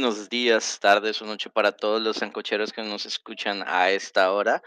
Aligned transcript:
buenos 0.00 0.30
días, 0.30 0.80
tardes 0.80 1.20
o 1.20 1.26
noche 1.26 1.50
para 1.50 1.72
todos 1.72 2.00
los 2.00 2.16
sancocheros 2.16 2.72
que 2.72 2.82
nos 2.82 3.04
escuchan 3.04 3.62
a 3.66 3.90
esta 3.90 4.32
hora. 4.32 4.62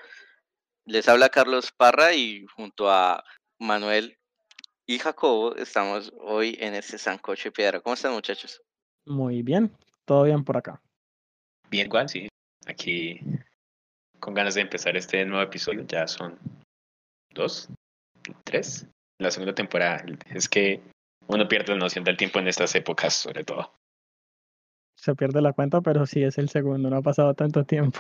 Les 0.85 1.09
habla 1.09 1.29
Carlos 1.29 1.71
Parra 1.75 2.13
y 2.13 2.45
junto 2.55 2.91
a 2.91 3.23
Manuel 3.57 4.19
y 4.85 4.99
Jacobo 4.99 5.55
estamos 5.55 6.13
hoy 6.19 6.55
en 6.59 6.75
este 6.75 6.99
sancoche 6.99 7.51
piedra. 7.51 7.79
¿Cómo 7.79 7.95
están 7.95 8.13
muchachos? 8.13 8.61
Muy 9.07 9.41
bien, 9.41 9.75
todo 10.05 10.25
bien 10.25 10.43
por 10.43 10.55
acá. 10.55 10.79
Bien, 11.67 11.89
Juan, 11.89 12.07
sí. 12.07 12.27
Aquí 12.67 13.19
con 14.19 14.35
ganas 14.35 14.53
de 14.53 14.61
empezar 14.61 14.95
este 14.95 15.25
nuevo 15.25 15.41
episodio. 15.41 15.83
Ya 15.87 16.05
son 16.07 16.37
dos, 17.31 17.69
tres. 18.43 18.85
La 19.17 19.31
segunda 19.31 19.55
temporada. 19.55 20.05
Es 20.29 20.47
que 20.47 20.83
uno 21.25 21.47
pierde 21.47 21.73
la 21.73 21.79
noción 21.79 22.03
del 22.03 22.17
tiempo 22.17 22.37
en 22.37 22.49
estas 22.49 22.75
épocas, 22.75 23.15
sobre 23.15 23.43
todo. 23.43 23.73
Se 25.03 25.15
pierde 25.15 25.41
la 25.41 25.51
cuenta, 25.51 25.81
pero 25.81 26.05
sí 26.05 26.23
es 26.23 26.37
el 26.37 26.47
segundo, 26.47 26.89
no 26.89 26.95
ha 26.95 27.01
pasado 27.01 27.33
tanto 27.33 27.65
tiempo. 27.65 27.99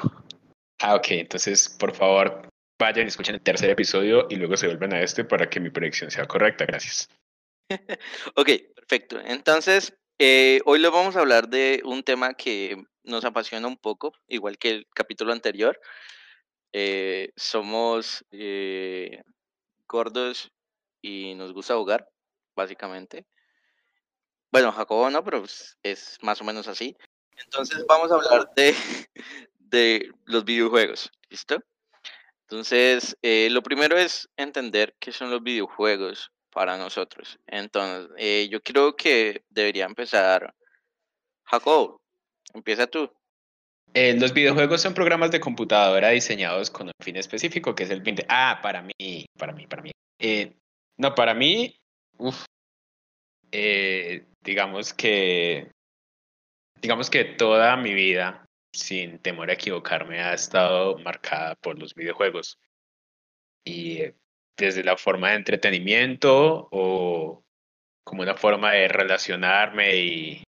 Ah, 0.81 0.95
ok, 0.95 1.07
entonces 1.09 1.67
por 1.67 1.93
favor 1.93 2.47
vayan 2.79 3.03
y 3.03 3.09
escuchen 3.09 3.35
el 3.35 3.41
tercer 3.41 3.69
episodio 3.69 4.25
y 4.29 4.37
luego 4.37 4.55
se 4.55 4.67
vuelven 4.67 4.93
a 4.93 5.01
este 5.01 5.25
para 5.25 5.49
que 5.49 5.59
mi 5.59 5.69
predicción 5.69 6.09
sea 6.09 6.25
correcta. 6.25 6.65
Gracias. 6.65 7.09
ok, 8.37 8.49
perfecto. 8.73 9.19
Entonces, 9.19 9.93
eh, 10.17 10.61
hoy 10.63 10.79
lo 10.79 10.91
vamos 10.91 11.17
a 11.17 11.19
hablar 11.19 11.49
de 11.49 11.81
un 11.83 12.03
tema 12.03 12.35
que 12.35 12.81
nos 13.03 13.25
apasiona 13.25 13.67
un 13.67 13.75
poco, 13.75 14.13
igual 14.29 14.57
que 14.57 14.69
el 14.69 14.87
capítulo 14.95 15.33
anterior. 15.33 15.77
Eh, 16.71 17.33
somos 17.35 18.23
eh, 18.31 19.23
gordos 19.89 20.53
y 21.01 21.35
nos 21.35 21.51
gusta 21.51 21.75
jugar, 21.75 22.07
básicamente. 22.55 23.25
Bueno, 24.53 24.71
Jacobo 24.71 25.09
no, 25.09 25.23
pero 25.23 25.39
pues, 25.39 25.79
es 25.81 26.19
más 26.21 26.39
o 26.39 26.43
menos 26.43 26.67
así. 26.67 26.95
Entonces 27.43 27.83
vamos 27.87 28.11
a 28.11 28.15
hablar 28.15 28.51
de, 28.55 28.75
de 29.57 30.11
los 30.25 30.45
videojuegos, 30.45 31.11
¿listo? 31.27 31.57
Entonces, 32.41 33.17
eh, 33.23 33.49
lo 33.49 33.63
primero 33.63 33.97
es 33.97 34.29
entender 34.37 34.93
qué 34.99 35.11
son 35.11 35.31
los 35.31 35.41
videojuegos 35.41 36.31
para 36.51 36.77
nosotros. 36.77 37.39
Entonces, 37.47 38.11
eh, 38.19 38.47
yo 38.51 38.61
creo 38.61 38.95
que 38.95 39.43
debería 39.49 39.85
empezar 39.85 40.53
Jacobo. 41.45 41.99
Empieza 42.53 42.85
tú. 42.85 43.11
Eh, 43.95 44.15
los 44.19 44.33
videojuegos 44.33 44.83
son 44.83 44.93
programas 44.93 45.31
de 45.31 45.39
computadora 45.39 46.09
diseñados 46.09 46.69
con 46.69 46.87
un 46.87 46.93
fin 47.03 47.15
específico, 47.15 47.73
que 47.73 47.85
es 47.85 47.89
el 47.89 48.03
fin 48.03 48.13
de... 48.13 48.25
Ah, 48.29 48.59
para 48.61 48.83
mí, 48.83 49.25
para 49.35 49.51
mí, 49.51 49.65
para 49.65 49.81
mí. 49.81 49.91
no, 50.97 51.15
para 51.15 51.33
mí, 51.33 51.75
uff, 53.53 54.23
digamos 54.43 54.93
que, 54.93 55.71
digamos 56.81 57.09
que 57.09 57.23
toda 57.23 57.77
mi 57.77 57.93
vida 57.93 58.45
sin 58.73 59.19
temor 59.19 59.49
a 59.49 59.53
equivocarme, 59.53 60.19
ha 60.21 60.33
estado 60.33 60.97
marcada 60.97 61.55
por 61.55 61.77
los 61.77 61.93
videojuegos. 61.93 62.59
Y 63.65 64.01
eh, 64.01 64.15
desde 64.57 64.83
la 64.83 64.97
forma 64.97 65.29
de 65.29 65.35
entretenimiento 65.35 66.67
o 66.71 67.43
como 68.03 68.23
una 68.23 68.35
forma 68.35 68.71
de 68.71 68.87
relacionarme 68.87 69.95
y, 69.95 70.43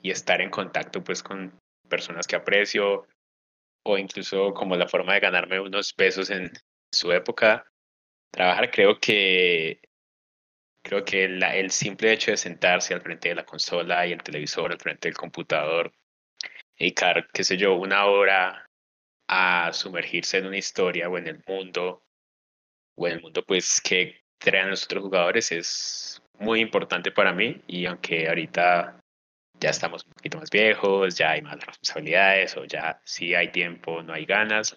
y 0.00 0.10
estar 0.10 0.40
en 0.40 0.50
contacto 0.50 1.02
pues 1.02 1.22
con 1.22 1.58
personas 1.88 2.26
que 2.26 2.36
aprecio 2.36 3.06
o 3.84 3.98
incluso 3.98 4.54
como 4.54 4.76
la 4.76 4.88
forma 4.88 5.14
de 5.14 5.20
ganarme 5.20 5.60
unos 5.60 5.92
pesos 5.92 6.30
en 6.30 6.50
su 6.92 7.12
época. 7.12 7.66
Trabajar 8.30 8.70
creo 8.70 8.98
que 8.98 9.80
creo 10.84 11.04
que 11.04 11.24
el 11.24 11.70
simple 11.70 12.12
hecho 12.12 12.30
de 12.30 12.36
sentarse 12.36 12.94
al 12.94 13.00
frente 13.00 13.30
de 13.30 13.34
la 13.34 13.46
consola 13.46 14.06
y 14.06 14.12
el 14.12 14.22
televisor, 14.22 14.70
al 14.70 14.78
frente 14.78 15.08
del 15.08 15.16
computador, 15.16 15.92
dedicar, 16.78 17.26
qué 17.32 17.42
sé 17.42 17.56
yo, 17.56 17.74
una 17.74 18.04
hora 18.06 18.66
a 19.26 19.72
sumergirse 19.72 20.38
en 20.38 20.46
una 20.46 20.58
historia 20.58 21.08
o 21.08 21.16
en 21.16 21.26
el 21.26 21.42
mundo, 21.46 22.04
o 22.96 23.06
en 23.06 23.14
el 23.14 23.22
mundo 23.22 23.42
pues 23.44 23.80
que 23.80 24.22
crean 24.38 24.70
los 24.70 24.84
otros 24.84 25.02
jugadores 25.02 25.50
es 25.52 26.22
muy 26.38 26.60
importante 26.60 27.10
para 27.10 27.32
mí. 27.32 27.62
Y 27.66 27.86
aunque 27.86 28.28
ahorita 28.28 29.00
ya 29.58 29.70
estamos 29.70 30.04
un 30.04 30.12
poquito 30.12 30.38
más 30.38 30.50
viejos, 30.50 31.16
ya 31.16 31.30
hay 31.30 31.40
más 31.40 31.56
responsabilidades 31.64 32.56
o 32.58 32.64
ya 32.66 33.00
sí 33.04 33.34
hay 33.34 33.50
tiempo, 33.50 34.02
no 34.02 34.12
hay 34.12 34.26
ganas, 34.26 34.76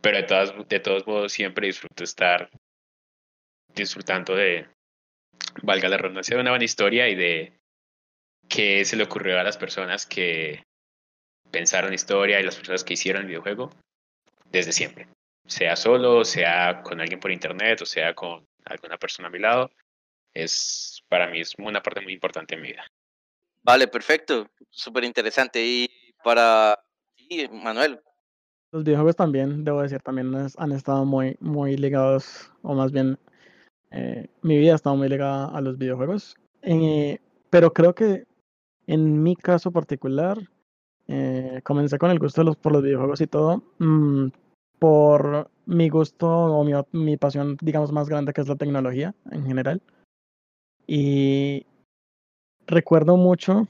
pero 0.00 0.18
de, 0.18 0.22
todas, 0.22 0.68
de 0.68 0.80
todos 0.80 1.06
modos 1.08 1.32
siempre 1.32 1.66
disfruto 1.66 2.04
estar 2.04 2.50
disfrutando 3.74 4.36
de, 4.36 4.68
valga 5.62 5.88
la 5.88 5.98
redundancia, 5.98 6.36
de 6.36 6.42
una 6.42 6.50
buena 6.50 6.64
historia 6.64 7.08
y 7.08 7.14
de 7.14 7.52
qué 8.48 8.84
se 8.84 8.96
le 8.96 9.04
ocurrió 9.04 9.38
a 9.38 9.44
las 9.44 9.56
personas 9.56 10.06
que 10.06 10.64
pensaron 11.50 11.94
historia 11.94 12.40
y 12.40 12.44
las 12.44 12.56
personas 12.56 12.84
que 12.84 12.94
hicieron 12.94 13.22
el 13.22 13.28
videojuego 13.28 13.70
desde 14.50 14.72
siempre. 14.72 15.08
Sea 15.46 15.76
solo, 15.76 16.24
sea 16.24 16.82
con 16.82 17.00
alguien 17.00 17.20
por 17.20 17.30
internet 17.30 17.80
o 17.82 17.86
sea 17.86 18.14
con 18.14 18.46
alguna 18.64 18.98
persona 18.98 19.28
a 19.28 19.30
mi 19.30 19.38
lado. 19.38 19.70
Es 20.34 21.02
para 21.08 21.28
mí 21.28 21.40
es 21.40 21.54
una 21.58 21.82
parte 21.82 22.00
muy 22.00 22.12
importante 22.12 22.54
en 22.54 22.62
mi 22.62 22.68
vida. 22.68 22.84
Vale, 23.62 23.88
perfecto. 23.88 24.48
Súper 24.70 25.04
interesante. 25.04 25.64
Y 25.64 25.90
para 26.22 26.78
ti, 27.16 27.48
Manuel. 27.50 28.00
Los 28.70 28.84
videojuegos 28.84 29.16
también, 29.16 29.64
debo 29.64 29.82
decir, 29.82 30.00
también 30.00 30.34
han 30.56 30.72
estado 30.72 31.04
muy, 31.06 31.36
muy 31.40 31.76
ligados, 31.76 32.52
o 32.62 32.74
más 32.74 32.92
bien, 32.92 33.18
eh, 33.90 34.28
mi 34.42 34.58
vida 34.58 34.76
ha 34.82 34.94
muy 34.94 35.08
ligada 35.08 35.46
a 35.46 35.60
los 35.60 35.78
videojuegos. 35.78 36.36
Eh, 36.62 37.18
pero 37.50 37.72
creo 37.72 37.94
que 37.94 38.24
en 38.86 39.22
mi 39.22 39.36
caso 39.36 39.70
particular, 39.70 40.38
eh, 41.08 41.60
comencé 41.64 41.98
con 41.98 42.10
el 42.10 42.18
gusto 42.18 42.54
por 42.54 42.72
los 42.72 42.82
videojuegos 42.82 43.20
y 43.20 43.26
todo, 43.26 43.62
mm, 43.78 44.28
por 44.78 45.50
mi 45.66 45.88
gusto 45.88 46.28
o 46.28 46.64
mi, 46.64 46.72
mi, 46.92 47.16
pasión, 47.16 47.56
digamos, 47.60 47.92
más 47.92 48.08
grande 48.08 48.32
que 48.32 48.40
es 48.40 48.48
la 48.48 48.56
tecnología 48.56 49.14
en 49.30 49.44
general. 49.46 49.82
Y 50.86 51.66
recuerdo 52.66 53.16
mucho 53.16 53.66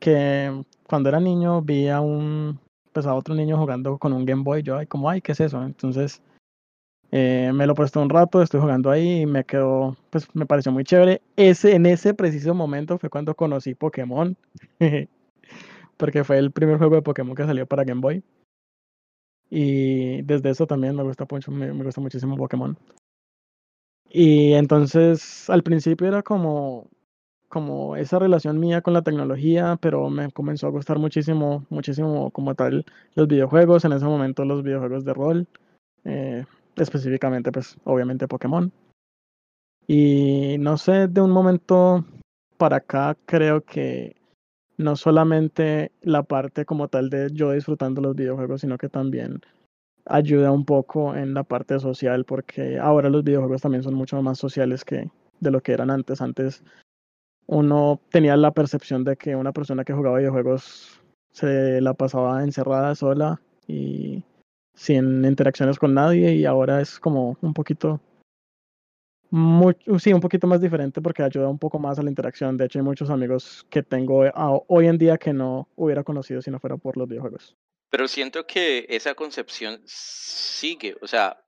que 0.00 0.64
cuando 0.86 1.08
era 1.08 1.20
niño 1.20 1.62
vi 1.62 1.88
a 1.88 2.00
un, 2.00 2.58
pues 2.92 3.06
a 3.06 3.14
otro 3.14 3.34
niño 3.34 3.58
jugando 3.58 3.98
con 3.98 4.12
un 4.12 4.24
Game 4.24 4.42
Boy, 4.42 4.62
yo, 4.62 4.76
ay, 4.76 4.86
como, 4.86 5.08
ay, 5.08 5.20
¿qué 5.20 5.32
es 5.32 5.40
eso? 5.40 5.62
Entonces 5.62 6.22
eh, 7.12 7.52
me 7.54 7.66
lo 7.66 7.74
presté 7.74 7.98
un 7.98 8.08
rato, 8.08 8.42
estoy 8.42 8.60
jugando 8.60 8.90
ahí 8.90 9.20
y 9.20 9.26
me 9.26 9.44
quedó, 9.44 9.96
pues 10.10 10.26
me 10.34 10.46
pareció 10.46 10.72
muy 10.72 10.82
chévere. 10.84 11.20
Ese, 11.36 11.74
en 11.74 11.84
ese 11.86 12.14
preciso 12.14 12.54
momento 12.54 12.98
fue 12.98 13.10
cuando 13.10 13.34
conocí 13.34 13.74
Pokémon. 13.74 14.36
porque 15.98 16.24
fue 16.24 16.38
el 16.38 16.50
primer 16.50 16.78
juego 16.78 16.96
de 16.96 17.02
Pokémon 17.02 17.36
que 17.36 17.44
salió 17.44 17.66
para 17.66 17.84
Game 17.84 18.00
Boy. 18.00 18.24
Y 19.50 20.22
desde 20.22 20.50
eso 20.50 20.66
también 20.66 20.96
me 20.96 21.02
gusta 21.02 21.26
mucho, 21.30 21.52
me, 21.52 21.70
gusta 21.70 22.00
muchísimo 22.00 22.36
Pokémon. 22.36 22.76
Y 24.08 24.54
entonces 24.54 25.50
al 25.50 25.62
principio 25.62 26.08
era 26.08 26.22
como, 26.22 26.88
como 27.48 27.96
esa 27.96 28.18
relación 28.18 28.58
mía 28.58 28.80
con 28.80 28.94
la 28.94 29.02
tecnología, 29.02 29.76
pero 29.80 30.08
me 30.08 30.30
comenzó 30.32 30.66
a 30.66 30.70
gustar 30.70 30.98
muchísimo, 30.98 31.66
muchísimo 31.68 32.30
como 32.30 32.54
tal 32.54 32.86
los 33.14 33.28
videojuegos, 33.28 33.84
en 33.84 33.92
ese 33.92 34.06
momento 34.06 34.44
los 34.46 34.62
videojuegos 34.62 35.04
de 35.04 35.14
rol, 35.14 35.46
eh, 36.04 36.46
específicamente 36.76 37.52
pues 37.52 37.76
obviamente 37.84 38.28
Pokémon. 38.28 38.72
Y 39.86 40.56
no 40.58 40.76
sé, 40.76 41.08
de 41.08 41.20
un 41.20 41.30
momento 41.30 42.04
para 42.56 42.76
acá 42.76 43.16
creo 43.26 43.62
que 43.64 44.16
no 44.78 44.96
solamente 44.96 45.92
la 46.02 46.22
parte 46.22 46.64
como 46.64 46.88
tal 46.88 47.10
de 47.10 47.30
yo 47.32 47.52
disfrutando 47.52 48.00
los 48.00 48.16
videojuegos, 48.16 48.60
sino 48.60 48.78
que 48.78 48.88
también 48.88 49.40
ayuda 50.06 50.50
un 50.50 50.64
poco 50.64 51.14
en 51.14 51.34
la 51.34 51.44
parte 51.44 51.78
social, 51.78 52.24
porque 52.24 52.78
ahora 52.78 53.08
los 53.08 53.24
videojuegos 53.24 53.62
también 53.62 53.82
son 53.82 53.94
mucho 53.94 54.20
más 54.22 54.38
sociales 54.38 54.84
que 54.84 55.10
de 55.40 55.50
lo 55.50 55.60
que 55.60 55.72
eran 55.72 55.90
antes. 55.90 56.20
Antes 56.20 56.62
uno 57.46 58.00
tenía 58.10 58.36
la 58.36 58.52
percepción 58.52 59.04
de 59.04 59.16
que 59.16 59.36
una 59.36 59.52
persona 59.52 59.84
que 59.84 59.92
jugaba 59.92 60.18
videojuegos 60.18 61.00
se 61.32 61.80
la 61.80 61.94
pasaba 61.94 62.42
encerrada 62.42 62.94
sola 62.94 63.40
y 63.66 64.24
sin 64.74 65.24
interacciones 65.24 65.78
con 65.78 65.94
nadie 65.94 66.34
y 66.34 66.44
ahora 66.44 66.80
es 66.80 66.98
como 66.98 67.36
un 67.40 67.54
poquito 67.54 68.00
sí, 69.98 70.12
un 70.12 70.20
poquito 70.20 70.46
más 70.46 70.60
diferente 70.60 71.00
porque 71.00 71.22
ayuda 71.22 71.48
un 71.48 71.58
poco 71.58 71.78
más 71.78 71.98
a 71.98 72.02
la 72.02 72.10
interacción. 72.10 72.56
De 72.56 72.66
hecho, 72.66 72.78
hay 72.78 72.84
muchos 72.84 73.08
amigos 73.08 73.66
que 73.70 73.82
tengo 73.82 74.24
hoy 74.68 74.86
en 74.86 74.98
día 74.98 75.16
que 75.16 75.32
no 75.32 75.68
hubiera 75.74 76.04
conocido 76.04 76.42
si 76.42 76.50
no 76.50 76.60
fuera 76.60 76.76
por 76.76 76.96
los 76.96 77.08
videojuegos. 77.08 77.56
Pero 77.88 78.08
siento 78.08 78.46
que 78.46 78.86
esa 78.88 79.14
concepción 79.14 79.80
sigue, 79.84 80.96
o 81.00 81.06
sea, 81.06 81.42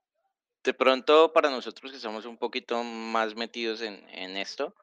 de 0.62 0.74
pronto 0.74 1.32
para 1.32 1.50
nosotros 1.50 1.90
que 1.90 1.96
estamos 1.96 2.24
un 2.24 2.38
poquito 2.38 2.82
más 2.82 3.36
metidos 3.36 3.82
en, 3.82 4.02
en 4.10 4.36
esto, 4.36 4.74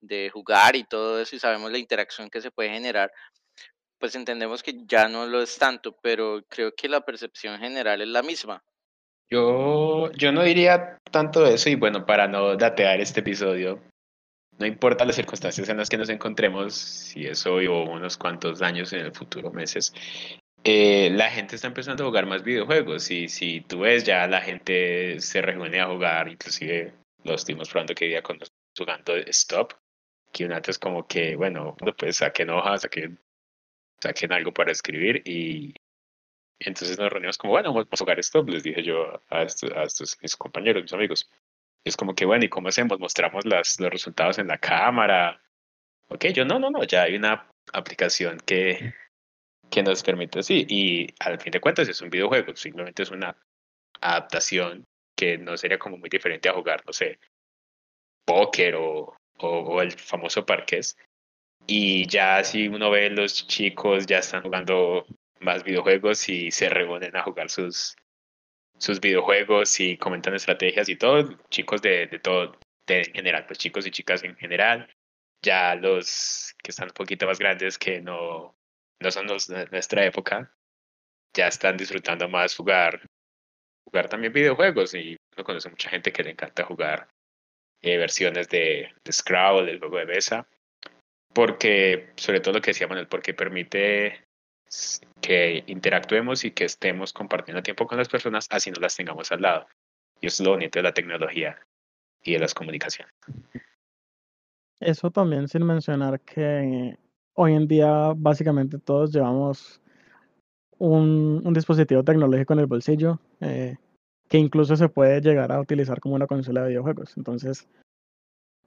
de 0.00 0.30
jugar 0.30 0.74
y 0.74 0.84
todo 0.84 1.20
eso, 1.20 1.36
y 1.36 1.38
sabemos 1.38 1.70
la 1.70 1.78
interacción 1.78 2.28
que 2.28 2.40
se 2.40 2.50
puede 2.50 2.70
generar, 2.70 3.10
pues 3.98 4.14
entendemos 4.14 4.62
que 4.62 4.74
ya 4.86 5.08
no 5.08 5.26
lo 5.26 5.42
es 5.42 5.58
tanto, 5.58 5.96
pero 6.00 6.42
creo 6.48 6.74
que 6.74 6.88
la 6.88 7.00
percepción 7.00 7.58
general 7.58 8.00
es 8.00 8.08
la 8.08 8.22
misma. 8.22 8.62
Yo, 9.30 10.10
yo 10.12 10.32
no 10.32 10.42
diría 10.42 10.98
tanto 11.10 11.46
eso 11.46 11.68
y 11.68 11.74
bueno, 11.74 12.06
para 12.06 12.28
no 12.28 12.56
datear 12.56 13.00
este 13.00 13.20
episodio, 13.20 13.80
no 14.58 14.66
importa 14.66 15.04
las 15.04 15.16
circunstancias 15.16 15.68
en 15.68 15.76
las 15.76 15.88
que 15.88 15.98
nos 15.98 16.08
encontremos, 16.08 16.74
si 16.74 17.26
es 17.26 17.46
hoy 17.46 17.66
o 17.66 17.82
unos 17.84 18.16
cuantos 18.16 18.62
años 18.62 18.92
en 18.92 19.00
el 19.00 19.12
futuro, 19.12 19.50
meses, 19.52 19.92
eh, 20.64 21.10
la 21.12 21.30
gente 21.30 21.56
está 21.56 21.68
empezando 21.68 22.02
a 22.02 22.06
jugar 22.06 22.26
más 22.26 22.42
videojuegos 22.42 23.10
y 23.10 23.28
si 23.28 23.60
tú 23.60 23.80
ves 23.80 24.04
ya 24.04 24.26
la 24.26 24.40
gente 24.40 25.20
se 25.20 25.40
reúne 25.42 25.80
a 25.80 25.86
jugar, 25.86 26.28
inclusive 26.28 26.94
lo 27.24 27.34
estuvimos 27.34 27.68
probando 27.68 27.94
que 27.94 28.06
día 28.06 28.22
con 28.22 28.38
jugando 28.76 29.16
Stop, 29.16 29.74
que 30.32 30.44
un 30.44 30.52
antes 30.52 30.78
como 30.78 31.06
que, 31.06 31.36
bueno, 31.36 31.76
pues 31.96 32.16
saquen 32.16 32.50
hojas, 32.50 32.82
saquen, 32.82 33.18
saquen 34.00 34.32
algo 34.32 34.52
para 34.52 34.72
escribir 34.72 35.22
y 35.24 35.74
entonces 36.60 36.98
nos 36.98 37.10
reunimos 37.10 37.38
como, 37.38 37.52
bueno, 37.52 37.72
vamos 37.72 37.88
a 37.92 37.96
jugar 37.96 38.18
Stop, 38.18 38.48
les 38.48 38.62
dije 38.62 38.82
yo 38.82 39.22
a 39.28 39.42
estos, 39.42 39.70
a 39.72 39.84
estos 39.84 40.18
mis 40.20 40.36
compañeros, 40.36 40.82
mis 40.82 40.92
amigos. 40.92 41.30
Es 41.84 41.96
como 41.96 42.14
que, 42.14 42.24
bueno, 42.24 42.44
¿y 42.44 42.48
cómo 42.48 42.68
hacemos? 42.68 42.98
Mostramos 42.98 43.46
las, 43.46 43.78
los 43.78 43.90
resultados 43.90 44.38
en 44.38 44.48
la 44.48 44.58
cámara. 44.58 45.40
Ok, 46.08 46.26
yo 46.26 46.44
no, 46.44 46.58
no, 46.58 46.70
no, 46.70 46.82
ya 46.84 47.02
hay 47.02 47.14
una 47.14 47.48
aplicación 47.72 48.38
que, 48.44 48.94
que 49.70 49.82
nos 49.82 50.02
permite 50.02 50.40
así. 50.40 50.66
Y 50.68 51.14
al 51.20 51.40
fin 51.40 51.52
de 51.52 51.60
cuentas 51.60 51.88
es 51.88 52.00
un 52.02 52.10
videojuego, 52.10 52.56
simplemente 52.56 53.04
es 53.04 53.10
una 53.10 53.36
adaptación 54.00 54.84
que 55.16 55.38
no 55.38 55.56
sería 55.56 55.78
como 55.78 55.96
muy 55.98 56.08
diferente 56.08 56.48
a 56.48 56.54
jugar, 56.54 56.82
no 56.86 56.92
sé, 56.92 57.18
póker 58.24 58.76
o, 58.76 59.16
o, 59.38 59.82
el 59.82 59.92
famoso 59.92 60.44
parqués. 60.44 60.96
Y 61.66 62.06
ya 62.06 62.42
si 62.44 62.68
uno 62.68 62.90
ve 62.90 63.10
los 63.10 63.46
chicos 63.46 64.06
ya 64.06 64.18
están 64.18 64.42
jugando 64.42 65.06
más 65.40 65.64
videojuegos 65.64 66.28
y 66.28 66.50
se 66.50 66.68
reúnen 66.68 67.16
a 67.16 67.22
jugar 67.22 67.50
sus, 67.50 67.96
sus 68.78 69.00
videojuegos 69.00 69.78
y 69.80 69.96
comentan 69.96 70.34
estrategias 70.34 70.88
y 70.88 70.96
todo, 70.96 71.38
chicos 71.50 71.82
de, 71.82 72.06
de 72.06 72.18
todo, 72.18 72.58
en 72.86 73.12
general, 73.12 73.44
pues 73.46 73.58
chicos 73.58 73.86
y 73.86 73.90
chicas 73.90 74.24
en 74.24 74.36
general, 74.36 74.88
ya 75.42 75.74
los 75.74 76.54
que 76.62 76.70
están 76.70 76.88
un 76.88 76.94
poquito 76.94 77.26
más 77.26 77.38
grandes 77.38 77.78
que 77.78 78.00
no, 78.00 78.56
no 79.00 79.10
son 79.10 79.26
nuestra 79.26 80.04
época, 80.04 80.52
ya 81.34 81.48
están 81.48 81.76
disfrutando 81.76 82.28
más 82.28 82.56
jugar, 82.56 83.02
jugar 83.84 84.08
también 84.08 84.32
videojuegos 84.32 84.94
y 84.94 85.16
uno 85.36 85.44
conoce 85.44 85.70
mucha 85.70 85.90
gente 85.90 86.12
que 86.12 86.22
le 86.22 86.30
encanta 86.30 86.64
jugar 86.64 87.08
eh, 87.80 87.96
versiones 87.96 88.48
de, 88.48 88.92
de 89.04 89.12
Scrabble, 89.12 89.70
el 89.70 89.78
juego 89.78 89.98
de 89.98 90.06
mesa, 90.06 90.48
porque, 91.32 92.10
sobre 92.16 92.40
todo 92.40 92.54
lo 92.54 92.60
que 92.60 92.70
decíamos, 92.70 92.98
porque 93.06 93.34
permite 93.34 94.24
que 95.20 95.64
interactuemos 95.66 96.44
y 96.44 96.50
que 96.50 96.64
estemos 96.64 97.12
compartiendo 97.12 97.62
tiempo 97.62 97.86
con 97.86 97.98
las 97.98 98.08
personas, 98.08 98.46
así 98.50 98.70
no 98.70 98.80
las 98.80 98.96
tengamos 98.96 99.32
al 99.32 99.42
lado. 99.42 99.66
Y 100.20 100.26
eso 100.26 100.42
es 100.42 100.46
lo 100.46 100.52
bonito 100.52 100.78
de 100.78 100.82
la 100.82 100.92
tecnología 100.92 101.58
y 102.22 102.32
de 102.32 102.38
las 102.38 102.54
comunicaciones. 102.54 103.14
Eso 104.80 105.10
también 105.10 105.48
sin 105.48 105.64
mencionar 105.64 106.20
que 106.20 106.96
hoy 107.34 107.54
en 107.54 107.66
día 107.66 108.12
básicamente 108.16 108.78
todos 108.78 109.12
llevamos 109.12 109.80
un, 110.78 111.40
un 111.44 111.54
dispositivo 111.54 112.04
tecnológico 112.04 112.52
en 112.52 112.58
el 112.60 112.66
bolsillo 112.66 113.20
eh, 113.40 113.76
que 114.28 114.38
incluso 114.38 114.76
se 114.76 114.88
puede 114.88 115.20
llegar 115.20 115.50
a 115.50 115.60
utilizar 115.60 116.00
como 116.00 116.14
una 116.14 116.26
consola 116.26 116.62
de 116.62 116.68
videojuegos. 116.68 117.16
Entonces, 117.16 117.66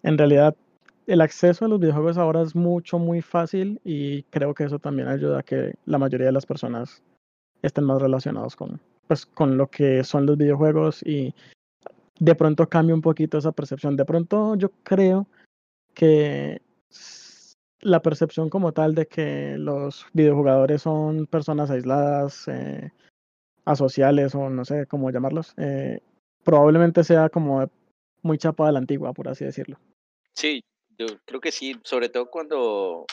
en 0.04 0.18
realidad 0.18 0.56
el 1.12 1.20
acceso 1.20 1.66
a 1.66 1.68
los 1.68 1.82
videojuegos 1.82 2.18
ahora 2.18 2.42
es 2.42 2.56
mucho, 2.56 2.98
muy 2.98 3.22
fácil 3.22 3.82
y 3.84 4.24
creo 4.24 4.54
que 4.54 4.64
eso 4.64 4.80
también 4.80 5.10
ayuda 5.10 5.40
a 5.40 5.44
que 5.44 5.74
la 5.86 5.98
mayoría 5.98 6.28
de 6.28 6.32
las 6.32 6.46
personas 6.46 7.04
estén 7.62 7.84
más 7.84 8.02
relacionados 8.02 8.56
con, 8.56 8.80
pues, 9.08 9.26
con 9.26 9.58
lo 9.58 9.68
que 9.68 10.06
son 10.06 10.26
los 10.26 10.38
videojuegos 10.38 11.04
y 11.04 11.36
de 12.18 12.36
pronto 12.36 12.70
cambia 12.70 12.96
un 12.96 13.02
poquito 13.02 13.38
esa 13.38 13.52
percepción. 13.52 13.98
De 13.98 14.06
pronto 14.06 14.56
yo 14.56 14.72
creo 14.84 15.28
que 15.94 16.62
la 17.82 18.02
percepción 18.02 18.50
como 18.50 18.72
tal 18.72 18.96
de 18.96 19.08
que 19.08 19.58
los 19.58 20.06
videojugadores 20.14 20.84
son 20.84 21.28
personas 21.28 21.72
aisladas, 21.72 22.48
eh, 22.48 22.90
asociales 23.66 24.34
o 24.34 24.50
no 24.50 24.64
sé 24.64 24.86
cómo 24.86 25.12
llamarlos, 25.12 25.56
eh, 25.58 26.00
probablemente 26.46 27.04
sea 27.04 27.28
como 27.28 27.70
muy 28.22 28.38
chapa 28.38 28.68
de 28.68 28.72
la 28.72 28.80
antigua, 28.80 29.12
por 29.12 29.28
así 29.28 29.44
decirlo. 29.44 29.78
Sí, 30.34 30.64
yo 31.08 31.20
creo 31.26 31.42
que 31.42 31.52
sí, 31.52 31.80
sobre 31.84 32.10
todo 32.10 32.30
cuando 32.30 33.06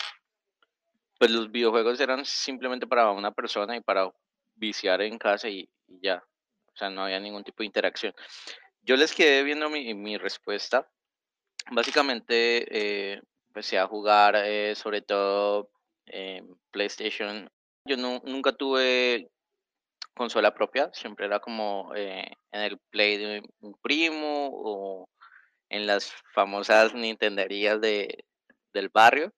pues 1.18 1.30
los 1.30 1.50
videojuegos 1.50 1.98
eran 2.00 2.24
simplemente 2.24 2.86
para 2.86 3.10
una 3.10 3.32
persona 3.32 3.76
y 3.76 3.80
para 3.80 4.12
viciar 4.54 5.00
en 5.02 5.18
casa 5.18 5.48
y, 5.48 5.68
ya. 5.88 6.22
O 6.72 6.76
sea, 6.76 6.90
no 6.90 7.02
había 7.02 7.18
ningún 7.18 7.42
tipo 7.42 7.62
de 7.62 7.66
interacción. 7.66 8.14
Yo 8.82 8.96
les 8.96 9.14
quedé 9.14 9.42
viendo 9.42 9.68
mi, 9.68 9.94
mi 9.94 10.16
respuesta. 10.16 10.88
Básicamente 11.72 13.14
eh, 13.14 13.20
empecé 13.48 13.78
a 13.78 13.86
jugar 13.86 14.36
eh, 14.36 14.74
sobre 14.76 15.02
todo 15.02 15.70
PlayStation. 16.70 17.50
Yo 17.84 17.96
no, 17.96 18.22
nunca 18.24 18.52
tuve 18.52 19.30
consola 20.14 20.52
propia, 20.52 20.90
siempre 20.92 21.26
era 21.26 21.40
como 21.40 21.92
eh, 21.94 22.30
en 22.52 22.60
el 22.60 22.78
Play 22.90 23.16
de 23.16 23.42
un 23.60 23.74
primo 23.80 24.50
o 24.52 25.08
en 25.70 25.86
las 25.86 26.12
famosas 26.34 26.94
Nintenderías 26.94 27.80
de, 27.80 28.24
del 28.72 28.88
barrio. 28.88 29.32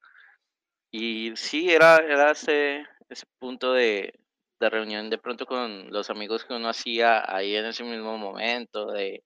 Y 0.91 1.32
sí, 1.37 1.71
era, 1.71 1.99
era 1.99 2.32
ese, 2.32 2.85
ese 3.09 3.27
punto 3.38 3.73
de, 3.73 4.12
de 4.61 4.71
reunión 4.71 5.11
de 5.11 5.19
pronto 5.19 5.47
con 5.47 5.91
los 5.91 6.11
amigos 6.11 6.44
que 6.44 6.55
uno 6.55 6.69
hacía 6.69 7.25
ahí 7.35 7.56
en 7.56 7.67
ese 7.67 7.85
mismo 7.85 8.19
momento, 8.19 8.87
de, 8.87 9.25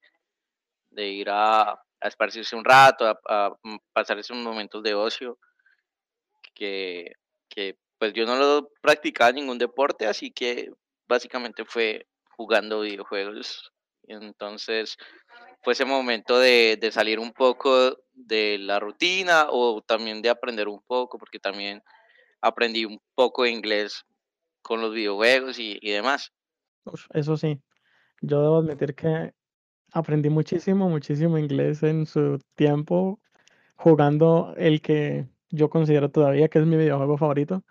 de 0.90 1.08
ir 1.08 1.28
a, 1.30 1.80
esparcirse 2.00 2.54
un 2.54 2.64
rato, 2.64 3.06
a, 3.06 3.18
a 3.28 3.56
pasar 3.92 4.18
esos 4.18 4.36
momentos 4.36 4.82
de 4.82 4.94
ocio, 4.94 5.38
que, 6.54 7.12
que 7.48 7.76
pues 7.98 8.12
yo 8.12 8.26
no 8.26 8.36
lo 8.36 8.68
practicaba 8.80 9.32
ningún 9.32 9.58
deporte, 9.58 10.06
así 10.06 10.30
que 10.30 10.70
básicamente 11.08 11.64
fue 11.64 12.06
jugando 12.36 12.80
videojuegos. 12.80 13.72
Entonces, 14.08 14.96
fue 15.62 15.72
ese 15.72 15.84
momento 15.84 16.38
de, 16.38 16.76
de, 16.80 16.92
salir 16.92 17.18
un 17.18 17.32
poco 17.32 17.96
de 18.12 18.58
la 18.58 18.80
rutina 18.80 19.46
o 19.50 19.82
también 19.82 20.22
de 20.22 20.30
aprender 20.30 20.68
un 20.68 20.80
poco, 20.86 21.18
porque 21.18 21.38
también 21.38 21.82
aprendí 22.40 22.84
un 22.84 23.00
poco 23.14 23.44
de 23.44 23.50
inglés 23.50 24.04
con 24.62 24.80
los 24.80 24.94
videojuegos 24.94 25.58
y, 25.58 25.78
y 25.80 25.90
demás. 25.90 26.32
Eso 27.12 27.36
sí, 27.36 27.60
yo 28.20 28.42
debo 28.42 28.58
admitir 28.58 28.94
que 28.94 29.32
aprendí 29.92 30.28
muchísimo, 30.28 30.88
muchísimo 30.88 31.38
inglés 31.38 31.82
en 31.82 32.06
su 32.06 32.38
tiempo 32.54 33.20
jugando 33.76 34.54
el 34.56 34.80
que 34.80 35.26
yo 35.50 35.70
considero 35.70 36.10
todavía 36.10 36.48
que 36.48 36.58
es 36.58 36.66
mi 36.66 36.76
videojuego 36.76 37.16
favorito. 37.16 37.62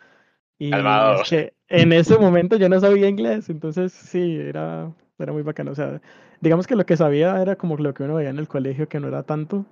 Y 0.57 0.72
es 0.74 1.29
que 1.29 1.53
en 1.67 1.91
ese 1.91 2.17
momento 2.17 2.55
yo 2.55 2.69
no 2.69 2.79
sabía 2.79 3.10
inglés, 3.10 3.50
entonces 3.50 3.91
sí, 3.91 4.38
era, 4.38 4.93
era 5.24 5.34
muy 5.34 5.44
bacano. 5.44 5.72
O 5.72 5.75
sea, 5.75 6.01
digamos 6.42 6.68
que 6.68 6.75
lo 6.75 6.86
que 6.86 6.98
sabía 6.98 7.42
era 7.42 7.56
como 7.56 7.77
lo 7.77 7.94
que 7.94 8.03
uno 8.03 8.15
veía 8.15 8.30
en 8.30 8.39
el 8.39 8.48
colegio, 8.48 8.88
que 8.88 9.00
no 9.00 9.08
era 9.08 9.24
tanto. 9.24 9.65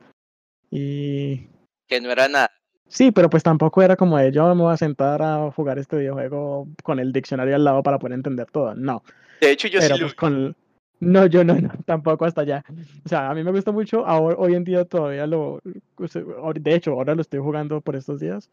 Y... 0.69 1.47
Que 1.87 2.01
no 2.01 2.11
era 2.11 2.27
nada. 2.27 2.51
Sí, 2.87 3.11
pero 3.11 3.29
pues 3.29 3.43
tampoco 3.43 3.81
era 3.81 3.95
como 3.95 4.17
de 4.17 4.33
yo 4.33 4.53
me 4.53 4.63
voy 4.63 4.73
a 4.73 4.77
sentar 4.77 5.21
a 5.21 5.49
jugar 5.51 5.79
este 5.79 5.97
videojuego 5.97 6.67
con 6.83 6.99
el 6.99 7.13
diccionario 7.13 7.55
al 7.55 7.63
lado 7.63 7.83
para 7.83 7.99
poder 7.99 8.15
entender 8.15 8.47
todo. 8.51 8.75
No. 8.75 9.03
De 9.39 9.51
hecho, 9.51 9.69
yo 9.69 9.79
pero 9.79 9.95
sí 9.95 10.01
pues 10.01 10.13
con... 10.13 10.55
No, 10.99 11.25
yo 11.25 11.43
no, 11.43 11.55
no, 11.55 11.71
tampoco 11.85 12.25
hasta 12.25 12.41
allá. 12.41 12.65
O 13.05 13.09
sea, 13.09 13.29
a 13.29 13.33
mí 13.33 13.43
me 13.43 13.51
gusta 13.51 13.71
mucho, 13.71 14.05
ahora, 14.05 14.35
hoy 14.37 14.55
en 14.55 14.65
día 14.65 14.83
todavía 14.85 15.25
lo... 15.25 15.61
De 15.63 16.75
hecho, 16.75 16.91
ahora 16.91 17.15
lo 17.15 17.21
estoy 17.21 17.39
jugando 17.39 17.79
por 17.79 17.95
estos 17.95 18.19
días. 18.19 18.49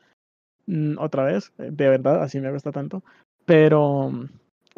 Mm, 0.67 0.99
otra 0.99 1.25
vez, 1.25 1.53
de 1.57 1.89
verdad, 1.89 2.23
así 2.23 2.41
me 2.41 2.53
gusta 2.53 2.71
tanto. 2.71 3.03
Pero 3.45 4.13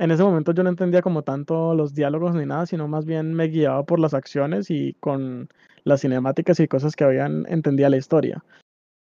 en 0.00 0.10
ese 0.10 0.22
momento 0.22 0.52
yo 0.52 0.62
no 0.62 0.70
entendía 0.70 1.02
como 1.02 1.22
tanto 1.22 1.74
los 1.74 1.94
diálogos 1.94 2.34
ni 2.34 2.46
nada, 2.46 2.64
sino 2.64 2.88
más 2.88 3.04
bien 3.04 3.34
me 3.34 3.48
guiaba 3.48 3.84
por 3.84 4.00
las 4.00 4.14
acciones 4.14 4.70
y 4.70 4.94
con 4.94 5.50
las 5.84 6.00
cinemáticas 6.00 6.58
y 6.58 6.68
cosas 6.68 6.96
que 6.96 7.04
habían 7.04 7.44
entendía 7.48 7.90
la 7.90 7.98
historia. 7.98 8.42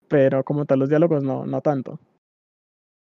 Pero 0.07 0.45
como 0.45 0.65
tal 0.65 0.79
los 0.79 0.87
diálogos 0.87 1.21
no, 1.21 1.45
no 1.45 1.59
tanto. 1.59 1.99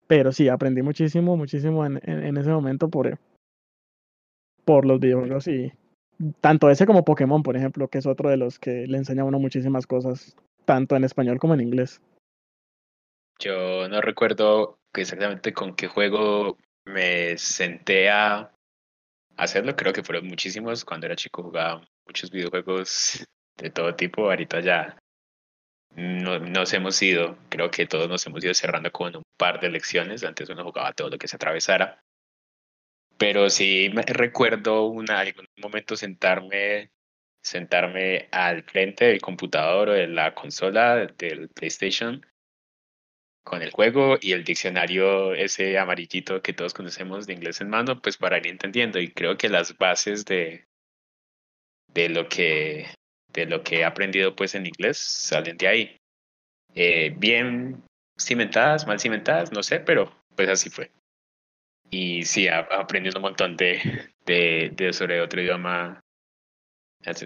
Pero 0.08 0.32
sí, 0.32 0.48
aprendí 0.48 0.82
muchísimo, 0.82 1.36
muchísimo 1.36 1.86
en, 1.86 2.38
ese 2.38 2.50
momento 2.52 2.88
por, 2.88 3.20
por 4.64 4.86
los 4.86 5.02
videojuegos 5.02 5.50
y 5.50 5.74
tanto 6.40 6.70
ese 6.70 6.86
como 6.86 7.04
Pokémon, 7.04 7.44
por 7.44 7.58
ejemplo, 7.58 7.90
que 7.90 7.98
es 7.98 8.06
otro 8.06 8.30
de 8.30 8.38
los 8.38 8.60
que 8.60 8.88
le 8.88 8.98
enseña 8.98 9.24
a 9.24 9.26
uno 9.26 9.40
muchísimas 9.40 9.88
cosas, 9.88 10.38
tanto 10.64 10.96
en 10.96 11.04
español 11.04 11.38
como 11.38 11.54
en 11.54 11.62
inglés. 11.62 12.02
Yo 13.40 13.90
no 13.90 14.00
recuerdo 14.00 14.78
exactamente 14.94 15.52
con 15.52 15.76
qué 15.76 15.90
juego 15.90 16.58
me 16.86 17.38
senté 17.38 18.10
a 18.10 18.52
hacerlo, 19.38 19.76
creo 19.76 19.94
que 19.94 20.04
fueron 20.04 20.28
muchísimos. 20.28 20.86
Cuando 20.86 21.06
era 21.06 21.16
chico 21.16 21.44
jugaba 21.44 21.82
muchos 22.06 22.32
videojuegos 22.32 23.26
de 23.58 23.70
todo 23.70 23.96
tipo, 23.96 24.30
ahorita 24.30 24.60
ya 24.60 24.98
no, 25.96 26.40
nos 26.40 26.74
hemos 26.74 27.02
ido, 27.02 27.38
creo 27.50 27.70
que 27.72 27.86
todos 27.86 28.10
nos 28.10 28.26
hemos 28.26 28.44
ido 28.44 28.54
cerrando 28.54 28.92
con 28.92 29.16
un 29.16 29.24
par 29.38 29.60
de 29.60 29.70
lecciones, 29.70 30.24
antes 30.24 30.50
uno 30.50 30.64
jugaba 30.64 30.94
todo 30.94 31.10
lo 31.10 31.18
que 31.18 31.28
se 31.28 31.36
atravesara. 31.36 32.02
Pero 33.18 33.50
sí 33.50 33.92
me 33.94 34.02
recuerdo 34.02 34.88
una, 34.88 35.20
algún 35.20 35.46
momento 35.62 35.96
sentarme 35.96 36.92
sentarme 37.44 38.30
al 38.32 38.64
frente 38.64 39.06
del 39.06 39.22
computador 39.22 39.90
o 39.90 39.94
de 39.94 40.08
la 40.08 40.34
consola 40.34 40.96
del 40.96 41.50
PlayStation 41.50 42.26
con 43.44 43.62
el 43.62 43.72
juego 43.72 44.18
y 44.22 44.32
el 44.32 44.44
diccionario 44.44 45.34
ese 45.34 45.78
amarillito 45.78 46.42
que 46.42 46.54
todos 46.54 46.74
conocemos 46.74 47.28
de 47.28 47.34
inglés 47.34 47.62
en 47.62 47.70
mano, 47.70 48.02
pues 48.02 48.18
para 48.18 48.38
ir 48.38 48.48
entendiendo. 48.48 49.00
Y 49.00 49.12
creo 49.12 49.38
que 49.38 49.50
las 49.50 49.78
bases 49.78 50.26
de, 50.26 50.66
de 51.94 52.10
lo 52.10 52.28
que 52.30 52.88
de 53.34 53.46
lo 53.48 53.64
que 53.64 53.80
he 53.80 53.86
aprendido 53.86 54.36
pues 54.36 54.56
en 54.56 54.66
inglés 54.68 54.98
salen 54.98 55.58
de 55.58 55.68
ahí. 55.68 55.98
Eh, 56.76 57.14
bien 57.18 57.84
cimentadas, 58.18 58.88
mal 58.88 59.00
cimentadas, 59.00 59.52
no 59.52 59.64
sé, 59.64 59.80
pero 59.80 60.14
pues 60.36 60.50
así 60.50 60.70
fue. 60.70 60.92
Y 61.90 62.26
sí, 62.26 62.48
aprendiendo 62.48 63.20
un 63.20 63.24
montón 63.24 63.56
de, 63.58 63.80
de, 64.26 64.72
de 64.74 64.94
sobre 64.94 65.22
otro 65.22 65.42
idioma 65.42 66.04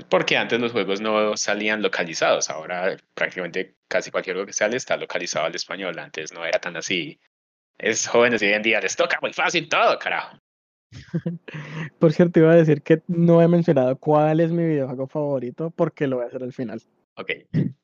porque 0.10 0.38
antes 0.38 0.60
los 0.60 0.72
juegos 0.72 1.02
no 1.02 1.36
salían 1.38 1.82
localizados, 1.82 2.50
ahora 2.50 2.98
prácticamente 3.14 3.76
casi 3.88 4.12
cualquier 4.12 4.36
juego 4.36 4.48
que 4.48 4.54
sale 4.54 4.78
está 4.78 4.98
localizado 4.98 5.46
al 5.46 5.56
español, 5.56 5.98
antes 6.00 6.34
no 6.34 6.46
era 6.46 6.60
tan 6.60 6.76
así. 6.76 7.20
Es 7.78 8.08
jóvenes 8.08 8.42
hoy 8.42 8.50
en 8.50 8.64
día 8.64 8.82
les 8.82 8.96
toca 8.96 9.20
muy 9.22 9.34
fácil 9.34 9.70
todo, 9.70 9.98
carajo. 10.00 10.40
Por 12.00 12.14
cierto, 12.14 12.40
iba 12.40 12.52
a 12.52 12.56
decir 12.56 12.82
que 12.82 13.02
no 13.08 13.42
he 13.42 13.48
mencionado 13.48 13.96
cuál 13.98 14.40
es 14.40 14.52
mi 14.52 14.66
videojuego 14.66 15.08
favorito 15.08 15.70
porque 15.72 16.08
lo 16.08 16.18
voy 16.18 16.26
a 16.26 16.28
hacer 16.30 16.44
al 16.44 16.54
final. 16.54 16.82
Ok. 17.16 17.32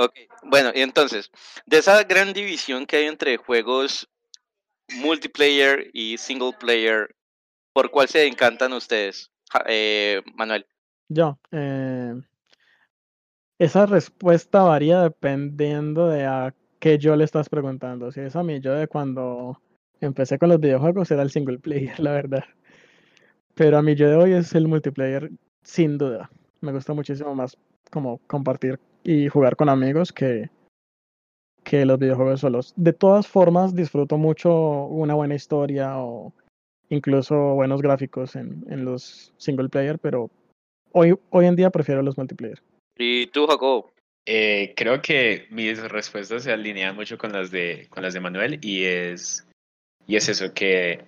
Ok, 0.00 0.14
bueno, 0.44 0.70
y 0.72 0.82
entonces, 0.82 1.28
de 1.66 1.78
esa 1.78 2.04
gran 2.04 2.32
división 2.32 2.86
que 2.86 2.98
hay 2.98 3.06
entre 3.06 3.36
juegos 3.36 4.08
multiplayer 4.94 5.90
y 5.92 6.18
single 6.18 6.52
player, 6.52 7.16
¿por 7.72 7.90
cuál 7.90 8.06
se 8.06 8.24
encantan 8.24 8.72
ustedes, 8.72 9.32
eh, 9.66 10.22
Manuel? 10.36 10.64
Yo, 11.08 11.38
eh, 11.52 12.14
esa 13.58 13.86
respuesta 13.86 14.62
varía 14.62 15.02
dependiendo 15.02 16.08
de 16.08 16.26
a 16.26 16.54
qué 16.78 16.98
yo 16.98 17.16
le 17.16 17.24
estás 17.24 17.48
preguntando. 17.48 18.12
Si 18.12 18.20
es 18.20 18.36
a 18.36 18.42
mí, 18.42 18.60
yo 18.60 18.74
de 18.74 18.88
cuando 18.88 19.60
empecé 20.00 20.38
con 20.38 20.50
los 20.50 20.60
videojuegos 20.60 21.10
era 21.10 21.22
el 21.22 21.30
single 21.30 21.58
player, 21.58 21.98
la 22.00 22.12
verdad. 22.12 22.44
Pero 23.54 23.78
a 23.78 23.82
mí 23.82 23.94
yo 23.94 24.08
de 24.08 24.16
hoy 24.16 24.32
es 24.32 24.54
el 24.54 24.68
multiplayer, 24.68 25.30
sin 25.62 25.98
duda. 25.98 26.30
Me 26.60 26.72
gusta 26.72 26.92
muchísimo 26.92 27.34
más 27.34 27.56
como 27.90 28.18
compartir 28.26 28.78
y 29.02 29.28
jugar 29.28 29.56
con 29.56 29.68
amigos 29.68 30.12
que, 30.12 30.50
que 31.64 31.86
los 31.86 31.98
videojuegos 31.98 32.40
solos. 32.40 32.74
De 32.76 32.92
todas 32.92 33.26
formas, 33.26 33.74
disfruto 33.74 34.18
mucho 34.18 34.84
una 34.86 35.14
buena 35.14 35.34
historia 35.34 35.98
o 35.98 36.32
incluso 36.90 37.54
buenos 37.54 37.82
gráficos 37.82 38.36
en, 38.36 38.64
en 38.68 38.84
los 38.84 39.32
single 39.38 39.68
player, 39.68 39.98
pero 39.98 40.30
Hoy, 40.92 41.14
hoy 41.30 41.46
en 41.46 41.56
día 41.56 41.70
prefiero 41.70 42.02
los 42.02 42.16
multiplayer. 42.16 42.60
¿Y 42.96 43.26
tú, 43.28 43.46
Jacob? 43.46 43.90
Eh, 44.26 44.74
creo 44.76 45.00
que 45.00 45.46
mis 45.50 45.80
respuestas 45.82 46.42
se 46.42 46.52
alinean 46.52 46.94
mucho 46.94 47.16
con 47.16 47.32
las 47.32 47.50
de 47.50 47.86
con 47.88 48.02
las 48.02 48.12
de 48.12 48.20
Manuel 48.20 48.58
y 48.60 48.84
es 48.84 49.46
y 50.06 50.16
es 50.16 50.28
eso 50.28 50.52
que 50.52 51.04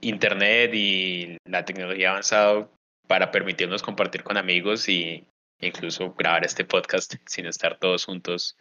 internet 0.00 0.72
y 0.72 1.36
la 1.44 1.66
tecnología 1.66 2.08
ha 2.08 2.10
avanzado 2.12 2.70
para 3.06 3.30
permitirnos 3.30 3.82
compartir 3.82 4.22
con 4.22 4.38
amigos 4.38 4.88
y 4.88 5.26
incluso 5.60 6.14
grabar 6.14 6.46
este 6.46 6.64
podcast 6.64 7.14
sin 7.26 7.44
estar 7.44 7.78
todos 7.78 8.06
juntos 8.06 8.56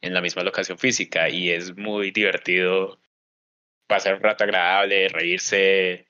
en 0.00 0.14
la 0.14 0.22
misma 0.22 0.42
locación 0.42 0.78
física 0.78 1.28
y 1.28 1.50
es 1.50 1.76
muy 1.76 2.12
divertido 2.12 2.98
pasar 3.86 4.14
un 4.14 4.22
rato 4.22 4.44
agradable, 4.44 5.08
reírse, 5.08 6.06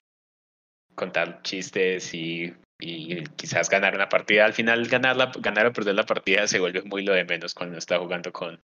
contar 0.95 1.43
chistes 1.43 2.15
y 2.15 2.55
y 2.79 3.25
quizás 3.37 3.71
ganar 3.71 3.95
una 3.95 4.09
partida. 4.09 4.45
Al 4.45 4.53
final, 4.53 4.87
ganar, 4.89 5.17
la, 5.17 5.33
ganar 5.39 5.67
o 5.67 5.73
perder 5.73 5.95
la 5.95 6.07
partida 6.07 6.47
se 6.47 6.61
vuelve 6.61 6.83
muy 6.83 7.05
lo 7.05 7.13
de 7.13 7.25
menos 7.25 7.55
cuando 7.55 7.79
está 7.79 7.99
jugando 7.99 8.33
con, 8.33 8.63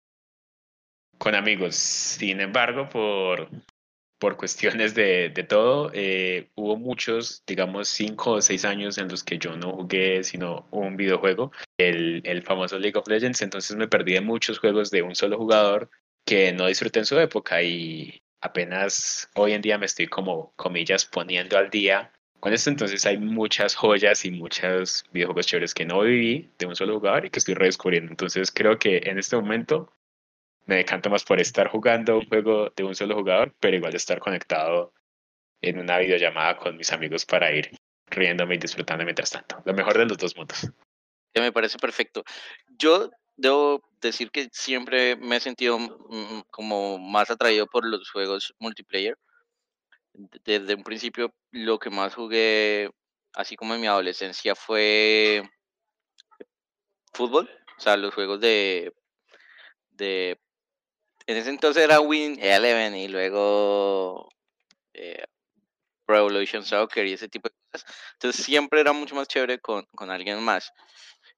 con 1.18 1.34
amigos. 1.34 1.76
Sin 1.76 2.40
embargo, 2.40 2.88
por, 2.88 3.48
por 4.18 4.36
cuestiones 4.36 4.94
de, 4.94 5.30
de 5.30 5.42
todo, 5.44 5.90
eh, 5.94 6.50
hubo 6.54 6.76
muchos, 6.76 7.42
digamos, 7.46 7.88
cinco 7.88 8.32
o 8.32 8.42
seis 8.42 8.64
años 8.64 8.98
en 8.98 9.08
los 9.08 9.24
que 9.24 9.38
yo 9.38 9.56
no 9.56 9.72
jugué 9.72 10.22
sino 10.24 10.66
un 10.70 10.96
videojuego, 10.96 11.52
el, 11.78 12.20
el 12.24 12.42
famoso 12.42 12.78
League 12.78 12.98
of 12.98 13.08
Legends. 13.08 13.42
Entonces 13.42 13.76
me 13.76 13.88
perdí 13.88 14.14
de 14.14 14.20
muchos 14.20 14.58
juegos 14.58 14.90
de 14.90 15.02
un 15.02 15.14
solo 15.14 15.38
jugador 15.38 15.90
que 16.26 16.52
no 16.52 16.66
disfruté 16.66 17.00
en 17.00 17.06
su 17.06 17.18
época 17.18 17.62
y 17.62 18.22
apenas 18.40 19.30
hoy 19.34 19.52
en 19.52 19.62
día 19.62 19.78
me 19.78 19.86
estoy 19.86 20.06
como, 20.06 20.52
comillas, 20.56 21.06
poniendo 21.06 21.58
al 21.58 21.70
día 21.70 22.12
con 22.44 22.52
esto 22.52 22.68
entonces 22.68 23.06
hay 23.06 23.16
muchas 23.16 23.74
joyas 23.74 24.26
y 24.26 24.30
muchos 24.30 25.06
videojuegos 25.12 25.46
chéveres 25.46 25.72
que 25.72 25.86
no 25.86 26.02
viví 26.02 26.50
de 26.58 26.66
un 26.66 26.76
solo 26.76 26.96
jugador 26.96 27.24
y 27.24 27.30
que 27.30 27.38
estoy 27.38 27.54
redescubriendo. 27.54 28.10
Entonces 28.10 28.52
creo 28.52 28.78
que 28.78 29.00
en 29.02 29.18
este 29.18 29.34
momento 29.34 29.90
me 30.66 30.74
decanto 30.74 31.08
más 31.08 31.24
por 31.24 31.40
estar 31.40 31.68
jugando 31.68 32.18
un 32.18 32.28
juego 32.28 32.68
de 32.76 32.84
un 32.84 32.94
solo 32.94 33.14
jugador, 33.14 33.54
pero 33.60 33.78
igual 33.78 33.94
estar 33.94 34.18
conectado 34.18 34.92
en 35.62 35.78
una 35.78 35.96
videollamada 35.96 36.58
con 36.58 36.76
mis 36.76 36.92
amigos 36.92 37.24
para 37.24 37.50
ir 37.50 37.70
riéndome 38.08 38.56
y 38.56 38.58
disfrutando 38.58 39.04
mientras 39.04 39.30
tanto. 39.30 39.62
Lo 39.64 39.72
mejor 39.72 39.96
de 39.96 40.04
los 40.04 40.18
dos 40.18 40.36
mundos. 40.36 40.70
me 41.34 41.50
parece 41.50 41.78
perfecto. 41.78 42.24
Yo 42.76 43.10
debo 43.38 43.80
decir 44.02 44.30
que 44.30 44.50
siempre 44.52 45.16
me 45.16 45.36
he 45.36 45.40
sentido 45.40 45.78
mm, 45.78 46.42
como 46.50 46.98
más 46.98 47.30
atraído 47.30 47.66
por 47.66 47.86
los 47.86 48.10
juegos 48.10 48.54
multiplayer 48.58 49.16
desde 50.14 50.74
un 50.74 50.84
principio 50.84 51.34
lo 51.50 51.78
que 51.78 51.90
más 51.90 52.14
jugué, 52.14 52.90
así 53.34 53.56
como 53.56 53.74
en 53.74 53.80
mi 53.80 53.86
adolescencia, 53.86 54.54
fue 54.54 55.42
fútbol, 57.12 57.50
o 57.76 57.80
sea, 57.80 57.96
los 57.96 58.14
juegos 58.14 58.40
de, 58.40 58.92
de 59.90 60.38
en 61.26 61.36
ese 61.36 61.50
entonces 61.50 61.82
era 61.82 62.00
Win 62.00 62.38
Eleven 62.40 62.94
y 62.96 63.08
luego 63.08 64.28
eh, 64.92 65.24
Pro 66.06 66.18
Evolution 66.18 66.64
Soccer 66.64 67.06
y 67.06 67.14
ese 67.14 67.28
tipo 67.28 67.48
de 67.48 67.54
cosas. 67.72 67.94
Entonces 68.14 68.44
siempre 68.44 68.80
era 68.80 68.92
mucho 68.92 69.14
más 69.14 69.28
chévere 69.28 69.58
con, 69.58 69.84
con 69.94 70.10
alguien 70.10 70.42
más. 70.42 70.70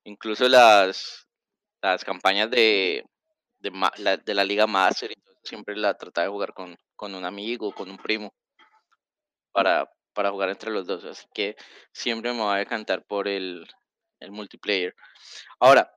Incluso 0.05 0.49
las, 0.49 1.27
las 1.83 2.05
campañas 2.05 2.51
de, 2.51 3.05
de, 3.61 3.71
la, 3.99 4.17
de 4.17 4.35
la 4.35 4.45
Liga 4.45 4.67
Master, 4.67 5.13
siempre 5.45 5.77
la 5.77 5.95
trataba 5.97 6.27
de 6.27 6.33
jugar 6.33 6.53
con, 6.53 6.77
con 6.97 7.15
un 7.15 7.25
amigo, 7.25 7.73
con 7.73 7.91
un 7.91 7.99
primo 7.99 8.35
para, 9.57 9.91
para 10.13 10.31
jugar 10.31 10.51
entre 10.51 10.71
los 10.71 10.87
dos. 10.87 11.03
Así 11.07 11.27
que 11.33 11.57
siempre 11.91 12.31
me 12.35 12.41
voy 12.41 12.55
a 12.55 12.59
decantar 12.59 13.07
por 13.07 13.27
el, 13.27 13.67
el 14.21 14.31
multiplayer. 14.31 14.95
Ahora, 15.59 15.91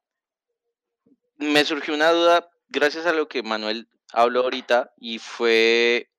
me 1.35 1.65
surgió 1.65 1.93
una 1.93 2.11
duda 2.11 2.49
gracias 2.69 3.05
a 3.05 3.11
lo 3.11 3.27
que 3.27 3.43
Manuel 3.43 3.89
habló 4.13 4.43
ahorita 4.43 4.93
y 4.95 5.19
fue, 5.19 6.09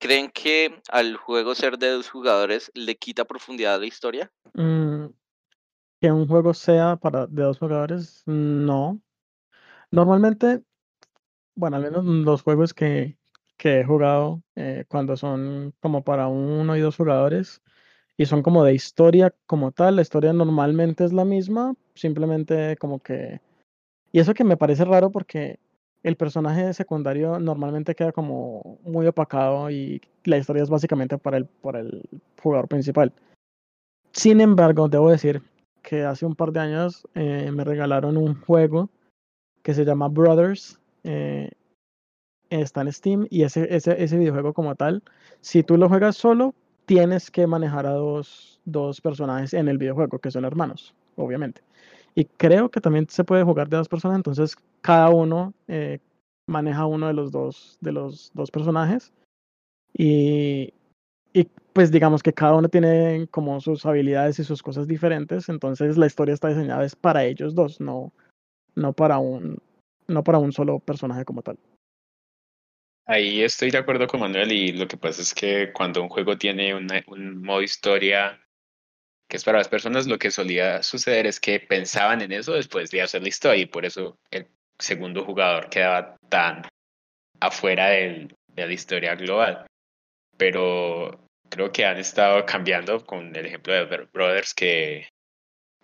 ¿creen 0.00 0.28
que 0.28 0.82
al 0.90 1.16
juego 1.16 1.54
ser 1.54 1.78
de 1.78 1.90
dos 1.90 2.10
jugadores 2.10 2.72
le 2.74 2.96
quita 2.96 3.24
profundidad 3.24 3.76
a 3.76 3.78
la 3.78 3.86
historia? 3.86 4.32
Mm, 4.54 5.06
que 6.00 6.10
un 6.10 6.26
juego 6.26 6.52
sea 6.52 6.96
para 6.96 7.28
de 7.28 7.44
dos 7.44 7.60
jugadores, 7.60 8.24
no. 8.26 9.00
Normalmente, 9.92 10.64
bueno, 11.54 11.76
al 11.76 11.84
menos 11.84 12.04
los 12.04 12.42
juegos 12.42 12.74
que, 12.74 13.19
que 13.60 13.80
he 13.80 13.84
jugado 13.84 14.42
eh, 14.56 14.86
cuando 14.88 15.18
son 15.18 15.74
como 15.80 16.02
para 16.02 16.28
uno 16.28 16.78
y 16.78 16.80
dos 16.80 16.96
jugadores 16.96 17.60
y 18.16 18.24
son 18.24 18.42
como 18.42 18.64
de 18.64 18.72
historia 18.72 19.34
como 19.46 19.70
tal. 19.70 19.96
La 19.96 20.02
historia 20.02 20.32
normalmente 20.32 21.04
es 21.04 21.12
la 21.12 21.26
misma, 21.26 21.74
simplemente 21.94 22.78
como 22.78 23.00
que... 23.00 23.42
Y 24.12 24.18
eso 24.18 24.32
que 24.32 24.44
me 24.44 24.56
parece 24.56 24.86
raro 24.86 25.10
porque 25.10 25.58
el 26.02 26.16
personaje 26.16 26.72
secundario 26.72 27.38
normalmente 27.38 27.94
queda 27.94 28.12
como 28.12 28.78
muy 28.82 29.06
opacado 29.06 29.70
y 29.70 30.00
la 30.24 30.38
historia 30.38 30.62
es 30.62 30.70
básicamente 30.70 31.18
para 31.18 31.36
el, 31.36 31.44
para 31.44 31.80
el 31.80 32.02
jugador 32.42 32.66
principal. 32.66 33.12
Sin 34.12 34.40
embargo, 34.40 34.88
debo 34.88 35.10
decir 35.10 35.42
que 35.82 36.04
hace 36.04 36.24
un 36.24 36.34
par 36.34 36.52
de 36.52 36.60
años 36.60 37.06
eh, 37.14 37.50
me 37.52 37.64
regalaron 37.64 38.16
un 38.16 38.40
juego 38.40 38.88
que 39.62 39.74
se 39.74 39.84
llama 39.84 40.08
Brothers. 40.08 40.80
Eh, 41.04 41.50
está 42.50 42.82
en 42.82 42.92
Steam 42.92 43.26
y 43.30 43.42
ese, 43.42 43.74
ese, 43.74 44.02
ese 44.02 44.18
videojuego 44.18 44.52
como 44.52 44.74
tal, 44.74 45.02
si 45.40 45.62
tú 45.62 45.76
lo 45.76 45.88
juegas 45.88 46.16
solo, 46.16 46.54
tienes 46.86 47.30
que 47.30 47.46
manejar 47.46 47.86
a 47.86 47.92
dos, 47.92 48.60
dos 48.64 49.00
personajes 49.00 49.54
en 49.54 49.68
el 49.68 49.78
videojuego, 49.78 50.18
que 50.18 50.30
son 50.30 50.44
hermanos, 50.44 50.94
obviamente. 51.16 51.62
Y 52.14 52.24
creo 52.24 52.70
que 52.70 52.80
también 52.80 53.06
se 53.08 53.24
puede 53.24 53.44
jugar 53.44 53.68
de 53.68 53.76
dos 53.76 53.88
personas, 53.88 54.16
entonces 54.16 54.56
cada 54.80 55.10
uno 55.10 55.54
eh, 55.68 56.00
maneja 56.48 56.86
uno 56.86 57.06
de 57.06 57.14
los 57.14 57.30
dos, 57.30 57.78
de 57.80 57.92
los 57.92 58.32
dos 58.34 58.50
personajes. 58.50 59.12
Y, 59.96 60.74
y 61.32 61.44
pues 61.72 61.90
digamos 61.92 62.22
que 62.22 62.32
cada 62.32 62.54
uno 62.54 62.68
tiene 62.68 63.28
como 63.30 63.60
sus 63.60 63.86
habilidades 63.86 64.38
y 64.38 64.44
sus 64.44 64.62
cosas 64.62 64.88
diferentes, 64.88 65.48
entonces 65.48 65.96
la 65.96 66.06
historia 66.06 66.34
está 66.34 66.48
diseñada 66.48 66.84
es 66.84 66.96
para 66.96 67.24
ellos 67.24 67.54
dos, 67.54 67.80
no, 67.80 68.12
no, 68.74 68.92
para, 68.92 69.18
un, 69.18 69.58
no 70.08 70.24
para 70.24 70.38
un 70.38 70.52
solo 70.52 70.80
personaje 70.80 71.24
como 71.24 71.42
tal. 71.42 71.58
Ahí 73.06 73.42
estoy 73.42 73.70
de 73.70 73.78
acuerdo 73.78 74.06
con 74.06 74.20
Manuel 74.20 74.52
y 74.52 74.72
lo 74.72 74.86
que 74.86 74.96
pasa 74.96 75.22
es 75.22 75.34
que 75.34 75.72
cuando 75.72 76.02
un 76.02 76.08
juego 76.08 76.38
tiene 76.38 76.74
un 76.74 77.42
modo 77.42 77.62
historia 77.62 78.40
que 79.30 79.36
es 79.36 79.44
para 79.44 79.58
las 79.58 79.68
personas, 79.68 80.08
lo 80.08 80.18
que 80.18 80.32
solía 80.32 80.82
suceder 80.82 81.26
es 81.26 81.38
que 81.38 81.60
pensaban 81.60 82.20
en 82.20 82.32
eso 82.32 82.52
después 82.52 82.90
de 82.90 83.00
hacer 83.00 83.22
la 83.22 83.28
historia 83.28 83.62
y 83.62 83.66
por 83.66 83.84
eso 83.84 84.18
el 84.30 84.48
segundo 84.78 85.24
jugador 85.24 85.70
quedaba 85.70 86.16
tan 86.28 86.62
afuera 87.38 87.90
del, 87.90 88.34
de 88.48 88.66
la 88.66 88.72
historia 88.72 89.14
global. 89.14 89.66
Pero 90.36 91.28
creo 91.48 91.70
que 91.70 91.84
han 91.84 91.98
estado 91.98 92.44
cambiando 92.44 93.04
con 93.06 93.34
el 93.36 93.46
ejemplo 93.46 93.72
de 93.72 94.08
Brothers 94.12 94.52
que, 94.52 95.08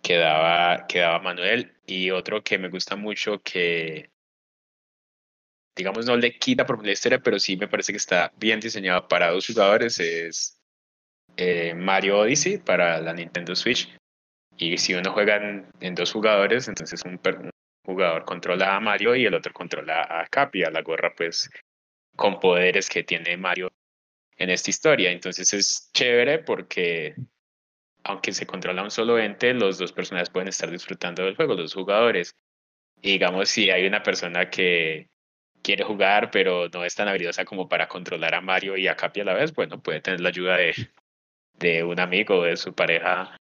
que, 0.03 0.17
daba, 0.17 0.87
que 0.89 0.99
daba 0.99 1.21
Manuel 1.21 1.73
y 1.87 2.11
otro 2.11 2.43
que 2.43 2.59
me 2.59 2.69
gusta 2.69 2.97
mucho 2.97 3.41
que 3.43 4.11
digamos 5.77 6.07
no 6.07 6.17
le 6.17 6.39
quita 6.39 6.65
por 6.65 6.85
la 6.85 6.93
historia, 6.93 7.21
pero 7.21 7.39
sí 7.39 7.57
me 7.57 7.69
parece 7.69 7.93
que 7.93 7.99
está 7.99 8.33
bien 8.39 8.59
diseñado 8.59 9.07
para 9.07 9.31
dos 9.31 9.47
jugadores 9.47 10.01
es 10.01 10.59
eh, 11.37 11.75
Mario 11.75 12.21
Odyssey 12.21 12.59
para 12.59 12.99
la 13.01 13.13
Nintendo 13.13 13.55
Switch. 13.55 13.95
Y 14.57 14.79
si 14.79 14.95
uno 14.95 15.13
juega 15.13 15.37
en, 15.37 15.95
dos 15.95 16.13
jugadores, 16.13 16.67
entonces 16.67 17.03
un, 17.05 17.21
jugador 17.85 18.25
controla 18.25 18.75
a 18.75 18.81
Mario 18.81 19.15
y 19.15 19.27
el 19.27 19.35
otro 19.35 19.53
controla 19.53 20.03
a 20.03 20.27
Capi, 20.27 20.65
a 20.65 20.71
la 20.71 20.81
gorra 20.81 21.15
pues 21.15 21.51
con 22.17 22.41
poderes 22.41 22.89
que 22.89 23.05
tiene 23.05 23.37
Mario 23.37 23.71
en 24.39 24.49
esta 24.49 24.71
historia. 24.71 25.11
Entonces 25.11 25.53
es 25.53 25.91
chévere 25.93 26.39
porque 26.39 27.15
aunque 28.03 28.33
se 28.33 28.47
controla 28.47 28.83
un 28.83 28.91
solo 28.91 29.19
ente, 29.19 29.53
los 29.53 29.77
dos 29.77 29.93
personajes 29.93 30.31
pueden 30.31 30.49
estar 30.49 30.71
disfrutando 30.71 31.25
del 31.25 31.37
juego, 31.37 31.55
los 31.55 31.75
jugadores. 31.75 32.35
Y 33.03 33.13
digamos, 33.13 33.51
si 33.51 33.71
hay 33.71 33.87
una 33.87 34.03
persona 34.03 34.49
que 34.49 35.11
quiere 35.67 35.83
jugar, 35.83 36.31
pero 36.31 36.69
no 36.73 36.85
es 36.85 36.95
tan 36.95 37.09
habilidosa 37.09 37.45
como 37.45 37.69
para 37.69 37.89
controlar 37.89 38.37
a 38.37 38.41
Mario 38.41 38.77
y 38.77 38.87
a 38.87 38.95
Capi 38.95 39.23
a 39.23 39.25
la 39.25 39.35
vez, 39.35 39.53
bueno, 39.53 39.83
puede 39.83 40.01
tener 40.01 40.21
la 40.21 40.29
ayuda 40.29 40.57
de, 40.57 40.73
de 41.59 41.83
un 41.83 41.99
amigo 41.99 42.37
o 42.37 42.45
de 42.45 42.57
su 42.57 42.73
pareja 42.73 43.37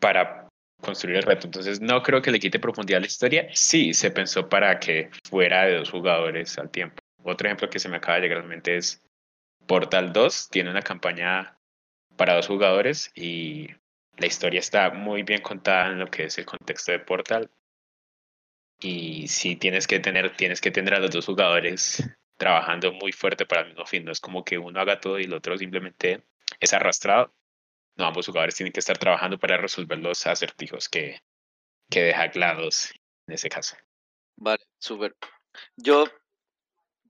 para 0.00 0.48
construir 0.80 1.16
el 1.16 1.24
reto. 1.24 1.46
Entonces, 1.46 1.82
no 1.82 2.02
creo 2.02 2.22
que 2.22 2.30
le 2.30 2.40
quite 2.40 2.58
profundidad 2.58 2.96
a 2.96 3.00
la 3.00 3.06
historia. 3.06 3.46
Sí, 3.52 3.92
se 3.92 4.10
pensó 4.10 4.48
para 4.48 4.80
que 4.80 5.10
fuera 5.28 5.66
de 5.66 5.76
dos 5.76 5.90
jugadores 5.90 6.58
al 6.58 6.70
tiempo. 6.70 6.96
Otro 7.22 7.46
ejemplo 7.46 7.68
que 7.68 7.78
se 7.78 7.90
me 7.90 7.98
acaba 7.98 8.16
de 8.16 8.22
llegar 8.22 8.38
a 8.38 8.42
la 8.42 8.48
mente 8.48 8.78
es 8.78 9.02
Portal 9.66 10.14
2. 10.14 10.48
Tiene 10.48 10.70
una 10.70 10.80
campaña 10.80 11.58
para 12.16 12.36
dos 12.36 12.46
jugadores 12.46 13.12
y 13.14 13.68
la 14.16 14.26
historia 14.26 14.60
está 14.60 14.90
muy 14.90 15.24
bien 15.24 15.42
contada 15.42 15.88
en 15.88 15.98
lo 15.98 16.06
que 16.06 16.24
es 16.24 16.38
el 16.38 16.46
contexto 16.46 16.90
de 16.90 17.00
Portal. 17.00 17.50
Y 18.82 19.28
sí 19.28 19.56
tienes 19.56 19.86
que 19.86 20.00
tener, 20.00 20.36
tienes 20.36 20.60
que 20.60 20.70
tener 20.70 20.94
a 20.94 20.98
los 20.98 21.10
dos 21.10 21.26
jugadores 21.26 22.02
trabajando 22.36 22.92
muy 22.92 23.12
fuerte 23.12 23.46
para 23.46 23.62
el 23.62 23.68
mismo 23.68 23.86
fin. 23.86 24.04
No 24.04 24.12
es 24.12 24.20
como 24.20 24.44
que 24.44 24.58
uno 24.58 24.80
haga 24.80 25.00
todo 25.00 25.18
y 25.18 25.24
el 25.24 25.32
otro 25.32 25.56
simplemente 25.56 26.24
es 26.58 26.72
arrastrado. 26.72 27.32
No, 27.96 28.06
ambos 28.06 28.26
jugadores 28.26 28.56
tienen 28.56 28.72
que 28.72 28.80
estar 28.80 28.98
trabajando 28.98 29.38
para 29.38 29.56
resolver 29.56 29.98
los 29.98 30.26
acertijos 30.26 30.88
que, 30.88 31.20
que 31.90 32.02
deja 32.02 32.28
GLaDOS 32.28 32.92
en 33.28 33.34
ese 33.34 33.48
caso. 33.48 33.76
Vale, 34.36 34.64
súper. 34.78 35.14
Yo 35.76 36.06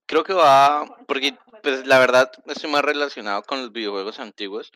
creo 0.06 0.24
que 0.24 0.34
va, 0.34 0.84
porque 1.06 1.36
pues 1.62 1.86
la 1.86 1.98
verdad 1.98 2.30
estoy 2.46 2.70
más 2.70 2.82
relacionado 2.82 3.42
con 3.44 3.62
los 3.62 3.72
videojuegos 3.72 4.18
antiguos 4.18 4.70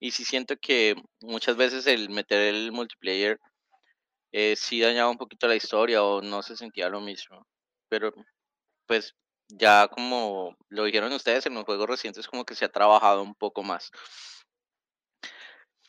y 0.00 0.12
sí 0.12 0.24
siento 0.24 0.56
que 0.56 0.96
muchas 1.20 1.56
veces 1.56 1.86
el 1.86 2.08
meter 2.08 2.54
el 2.54 2.72
multiplayer 2.72 3.38
eh, 4.32 4.54
sí 4.56 4.80
dañaba 4.80 5.10
un 5.10 5.18
poquito 5.18 5.48
la 5.48 5.56
historia 5.56 6.02
o 6.02 6.22
no 6.22 6.42
se 6.42 6.56
sentía 6.56 6.88
lo 6.88 7.00
mismo. 7.00 7.46
Pero 7.88 8.12
pues 8.86 9.14
ya 9.48 9.88
como 9.88 10.56
lo 10.68 10.84
dijeron 10.84 11.12
ustedes 11.12 11.46
en 11.46 11.54
los 11.54 11.64
juegos 11.64 11.88
recientes 11.88 12.28
como 12.28 12.44
que 12.44 12.54
se 12.54 12.64
ha 12.64 12.68
trabajado 12.68 13.22
un 13.22 13.34
poco 13.34 13.62
más. 13.62 13.90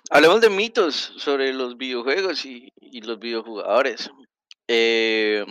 Hablemos 0.10 0.42
de 0.42 0.50
mitos 0.50 0.96
sobre 0.96 1.54
los 1.54 1.78
videojuegos 1.78 2.46
y, 2.46 2.72
los 3.02 3.20
videojugadores. 3.20 4.10
Eh, 4.68 5.46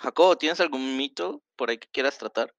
Jacobo, 0.00 0.36
¿tienes 0.36 0.60
algún 0.60 0.96
mito 0.96 1.42
por 1.56 1.70
ahí 1.70 1.78
que 1.78 1.88
quieras 1.92 2.18
tratar? 2.18 2.52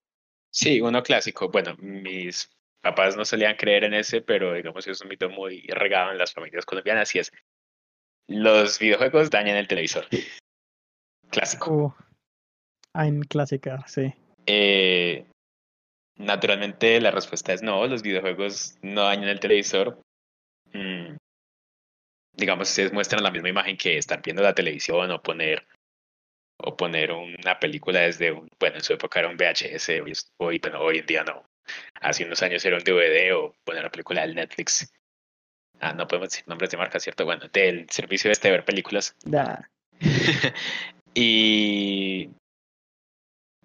Sí, 0.52 0.80
uno 0.80 1.04
clásico. 1.04 1.50
Bueno, 1.50 1.76
mis 1.80 2.50
papás 2.80 3.18
no 3.18 3.26
solían 3.26 3.58
creer 3.58 3.84
en 3.84 3.96
ese, 3.96 4.22
pero 4.22 4.54
digamos 4.54 4.86
que 4.86 4.92
es 4.92 5.02
un 5.02 5.10
mito 5.10 5.30
muy 5.30 5.62
regado 5.68 6.12
en 6.12 6.18
las 6.18 6.34
familias 6.34 6.66
colombianas 6.66 7.14
y 7.16 7.20
es 7.20 7.32
los 8.28 8.80
videojuegos 8.80 9.30
dañan 9.30 9.58
el 9.58 9.68
televisor. 9.68 10.06
Clásico. 11.30 11.96
Uh, 12.94 13.02
en 13.02 13.22
clásica, 13.24 13.84
sí. 13.88 14.14
Eh, 14.46 15.26
naturalmente 16.18 17.00
la 17.02 17.12
respuesta 17.12 17.54
es 17.54 17.62
no, 17.62 17.86
los 17.88 18.02
videojuegos 18.02 18.78
no 18.82 19.04
dañan 19.04 19.30
el 19.30 19.40
televisor. 19.40 20.00
Mm, 20.74 21.18
digamos, 22.34 22.70
ustedes 22.70 22.94
muestran 22.94 23.24
la 23.24 23.32
misma 23.32 23.50
imagen 23.50 23.78
que 23.78 23.98
estar 23.98 24.22
viendo 24.22 24.44
la 24.44 24.56
televisión 24.56 25.12
o 25.12 25.22
poner 25.22 25.66
o 26.58 26.78
poner 26.78 27.12
una 27.12 27.60
película 27.60 28.02
desde 28.02 28.32
un, 28.32 28.48
bueno, 28.60 28.78
en 28.78 28.84
su 28.84 28.94
época 28.94 29.20
era 29.20 29.30
un 29.30 29.38
VHS, 29.38 29.90
hoy, 30.38 30.60
bueno, 30.60 30.80
hoy 30.80 31.00
en 31.00 31.06
día 31.06 31.24
no. 31.24 31.46
Hace 32.02 32.26
unos 32.26 32.42
años 32.44 32.64
era 32.64 32.78
un 32.78 32.84
DVD 32.84 33.36
o 33.36 33.54
poner 33.64 33.82
una 33.82 33.92
película 33.92 34.22
del 34.22 34.36
Netflix. 34.36 34.92
Ah, 35.80 35.94
no 35.94 36.08
podemos 36.08 36.30
decir 36.30 36.48
nombres 36.48 36.72
de 36.72 36.78
marca, 36.78 37.00
¿cierto? 37.00 37.26
Bueno, 37.26 37.48
del 37.52 37.90
servicio 37.90 38.32
este 38.32 38.48
de 38.48 38.54
ver 38.54 38.66
películas. 38.66 39.16
y, 41.14 42.30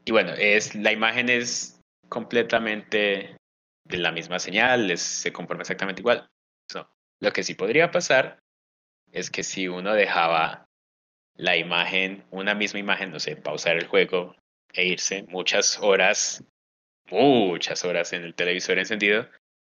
y 0.04 0.12
bueno, 0.12 0.32
es, 0.32 0.74
la 0.74 0.92
imagen 0.92 1.28
es 1.28 1.80
completamente 2.08 3.36
de 3.84 3.98
la 3.98 4.12
misma 4.12 4.38
señal, 4.38 4.96
se 4.98 5.32
conforma 5.32 5.62
exactamente 5.62 6.02
igual. 6.02 6.28
Lo 7.22 7.32
que 7.32 7.42
sí 7.42 7.54
podría 7.54 7.90
pasar 7.90 8.38
es 9.12 9.30
que 9.30 9.42
si 9.42 9.68
uno 9.68 9.92
dejaba 9.92 10.66
la 11.36 11.56
imagen, 11.56 12.24
una 12.30 12.54
misma 12.54 12.80
imagen, 12.80 13.10
no 13.10 13.20
sé, 13.20 13.36
pausar 13.36 13.76
el 13.76 13.86
juego 13.86 14.34
e 14.72 14.86
irse 14.86 15.24
muchas 15.24 15.78
horas, 15.80 16.44
muchas 17.10 17.84
horas 17.84 18.12
en 18.12 18.22
el 18.22 18.34
televisor 18.34 18.78
encendido, 18.78 19.28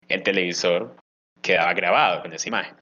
el 0.07 0.23
televisor 0.23 0.95
quedaba 1.45 1.73
grabado 1.75 2.23
con 2.23 2.33
esa 2.33 2.47
imagen. 2.49 2.75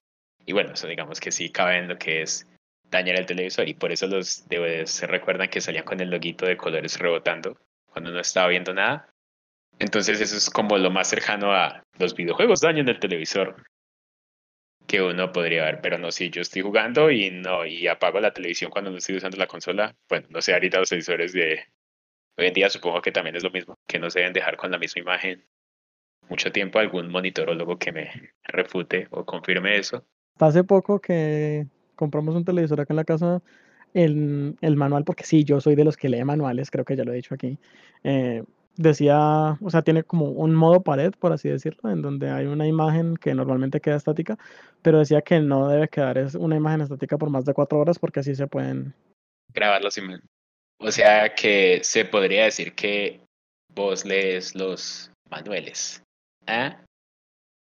Y 0.46 0.52
bueno, 0.52 0.72
eso 0.72 0.86
digamos 0.86 1.20
que 1.20 1.30
sí 1.30 1.50
cabe 1.50 1.76
en 1.78 1.88
lo 1.88 1.98
que 1.98 2.22
es 2.22 2.48
dañar 2.84 3.18
el 3.18 3.26
televisor 3.26 3.68
y 3.68 3.74
por 3.74 3.92
eso 3.92 4.06
los 4.06 4.48
DVDs 4.48 4.90
se 4.90 5.06
recuerdan 5.06 5.48
que 5.48 5.60
salían 5.60 5.84
con 5.84 6.00
el 6.00 6.10
loguito 6.10 6.46
de 6.46 6.56
colores 6.56 6.98
rebotando 6.98 7.58
cuando 7.86 8.10
no 8.10 8.20
estaba 8.20 8.48
viendo 8.48 8.72
nada. 8.72 9.10
Entonces 9.78 10.18
eso 10.20 10.36
es 10.36 10.48
como 10.48 10.78
lo 10.78 10.90
más 10.90 11.08
cercano 11.08 11.52
a 11.52 11.82
los 11.98 12.14
videojuegos 12.14 12.60
dañan 12.60 12.88
el 12.88 12.98
televisor 12.98 13.62
que 14.86 15.02
uno 15.02 15.30
podría 15.32 15.64
ver, 15.64 15.80
pero 15.82 15.98
no 15.98 16.10
si 16.10 16.30
yo 16.30 16.40
estoy 16.40 16.62
jugando 16.62 17.10
y 17.10 17.30
no 17.30 17.66
y 17.66 17.86
apago 17.86 18.20
la 18.20 18.32
televisión 18.32 18.70
cuando 18.70 18.90
no 18.90 18.96
estoy 18.96 19.16
usando 19.16 19.36
la 19.36 19.46
consola, 19.46 19.94
bueno, 20.08 20.26
no 20.30 20.40
sé, 20.40 20.54
ahorita 20.54 20.78
los 20.78 20.88
televisores 20.88 21.32
de 21.32 21.66
hoy 22.38 22.46
en 22.46 22.54
día 22.54 22.70
supongo 22.70 23.02
que 23.02 23.12
también 23.12 23.36
es 23.36 23.42
lo 23.42 23.50
mismo, 23.50 23.74
que 23.86 23.98
no 23.98 24.08
se 24.10 24.20
deben 24.20 24.32
dejar 24.32 24.56
con 24.56 24.70
la 24.70 24.78
misma 24.78 25.00
imagen 25.00 25.44
mucho 26.28 26.52
tiempo 26.52 26.78
algún 26.78 27.10
monitorólogo 27.10 27.78
que 27.78 27.92
me 27.92 28.10
refute 28.44 29.08
o 29.10 29.24
confirme 29.24 29.76
eso. 29.76 30.04
Hace 30.38 30.64
poco 30.64 31.00
que 31.00 31.66
compramos 31.94 32.34
un 32.34 32.44
televisor 32.44 32.80
acá 32.80 32.92
en 32.92 32.96
la 32.96 33.04
casa, 33.04 33.42
el, 33.94 34.56
el 34.60 34.76
manual, 34.76 35.04
porque 35.04 35.24
sí, 35.24 35.44
yo 35.44 35.60
soy 35.60 35.74
de 35.74 35.84
los 35.84 35.96
que 35.96 36.08
lee 36.08 36.24
manuales, 36.24 36.70
creo 36.70 36.84
que 36.84 36.96
ya 36.96 37.04
lo 37.04 37.12
he 37.12 37.16
dicho 37.16 37.34
aquí, 37.34 37.58
eh, 38.02 38.42
decía, 38.76 39.56
o 39.60 39.70
sea, 39.70 39.82
tiene 39.82 40.02
como 40.02 40.26
un 40.26 40.54
modo 40.54 40.82
pared, 40.82 41.12
por 41.18 41.32
así 41.32 41.48
decirlo, 41.48 41.90
en 41.90 42.02
donde 42.02 42.30
hay 42.30 42.46
una 42.46 42.66
imagen 42.66 43.16
que 43.16 43.34
normalmente 43.34 43.80
queda 43.80 43.96
estática, 43.96 44.36
pero 44.82 44.98
decía 44.98 45.22
que 45.22 45.40
no 45.40 45.68
debe 45.68 45.88
quedar 45.88 46.18
es 46.18 46.34
una 46.34 46.56
imagen 46.56 46.80
estática 46.80 47.18
por 47.18 47.30
más 47.30 47.44
de 47.44 47.54
cuatro 47.54 47.78
horas 47.78 47.98
porque 47.98 48.20
así 48.20 48.34
se 48.34 48.46
pueden 48.46 48.94
grabar 49.52 49.82
los 49.82 49.98
O 50.78 50.90
sea 50.90 51.34
que 51.34 51.80
se 51.82 52.04
podría 52.04 52.44
decir 52.44 52.74
que 52.74 53.20
vos 53.74 54.04
lees 54.04 54.54
los 54.54 55.10
manuales. 55.30 56.03
¿Ah? 56.46 56.84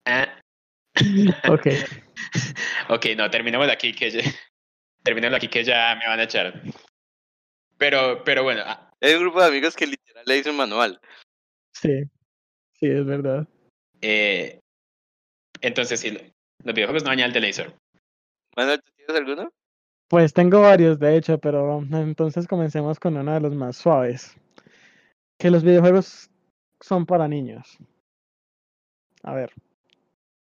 ¿Ah? 0.05 0.41
ok. 1.49 1.67
ok, 2.89 3.05
no, 3.17 3.29
terminemos 3.29 3.69
aquí 3.69 3.93
que 3.93 4.11
ya, 4.11 4.21
terminemos 5.03 5.37
aquí 5.37 5.47
que 5.47 5.63
ya 5.63 5.95
me 5.95 6.07
van 6.07 6.19
a 6.19 6.23
echar. 6.23 6.61
Pero, 7.77 8.23
pero 8.23 8.43
bueno. 8.43 8.61
Ah. 8.65 8.85
Hay 9.01 9.13
un 9.13 9.21
grupo 9.21 9.39
de 9.39 9.47
amigos 9.47 9.75
que 9.75 9.87
literal 9.87 10.23
le 10.25 10.35
dicen 10.35 10.55
manual. 10.55 10.99
Sí, 11.73 12.03
sí, 12.73 12.87
es 12.87 13.05
verdad. 13.05 13.47
Eh, 14.01 14.59
entonces, 15.61 16.01
sí, 16.01 16.11
los 16.63 16.75
videojuegos 16.75 17.03
no 17.03 17.09
dañan 17.09 17.27
el 17.27 17.33
televisor. 17.33 17.73
Manuel, 18.57 18.81
¿tú 18.81 18.91
tienes 18.95 19.15
alguno? 19.15 19.53
Pues 20.09 20.33
tengo 20.33 20.61
varios, 20.61 20.99
de 20.99 21.15
hecho, 21.15 21.37
pero 21.37 21.81
entonces 21.91 22.47
comencemos 22.47 22.99
con 22.99 23.15
uno 23.15 23.33
de 23.33 23.39
los 23.39 23.55
más 23.55 23.77
suaves. 23.77 24.35
Que 25.37 25.49
los 25.49 25.63
videojuegos 25.63 26.29
son 26.81 27.05
para 27.05 27.27
niños. 27.27 27.77
A 29.23 29.33
ver, 29.33 29.51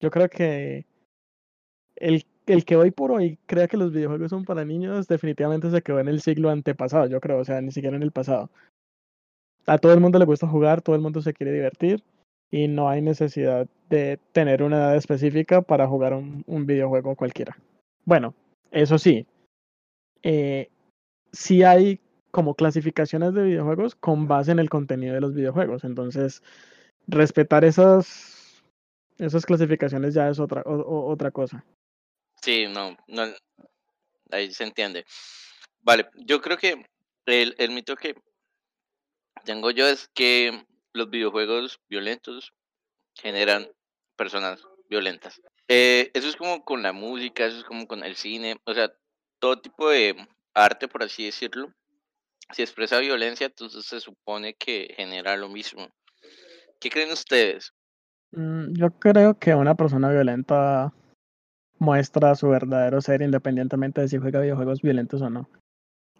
yo 0.00 0.10
creo 0.10 0.28
que 0.28 0.86
el, 1.96 2.24
el 2.46 2.64
que 2.64 2.76
hoy 2.76 2.90
por 2.90 3.12
hoy 3.12 3.38
crea 3.46 3.68
que 3.68 3.76
los 3.76 3.92
videojuegos 3.92 4.30
son 4.30 4.44
para 4.44 4.64
niños 4.64 5.08
definitivamente 5.08 5.70
se 5.70 5.82
quedó 5.82 6.00
en 6.00 6.08
el 6.08 6.20
siglo 6.20 6.50
antepasado, 6.50 7.06
yo 7.06 7.20
creo, 7.20 7.38
o 7.38 7.44
sea, 7.44 7.60
ni 7.60 7.72
siquiera 7.72 7.96
en 7.96 8.02
el 8.02 8.12
pasado. 8.12 8.50
A 9.66 9.78
todo 9.78 9.92
el 9.92 10.00
mundo 10.00 10.18
le 10.18 10.24
gusta 10.24 10.46
jugar, 10.46 10.80
todo 10.82 10.96
el 10.96 11.02
mundo 11.02 11.20
se 11.22 11.34
quiere 11.34 11.52
divertir. 11.52 12.02
y 12.50 12.68
no 12.68 12.88
hay 12.88 13.02
necesidad 13.02 13.66
de 13.90 14.18
tener 14.32 14.62
una 14.62 14.76
edad 14.78 14.96
específica 14.96 15.62
para 15.62 15.86
jugar 15.86 16.14
un, 16.14 16.44
un 16.46 16.66
videojuego 16.66 17.14
cualquiera. 17.16 17.56
Bueno, 18.04 18.34
eso 18.70 18.98
sí, 18.98 19.26
eh, 20.22 20.68
sí 21.32 21.62
hay 21.62 22.00
como 22.30 22.54
clasificaciones 22.54 23.34
de 23.34 23.42
videojuegos 23.42 23.94
con 23.94 24.28
base 24.28 24.52
en 24.52 24.58
el 24.58 24.70
contenido 24.70 25.14
de 25.14 25.20
los 25.20 25.34
videojuegos. 25.34 25.84
Entonces, 25.84 26.42
respetar 27.06 27.64
esas, 27.64 28.06
esas 29.18 29.44
clasificaciones 29.44 30.14
ya 30.14 30.28
es 30.28 30.38
otra, 30.38 30.62
otra 30.64 31.30
cosa. 31.30 31.64
Sí, 32.40 32.66
no, 32.66 32.96
no, 33.08 33.24
ahí 34.30 34.52
se 34.52 34.64
entiende. 34.64 35.04
Vale, 35.80 36.08
yo 36.14 36.40
creo 36.40 36.56
que 36.56 36.86
el, 37.26 37.54
el 37.58 37.70
mito 37.70 37.96
que 37.96 38.14
tengo 39.44 39.70
yo 39.70 39.86
es 39.86 40.08
que 40.14 40.64
los 40.92 41.10
videojuegos 41.10 41.80
violentos 41.88 42.52
generan 43.14 43.68
personas 44.16 44.62
violentas. 44.88 45.40
Eh, 45.68 46.10
eso 46.14 46.28
es 46.28 46.36
como 46.36 46.64
con 46.64 46.82
la 46.82 46.92
música, 46.92 47.46
eso 47.46 47.58
es 47.58 47.64
como 47.64 47.86
con 47.86 48.04
el 48.04 48.16
cine, 48.16 48.56
o 48.64 48.74
sea, 48.74 48.92
todo 49.38 49.60
tipo 49.60 49.90
de 49.90 50.16
arte, 50.54 50.88
por 50.88 51.02
así 51.02 51.24
decirlo, 51.24 51.72
si 52.52 52.62
expresa 52.62 52.98
violencia, 52.98 53.46
entonces 53.46 53.84
se 53.84 54.00
supone 54.00 54.54
que 54.54 54.94
genera 54.96 55.36
lo 55.36 55.48
mismo. 55.48 55.88
¿Qué 56.80 56.90
creen 56.90 57.12
ustedes? 57.12 57.72
Mm, 58.32 58.74
Yo 58.74 58.90
creo 58.98 59.38
que 59.38 59.54
una 59.54 59.74
persona 59.74 60.10
violenta 60.10 60.92
muestra 61.78 62.34
su 62.34 62.48
verdadero 62.50 63.00
ser 63.00 63.22
independientemente 63.22 64.00
de 64.02 64.08
si 64.08 64.18
juega 64.18 64.40
videojuegos 64.40 64.82
violentos 64.82 65.22
o 65.22 65.30
no. 65.30 65.48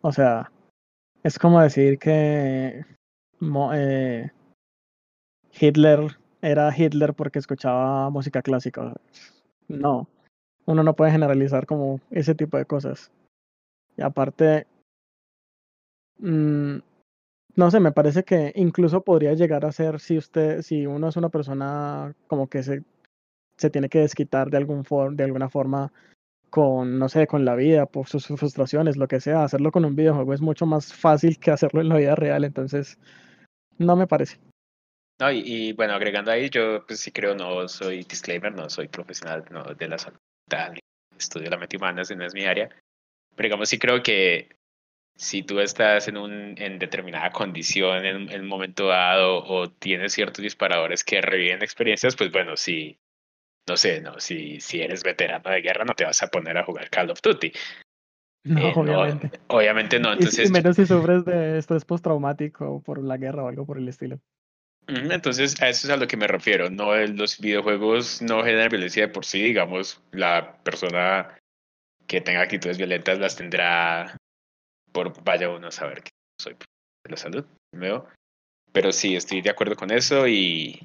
O 0.03 0.13
sea, 0.13 0.53
es 1.25 1.39
como 1.39 1.61
decir 1.63 1.99
que 1.99 2.85
eh, 3.75 4.31
Hitler 5.61 6.17
era 6.41 6.73
Hitler 6.75 7.13
porque 7.15 7.39
escuchaba 7.39 8.09
música 8.11 8.41
clásica. 8.43 8.95
No, 9.69 10.09
uno 10.67 10.83
no 10.85 10.95
puede 10.97 11.13
generalizar 11.13 11.67
como 11.67 12.01
ese 12.11 12.35
tipo 12.35 12.57
de 12.59 12.67
cosas. 12.67 13.11
Y 13.97 14.03
aparte, 14.03 14.67
mm, 16.21 16.79
no 17.59 17.73
sé, 17.73 17.81
me 17.81 17.91
parece 17.91 18.23
que 18.23 18.53
incluso 18.55 19.03
podría 19.03 19.35
llegar 19.35 19.65
a 19.65 19.73
ser 19.73 19.99
si 19.99 20.17
usted, 20.17 20.63
si 20.63 20.87
uno 20.87 21.09
es 21.09 21.17
una 21.17 21.29
persona 21.29 22.15
como 22.29 22.49
que 22.49 22.63
se, 22.63 22.85
se 23.57 23.69
tiene 23.69 23.89
que 23.89 23.99
desquitar 23.99 24.49
de 24.49 24.59
algún 24.59 24.85
for- 24.85 25.17
de 25.17 25.25
alguna 25.25 25.49
forma 25.49 25.93
con, 26.51 27.01
no 27.01 27.09
sé, 27.09 27.27
con 27.27 27.45
la 27.45 27.57
vida, 27.57 27.87
por 27.87 28.07
sus 28.07 28.29
frustraciones, 28.29 28.97
lo 28.97 29.09
que 29.09 29.19
sea, 29.19 29.43
hacerlo 29.43 29.73
con 29.73 29.85
un 29.85 29.97
videojuego 29.97 30.33
es 30.35 30.41
mucho 30.41 30.67
más 30.67 30.95
fácil 30.95 31.41
que 31.41 31.51
hacerlo 31.51 31.81
en 31.81 31.89
la 31.89 31.97
vida 31.97 32.15
real, 32.15 32.45
entonces 32.45 32.97
no 33.77 33.97
me 33.97 34.07
parece. 34.07 34.39
No, 35.21 35.33
y, 35.33 35.73
bueno, 35.73 35.95
agregando 35.95 36.31
ahí, 36.31 36.49
yo 36.51 36.87
pues 36.87 37.01
sí 37.01 37.11
creo, 37.11 37.35
no 37.35 37.67
soy 37.67 38.05
disclaimer, 38.05 38.55
no 38.55 38.71
soy 38.71 38.87
profesional 38.87 39.45
no, 39.51 39.65
de 39.65 39.89
la 39.89 39.99
salud 39.99 40.21
mental, 40.49 40.79
estudio 41.19 41.51
la 41.51 41.59
mente 41.59 41.77
humana, 41.77 42.03
ese 42.03 42.15
no 42.15 42.25
es 42.25 42.35
mi 42.35 42.45
área. 42.45 42.69
Pero 43.35 43.49
digamos, 43.49 43.69
sí 43.69 43.81
creo 43.81 44.01
que 44.01 44.58
si 45.19 45.43
tú 45.43 45.59
estás 45.59 46.07
en, 46.07 46.17
un, 46.17 46.55
en 46.57 46.79
determinada 46.79 47.31
condición 47.31 48.05
en, 48.07 48.31
en 48.31 48.41
un 48.43 48.49
momento 48.49 48.87
dado 48.87 49.45
o 49.45 49.69
tienes 49.69 50.13
ciertos 50.13 50.43
disparadores 50.43 51.03
que 51.03 51.21
reviven 51.21 51.61
experiencias, 51.63 52.15
pues 52.15 52.31
bueno, 52.31 52.57
sí, 52.57 52.97
no 53.69 53.77
sé, 53.77 54.01
no, 54.01 54.21
si, 54.21 54.61
si 54.61 54.81
eres 54.81 55.03
veterano 55.03 55.51
de 55.51 55.61
guerra 55.61 55.85
no 55.85 55.95
te 55.95 56.05
vas 56.05 56.23
a 56.23 56.29
poner 56.29 56.57
a 56.57 56.65
jugar 56.65 56.89
Call 56.89 57.11
of 57.11 57.21
Duty. 57.21 57.53
No, 58.45 58.61
Eh, 58.61 58.73
no, 58.77 59.01
obviamente. 59.01 59.31
obviamente 59.49 59.99
no, 59.99 60.13
si- 60.13 60.19
entonces... 60.19 60.49
y 60.49 60.53
menos 60.53 60.77
si 60.77 60.87
sufres 60.87 61.25
de 61.25 61.59
estrés 61.59 61.85
postraumático 61.85 62.81
por 62.83 63.03
la 63.03 63.17
guerra 63.17 63.43
o 63.43 63.49
algo 63.49 63.67
por 63.67 63.79
el 63.79 63.89
estilo. 63.89 64.21
Entonces, 64.87 65.61
a 65.61 65.69
eso 65.69 65.87
es 65.87 65.93
a 65.93 65.99
lo 65.99 66.07
que 66.07 66.17
me 66.17 66.27
refiero. 66.29 66.71
No, 66.71 66.97
los 66.97 67.39
videojuegos 67.41 68.23
no 68.23 68.43
generan 68.43 68.71
violencia 68.71 69.07
de 69.07 69.13
por 69.13 69.27
sí, 69.27 69.43
digamos, 69.43 70.03
la 70.13 70.63
persona 70.63 71.37
que 72.07 72.23
tenga 72.23 72.41
actitudes 72.41 72.79
violentas 72.79 73.19
las 73.19 73.37
tendrá 73.37 74.17
por 74.93 75.23
vaya 75.23 75.49
uno 75.49 75.69
a 75.69 75.73
saber 75.73 76.03
que 76.03 76.11
soy 76.41 76.55
de 76.55 77.11
la 77.11 77.17
salud, 77.17 77.45
¿veo? 77.73 78.09
Pero 78.73 78.93
sí, 78.93 79.17
estoy 79.17 79.41
de 79.41 79.51
acuerdo 79.51 79.77
con 79.77 79.91
eso 79.91 80.27
y 80.27 80.83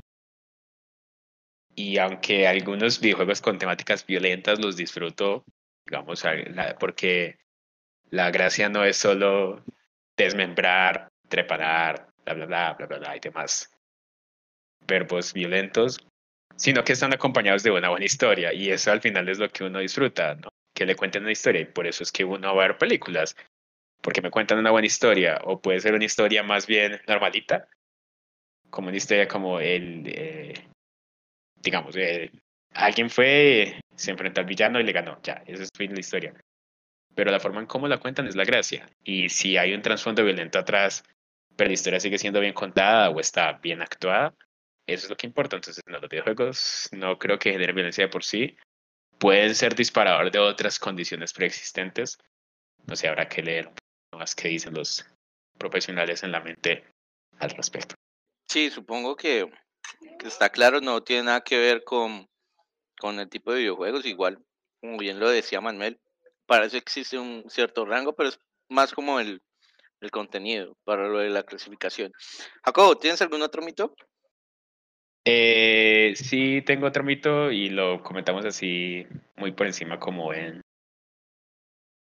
y 1.75 1.97
aunque 1.97 2.47
algunos 2.47 2.99
videojuegos 2.99 3.41
con 3.41 3.57
temáticas 3.57 4.05
violentas 4.05 4.59
los 4.59 4.75
disfruto, 4.75 5.43
digamos, 5.87 6.23
porque 6.79 7.37
la 8.11 8.29
gracia 8.29 8.69
no 8.69 8.83
es 8.83 8.97
solo 8.97 9.63
desmembrar, 10.15 11.09
trepanar, 11.27 12.09
bla, 12.23 12.33
bla, 12.35 12.45
bla, 12.45 12.73
bla, 12.73 12.85
bla, 12.85 12.97
bla, 12.99 13.17
y 13.17 13.19
demás 13.19 13.71
verbos 14.85 15.33
violentos, 15.33 15.99
sino 16.55 16.83
que 16.83 16.93
están 16.93 17.13
acompañados 17.13 17.63
de 17.63 17.71
una 17.71 17.89
buena 17.89 18.05
historia 18.05 18.53
y 18.53 18.69
eso 18.69 18.91
al 18.91 19.01
final 19.01 19.29
es 19.29 19.39
lo 19.39 19.49
que 19.49 19.63
uno 19.63 19.79
disfruta, 19.79 20.35
¿no? 20.35 20.49
Que 20.75 20.85
le 20.85 20.95
cuenten 20.95 21.23
una 21.23 21.31
historia 21.31 21.61
y 21.61 21.65
por 21.65 21.87
eso 21.87 22.03
es 22.03 22.11
que 22.11 22.23
uno 22.23 22.55
va 22.55 22.63
a 22.63 22.67
ver 22.67 22.77
películas, 22.77 23.35
porque 24.03 24.21
me 24.21 24.29
cuentan 24.29 24.59
una 24.59 24.71
buena 24.71 24.85
historia 24.85 25.39
o 25.45 25.61
puede 25.61 25.79
ser 25.79 25.93
una 25.93 26.03
historia 26.03 26.43
más 26.43 26.67
bien 26.67 27.01
normalita, 27.07 27.69
como 28.69 28.89
una 28.89 28.97
historia 28.97 29.27
como 29.27 29.61
el, 29.61 30.03
eh, 30.07 30.53
digamos, 31.55 31.95
eh, 31.95 32.29
alguien 32.73 33.09
fue, 33.09 33.79
se 33.95 34.11
enfrentó 34.11 34.41
al 34.41 34.47
villano 34.47 34.79
y 34.79 34.83
le 34.83 34.91
ganó, 34.91 35.19
ya, 35.23 35.41
esa 35.47 35.63
es 35.63 35.69
fin 35.75 35.93
la 35.93 36.01
historia. 36.01 36.33
Pero 37.15 37.31
la 37.31 37.39
forma 37.39 37.61
en 37.61 37.67
cómo 37.67 37.87
la 37.87 37.99
cuentan 37.99 38.27
es 38.27 38.35
la 38.35 38.43
gracia 38.43 38.85
y 39.03 39.29
si 39.29 39.55
hay 39.57 39.73
un 39.73 39.81
trasfondo 39.81 40.23
violento 40.23 40.59
atrás, 40.59 41.03
pero 41.55 41.69
la 41.69 41.75
historia 41.75 41.99
sigue 41.99 42.17
siendo 42.17 42.41
bien 42.41 42.53
contada 42.53 43.09
o 43.09 43.19
está 43.21 43.53
bien 43.53 43.81
actuada, 43.81 44.35
eso 44.85 45.05
es 45.05 45.09
lo 45.09 45.15
que 45.15 45.27
importa. 45.27 45.55
Entonces, 45.55 45.81
no, 45.87 45.99
los 45.99 46.09
videojuegos 46.09 46.89
no 46.91 47.17
creo 47.17 47.39
que 47.39 47.51
generen 47.51 47.75
violencia 47.75 48.03
de 48.05 48.09
por 48.09 48.23
sí. 48.23 48.57
Pueden 49.17 49.55
ser 49.55 49.75
disparador 49.75 50.29
de 50.29 50.39
otras 50.39 50.77
condiciones 50.79 51.31
preexistentes. 51.31 52.17
No 52.85 52.95
sé, 52.95 53.07
habrá 53.07 53.29
que 53.29 53.41
leer 53.41 53.67
un 53.67 53.75
más 54.17 54.35
qué 54.35 54.49
dicen 54.49 54.73
los 54.73 55.05
profesionales 55.57 56.23
en 56.23 56.31
la 56.31 56.41
mente 56.41 56.83
al 57.39 57.49
respecto. 57.51 57.95
Sí, 58.47 58.69
supongo 58.69 59.15
que, 59.15 59.49
que 60.19 60.27
está 60.27 60.49
claro, 60.49 60.81
no 60.81 61.01
tiene 61.01 61.23
nada 61.23 61.41
que 61.41 61.57
ver 61.57 61.83
con, 61.83 62.27
con 62.99 63.19
el 63.19 63.29
tipo 63.29 63.51
de 63.51 63.59
videojuegos, 63.59 64.05
igual, 64.05 64.39
como 64.81 64.97
bien 64.97 65.19
lo 65.19 65.29
decía 65.29 65.61
Manuel, 65.61 65.99
para 66.45 66.65
eso 66.65 66.77
existe 66.77 67.17
un 67.17 67.45
cierto 67.49 67.85
rango, 67.85 68.13
pero 68.13 68.29
es 68.29 68.39
más 68.69 68.93
como 68.93 69.19
el, 69.19 69.41
el 70.01 70.11
contenido, 70.11 70.75
para 70.83 71.07
lo 71.07 71.19
de 71.19 71.29
la 71.29 71.43
clasificación. 71.43 72.11
Jacobo, 72.63 72.97
¿tienes 72.97 73.21
algún 73.21 73.41
otro 73.41 73.61
mito? 73.61 73.95
Eh, 75.25 76.13
sí, 76.17 76.61
tengo 76.65 76.87
otro 76.87 77.03
mito 77.03 77.49
y 77.49 77.69
lo 77.69 78.03
comentamos 78.03 78.43
así 78.45 79.07
muy 79.37 79.53
por 79.53 79.67
encima 79.67 79.97
como 79.97 80.33
en 80.33 80.61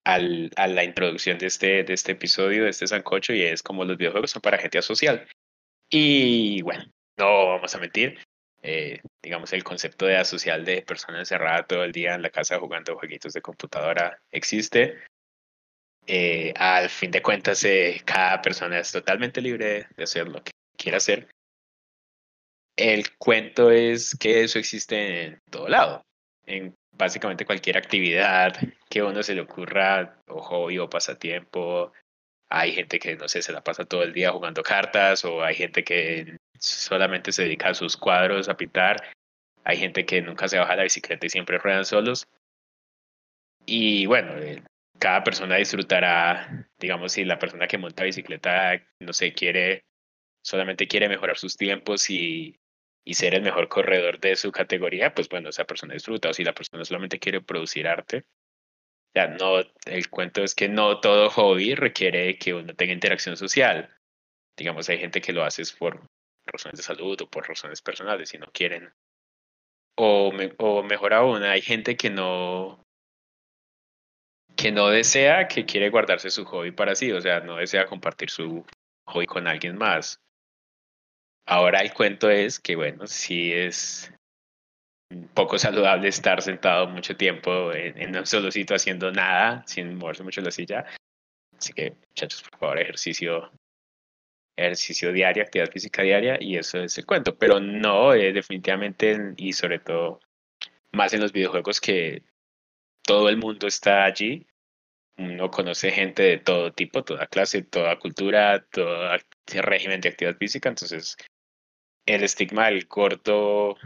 al, 0.03 0.51
a 0.55 0.67
la 0.67 0.83
introducción 0.83 1.37
de 1.37 1.47
este, 1.47 1.83
de 1.83 1.93
este 1.93 2.13
episodio, 2.13 2.63
de 2.63 2.69
este 2.69 2.87
sancocho, 2.87 3.33
y 3.33 3.41
es 3.41 3.63
como 3.63 3.85
los 3.85 3.97
videojuegos 3.97 4.31
son 4.31 4.41
para 4.41 4.57
gente 4.57 4.77
asocial. 4.77 5.27
Y 5.89 6.61
bueno, 6.61 6.85
no 7.17 7.47
vamos 7.47 7.73
a 7.75 7.79
mentir, 7.79 8.19
eh, 8.61 9.01
digamos 9.21 9.51
el 9.53 9.63
concepto 9.63 10.05
de 10.05 10.17
asocial 10.17 10.65
de 10.65 10.81
persona 10.81 11.19
encerrada 11.19 11.67
todo 11.67 11.83
el 11.83 11.91
día 11.91 12.15
en 12.15 12.21
la 12.21 12.29
casa 12.29 12.59
jugando 12.59 12.97
jueguitos 12.97 13.33
de 13.33 13.41
computadora 13.41 14.19
existe. 14.31 15.03
Eh, 16.07 16.53
al 16.57 16.89
fin 16.89 17.11
de 17.11 17.21
cuentas, 17.21 17.63
eh, 17.63 18.01
cada 18.05 18.41
persona 18.41 18.79
es 18.79 18.91
totalmente 18.91 19.41
libre 19.41 19.87
de 19.95 20.03
hacer 20.03 20.27
lo 20.27 20.43
que 20.43 20.51
quiera 20.77 20.97
hacer. 20.97 21.29
El 22.75 23.15
cuento 23.17 23.69
es 23.69 24.17
que 24.19 24.43
eso 24.43 24.59
existe 24.59 25.25
en 25.25 25.39
todo 25.49 25.69
lado, 25.69 26.01
en 26.45 26.73
básicamente 26.97 27.45
cualquier 27.45 27.77
actividad 27.77 28.55
que 28.89 29.03
uno 29.03 29.23
se 29.23 29.35
le 29.35 29.41
ocurra, 29.41 30.21
o 30.27 30.41
hobby 30.41 30.79
o 30.79 30.89
pasatiempo. 30.89 31.91
Hay 32.49 32.73
gente 32.73 32.99
que, 32.99 33.15
no 33.15 33.27
sé, 33.27 33.41
se 33.41 33.51
la 33.51 33.63
pasa 33.63 33.85
todo 33.85 34.03
el 34.03 34.13
día 34.13 34.31
jugando 34.31 34.63
cartas, 34.63 35.25
o 35.25 35.43
hay 35.43 35.55
gente 35.55 35.83
que 35.83 36.37
solamente 36.59 37.31
se 37.31 37.43
dedica 37.43 37.69
a 37.69 37.73
sus 37.73 37.97
cuadros, 37.97 38.49
a 38.49 38.57
pintar. 38.57 38.97
Hay 39.63 39.77
gente 39.77 40.05
que 40.05 40.21
nunca 40.21 40.47
se 40.47 40.59
baja 40.59 40.75
la 40.75 40.83
bicicleta 40.83 41.25
y 41.25 41.29
siempre 41.29 41.57
ruedan 41.57 41.85
solos. 41.85 42.27
Y 43.65 44.05
bueno, 44.05 44.37
eh, 44.37 44.61
cada 44.99 45.23
persona 45.23 45.55
disfrutará, 45.55 46.67
digamos, 46.79 47.13
si 47.13 47.25
la 47.25 47.39
persona 47.39 47.67
que 47.67 47.77
monta 47.77 48.03
bicicleta, 48.03 48.81
no 48.99 49.13
sé, 49.13 49.33
quiere, 49.33 49.85
solamente 50.43 50.87
quiere 50.87 51.09
mejorar 51.09 51.37
sus 51.37 51.57
tiempos 51.57 52.09
y, 52.09 52.59
y 53.05 53.15
ser 53.15 53.35
el 53.35 53.41
mejor 53.41 53.67
corredor 53.67 54.19
de 54.19 54.35
su 54.35 54.51
categoría, 54.51 55.13
pues 55.13 55.29
bueno, 55.29 55.49
esa 55.49 55.65
persona 55.65 55.93
disfruta. 55.93 56.29
O 56.29 56.33
si 56.33 56.43
la 56.43 56.53
persona 56.53 56.85
solamente 56.85 57.19
quiere 57.19 57.41
producir 57.41 57.87
arte, 57.87 58.25
ya 59.15 59.27
no, 59.27 59.59
el 59.85 60.09
cuento 60.09 60.43
es 60.43 60.55
que 60.55 60.69
no 60.69 60.99
todo 60.99 61.29
hobby 61.29 61.75
requiere 61.75 62.37
que 62.37 62.53
uno 62.53 62.73
tenga 62.73 62.93
interacción 62.93 63.37
social. 63.37 63.95
Digamos, 64.57 64.89
hay 64.89 64.99
gente 64.99 65.21
que 65.21 65.33
lo 65.33 65.43
hace 65.43 65.63
por 65.77 66.07
razones 66.45 66.77
de 66.77 66.83
salud 66.83 67.19
o 67.21 67.29
por 67.29 67.47
razones 67.47 67.81
personales 67.81 68.29
si 68.29 68.37
no 68.37 68.47
quieren. 68.51 68.91
O, 69.95 70.31
me, 70.31 70.53
o 70.57 70.81
mejor 70.81 71.13
aún, 71.13 71.43
hay 71.43 71.61
gente 71.61 71.95
que 71.95 72.09
no 72.09 72.83
que 74.55 74.71
no 74.71 74.89
desea, 74.89 75.47
que 75.47 75.65
quiere 75.65 75.89
guardarse 75.89 76.29
su 76.29 76.45
hobby 76.45 76.71
para 76.71 76.95
sí, 76.95 77.11
o 77.11 77.19
sea, 77.19 77.39
no 77.39 77.57
desea 77.57 77.87
compartir 77.87 78.29
su 78.29 78.65
hobby 79.05 79.25
con 79.25 79.47
alguien 79.47 79.77
más. 79.77 80.21
Ahora 81.45 81.79
el 81.79 81.93
cuento 81.93 82.29
es 82.29 82.59
que, 82.59 82.75
bueno, 82.75 83.07
sí 83.07 83.51
es 83.51 84.11
poco 85.33 85.57
saludable 85.57 86.07
estar 86.07 86.41
sentado 86.41 86.87
mucho 86.87 87.15
tiempo 87.15 87.71
en, 87.73 88.15
un 88.15 88.25
solo 88.25 88.51
sitio 88.51 88.75
haciendo 88.75 89.11
nada, 89.11 89.63
sin 89.67 89.95
moverse 89.95 90.23
mucho 90.23 90.41
la 90.41 90.51
silla. 90.51 90.85
Así 91.57 91.73
que, 91.73 91.95
muchachos, 92.09 92.43
por 92.43 92.59
favor, 92.59 92.79
ejercicio, 92.79 93.51
ejercicio 94.57 95.11
diario, 95.11 95.43
actividad 95.43 95.71
física 95.71 96.01
diaria, 96.01 96.37
y 96.39 96.57
eso 96.57 96.79
es 96.79 96.97
el 96.97 97.05
cuento. 97.05 97.37
Pero 97.37 97.59
no, 97.59 98.13
eh, 98.13 98.33
definitivamente, 98.33 99.33
y 99.37 99.53
sobre 99.53 99.79
todo 99.79 100.19
más 100.91 101.13
en 101.13 101.21
los 101.21 101.31
videojuegos 101.31 101.81
que 101.81 102.23
todo 103.03 103.29
el 103.29 103.37
mundo 103.37 103.67
está 103.67 104.05
allí. 104.05 104.47
Uno 105.17 105.51
conoce 105.51 105.91
gente 105.91 106.23
de 106.23 106.37
todo 106.39 106.73
tipo, 106.73 107.03
toda 107.03 107.27
clase, 107.27 107.61
toda 107.61 107.99
cultura, 107.99 108.65
todo 108.71 109.09
régimen 109.45 110.01
de 110.01 110.09
actividad 110.09 110.37
física. 110.37 110.69
Entonces, 110.69 111.15
el 112.05 112.23
estigma 112.23 112.65
del 112.65 112.85
gordo, 112.85 113.77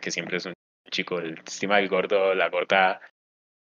que 0.00 0.10
siempre 0.10 0.38
es 0.38 0.46
un 0.46 0.54
chico, 0.90 1.18
el 1.18 1.38
estigma 1.46 1.76
del 1.76 1.88
gordo, 1.88 2.34
la 2.34 2.48
gorda 2.48 3.00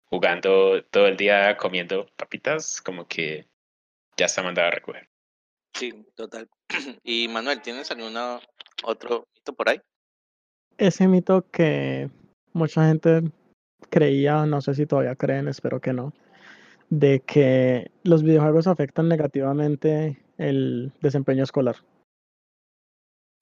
jugando 0.07 0.83
todo 0.85 1.07
el 1.07 1.17
día 1.17 1.57
comiendo 1.57 2.07
papitas, 2.17 2.81
como 2.81 3.07
que 3.07 3.47
ya 4.17 4.27
está 4.27 4.43
mandado 4.43 4.69
a 4.69 4.71
recoger. 4.71 5.09
Sí, 5.75 5.93
total. 6.15 6.49
Y 7.05 7.29
Manuel, 7.29 7.61
¿tienes 7.61 7.91
algún 7.91 8.17
otro 8.85 9.29
mito 9.35 9.53
por 9.53 9.69
ahí? 9.69 9.81
Ese 10.79 11.07
mito 11.09 11.47
que 11.51 12.11
mucha 12.53 12.87
gente 12.87 13.23
creía, 13.91 14.47
no 14.47 14.61
sé 14.61 14.75
si 14.75 14.87
todavía 14.87 15.17
creen, 15.17 15.49
espero 15.49 15.81
que 15.81 15.93
no, 15.93 16.12
de 16.89 17.21
que 17.21 17.91
los 18.05 18.23
videojuegos 18.23 18.67
afectan 18.67 19.09
negativamente 19.09 20.23
el 20.39 20.93
desempeño 21.01 21.45
escolar. 21.45 21.77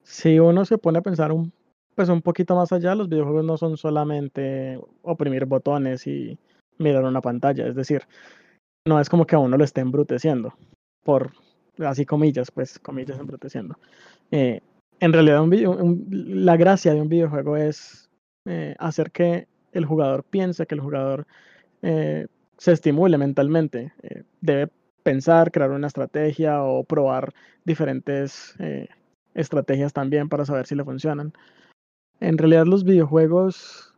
Si 0.05 0.39
uno 0.39 0.65
se 0.65 0.77
pone 0.77 0.99
a 0.99 1.01
pensar 1.01 1.31
un, 1.31 1.51
pues 1.95 2.09
un 2.09 2.21
poquito 2.21 2.55
más 2.55 2.71
allá, 2.71 2.93
los 2.93 3.09
videojuegos 3.09 3.43
no 3.43 3.57
son 3.57 3.75
solamente 3.75 4.79
oprimir 5.01 5.45
botones 5.45 6.05
y 6.05 6.37
mirar 6.77 7.03
una 7.05 7.21
pantalla, 7.21 7.67
es 7.67 7.75
decir, 7.75 8.03
no 8.87 8.99
es 8.99 9.09
como 9.09 9.25
que 9.25 9.35
a 9.35 9.39
uno 9.39 9.57
lo 9.57 9.63
esté 9.63 9.81
embruteciendo, 9.81 10.53
por 11.03 11.31
así 11.79 12.05
comillas, 12.05 12.51
pues 12.51 12.77
comillas 12.77 13.17
embruteciendo. 13.17 13.77
Eh, 14.29 14.61
en 14.99 15.11
realidad 15.11 15.41
un 15.41 16.05
la 16.09 16.55
gracia 16.55 16.93
de 16.93 17.01
un 17.01 17.09
videojuego 17.09 17.57
es 17.57 18.09
eh, 18.45 18.75
hacer 18.77 19.11
que 19.11 19.47
el 19.71 19.85
jugador 19.85 20.23
piense, 20.23 20.67
que 20.67 20.75
el 20.75 20.81
jugador 20.81 21.25
eh, 21.81 22.27
se 22.57 22.73
estimule 22.73 23.17
mentalmente. 23.17 23.93
Eh, 24.03 24.23
debe 24.41 24.69
pensar, 25.03 25.51
crear 25.51 25.71
una 25.71 25.87
estrategia 25.87 26.63
o 26.63 26.83
probar 26.83 27.33
diferentes 27.63 28.55
eh, 28.59 28.87
estrategias 29.35 29.93
también 29.93 30.29
para 30.29 30.45
saber 30.45 30.65
si 30.65 30.75
le 30.75 30.83
funcionan. 30.83 31.33
En 32.19 32.37
realidad 32.37 32.65
los 32.65 32.83
videojuegos, 32.83 33.93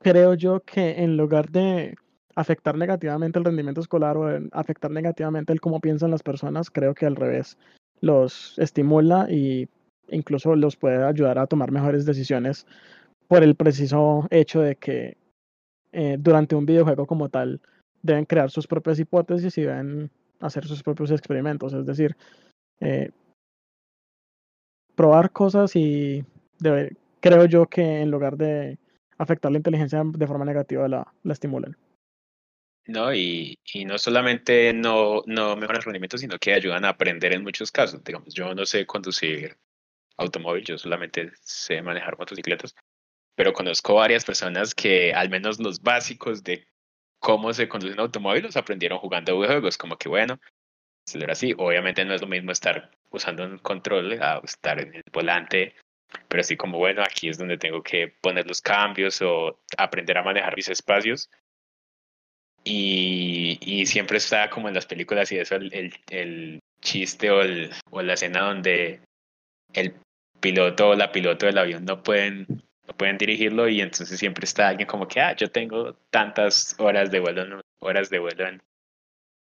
creo 0.00 0.34
yo 0.34 0.60
que 0.60 1.02
en 1.02 1.16
lugar 1.16 1.50
de 1.50 1.94
afectar 2.34 2.76
negativamente 2.76 3.38
el 3.38 3.44
rendimiento 3.44 3.80
escolar 3.80 4.16
o 4.16 4.28
afectar 4.52 4.90
negativamente 4.90 5.52
el 5.52 5.60
cómo 5.60 5.80
piensan 5.80 6.10
las 6.10 6.22
personas, 6.22 6.70
creo 6.70 6.94
que 6.94 7.06
al 7.06 7.16
revés, 7.16 7.58
los 8.00 8.58
estimula 8.58 9.30
y 9.30 9.68
incluso 10.08 10.56
los 10.56 10.76
puede 10.76 11.04
ayudar 11.04 11.38
a 11.38 11.46
tomar 11.46 11.70
mejores 11.70 12.06
decisiones 12.06 12.66
por 13.28 13.42
el 13.42 13.54
preciso 13.54 14.26
hecho 14.30 14.60
de 14.60 14.76
que 14.76 15.16
eh, 15.92 16.16
durante 16.18 16.56
un 16.56 16.66
videojuego 16.66 17.06
como 17.06 17.28
tal 17.28 17.60
deben 18.02 18.24
crear 18.24 18.50
sus 18.50 18.66
propias 18.66 18.98
hipótesis 18.98 19.56
y 19.58 19.62
deben 19.62 20.10
hacer 20.40 20.66
sus 20.66 20.82
propios 20.82 21.10
experimentos, 21.10 21.74
es 21.74 21.84
decir, 21.84 22.16
eh, 22.80 23.10
probar 25.00 25.30
cosas 25.30 25.74
y 25.76 26.22
creo 27.20 27.46
yo 27.46 27.64
que 27.64 28.02
en 28.02 28.10
lugar 28.10 28.36
de 28.36 28.76
afectar 29.16 29.50
la 29.50 29.56
inteligencia 29.56 30.02
de 30.04 30.26
forma 30.26 30.44
negativa 30.44 30.86
la, 30.88 31.10
la 31.22 31.32
estimulan. 31.32 31.74
No, 32.86 33.14
y, 33.14 33.58
y, 33.72 33.86
no 33.86 33.96
solamente 33.96 34.74
no, 34.74 35.22
no 35.24 35.56
mejoran 35.56 35.78
el 35.78 35.84
rendimiento, 35.84 36.18
sino 36.18 36.38
que 36.38 36.52
ayudan 36.52 36.84
a 36.84 36.90
aprender 36.90 37.32
en 37.32 37.42
muchos 37.42 37.72
casos. 37.72 38.04
Digamos, 38.04 38.34
yo 38.34 38.54
no 38.54 38.66
sé 38.66 38.84
conducir 38.84 39.56
automóvil, 40.18 40.64
yo 40.64 40.76
solamente 40.76 41.32
sé 41.40 41.80
manejar 41.80 42.18
motocicletas, 42.18 42.74
pero 43.34 43.54
conozco 43.54 43.94
varias 43.94 44.26
personas 44.26 44.74
que 44.74 45.14
al 45.14 45.30
menos 45.30 45.58
los 45.60 45.80
básicos 45.80 46.44
de 46.44 46.66
cómo 47.20 47.54
se 47.54 47.70
conduce 47.70 47.94
un 47.94 48.00
automóvil 48.00 48.42
los 48.42 48.58
aprendieron 48.58 48.98
jugando 48.98 49.38
videojuegos, 49.38 49.78
como 49.78 49.96
que 49.96 50.10
bueno, 50.10 50.38
así. 51.28 51.54
Obviamente 51.56 52.04
no 52.04 52.14
es 52.14 52.20
lo 52.20 52.26
mismo 52.26 52.52
estar 52.52 52.90
usando 53.10 53.44
un 53.44 53.58
control 53.58 54.22
a 54.22 54.40
estar 54.44 54.80
en 54.80 54.94
el 54.94 55.02
volante, 55.12 55.74
pero 56.28 56.40
así 56.40 56.56
como 56.56 56.78
bueno, 56.78 57.02
aquí 57.02 57.28
es 57.28 57.38
donde 57.38 57.58
tengo 57.58 57.82
que 57.82 58.08
poner 58.20 58.46
los 58.46 58.60
cambios 58.60 59.20
o 59.22 59.60
aprender 59.76 60.18
a 60.18 60.22
manejar 60.22 60.56
mis 60.56 60.68
espacios. 60.68 61.30
Y, 62.62 63.58
y 63.62 63.86
siempre 63.86 64.18
está 64.18 64.50
como 64.50 64.68
en 64.68 64.74
las 64.74 64.86
películas 64.86 65.32
y 65.32 65.38
eso, 65.38 65.56
el, 65.56 65.72
el, 65.72 65.94
el 66.10 66.60
chiste 66.82 67.30
o, 67.30 67.40
el, 67.40 67.70
o 67.90 68.02
la 68.02 68.14
escena 68.14 68.40
donde 68.40 69.00
el 69.72 69.94
piloto 70.40 70.90
o 70.90 70.94
la 70.94 71.10
piloto 71.10 71.46
del 71.46 71.58
avión 71.58 71.84
no 71.84 72.02
pueden 72.02 72.46
pueden 72.94 73.18
dirigirlo 73.18 73.68
y 73.68 73.80
entonces 73.80 74.18
siempre 74.18 74.44
está 74.44 74.68
alguien 74.68 74.86
como 74.86 75.08
que, 75.08 75.20
ah, 75.20 75.34
yo 75.34 75.50
tengo 75.50 75.94
tantas 76.10 76.74
horas 76.78 77.10
de 77.10 77.20
vuelo, 77.20 77.60
horas 77.80 78.10
de 78.10 78.18
vuelo 78.18 78.46
en 78.46 78.62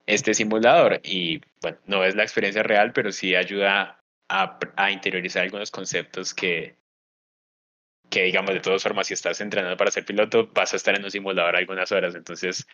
este 0.05 0.33
simulador 0.33 1.01
y 1.03 1.41
bueno, 1.61 1.77
no 1.85 2.03
es 2.03 2.15
la 2.15 2.23
experiencia 2.23 2.63
real, 2.63 2.93
pero 2.93 3.11
sí 3.11 3.35
ayuda 3.35 3.99
a, 4.29 4.59
a 4.75 4.91
interiorizar 4.91 5.43
algunos 5.43 5.71
conceptos 5.71 6.33
que, 6.33 6.75
que 8.09 8.23
digamos 8.23 8.53
de 8.53 8.59
todas 8.59 8.83
formas 8.83 9.07
si 9.07 9.13
estás 9.13 9.41
entrenando 9.41 9.77
para 9.77 9.91
ser 9.91 10.05
piloto 10.05 10.47
vas 10.53 10.73
a 10.73 10.75
estar 10.77 10.95
en 10.95 11.03
un 11.03 11.11
simulador 11.11 11.55
algunas 11.55 11.91
horas, 11.91 12.15
entonces 12.15 12.67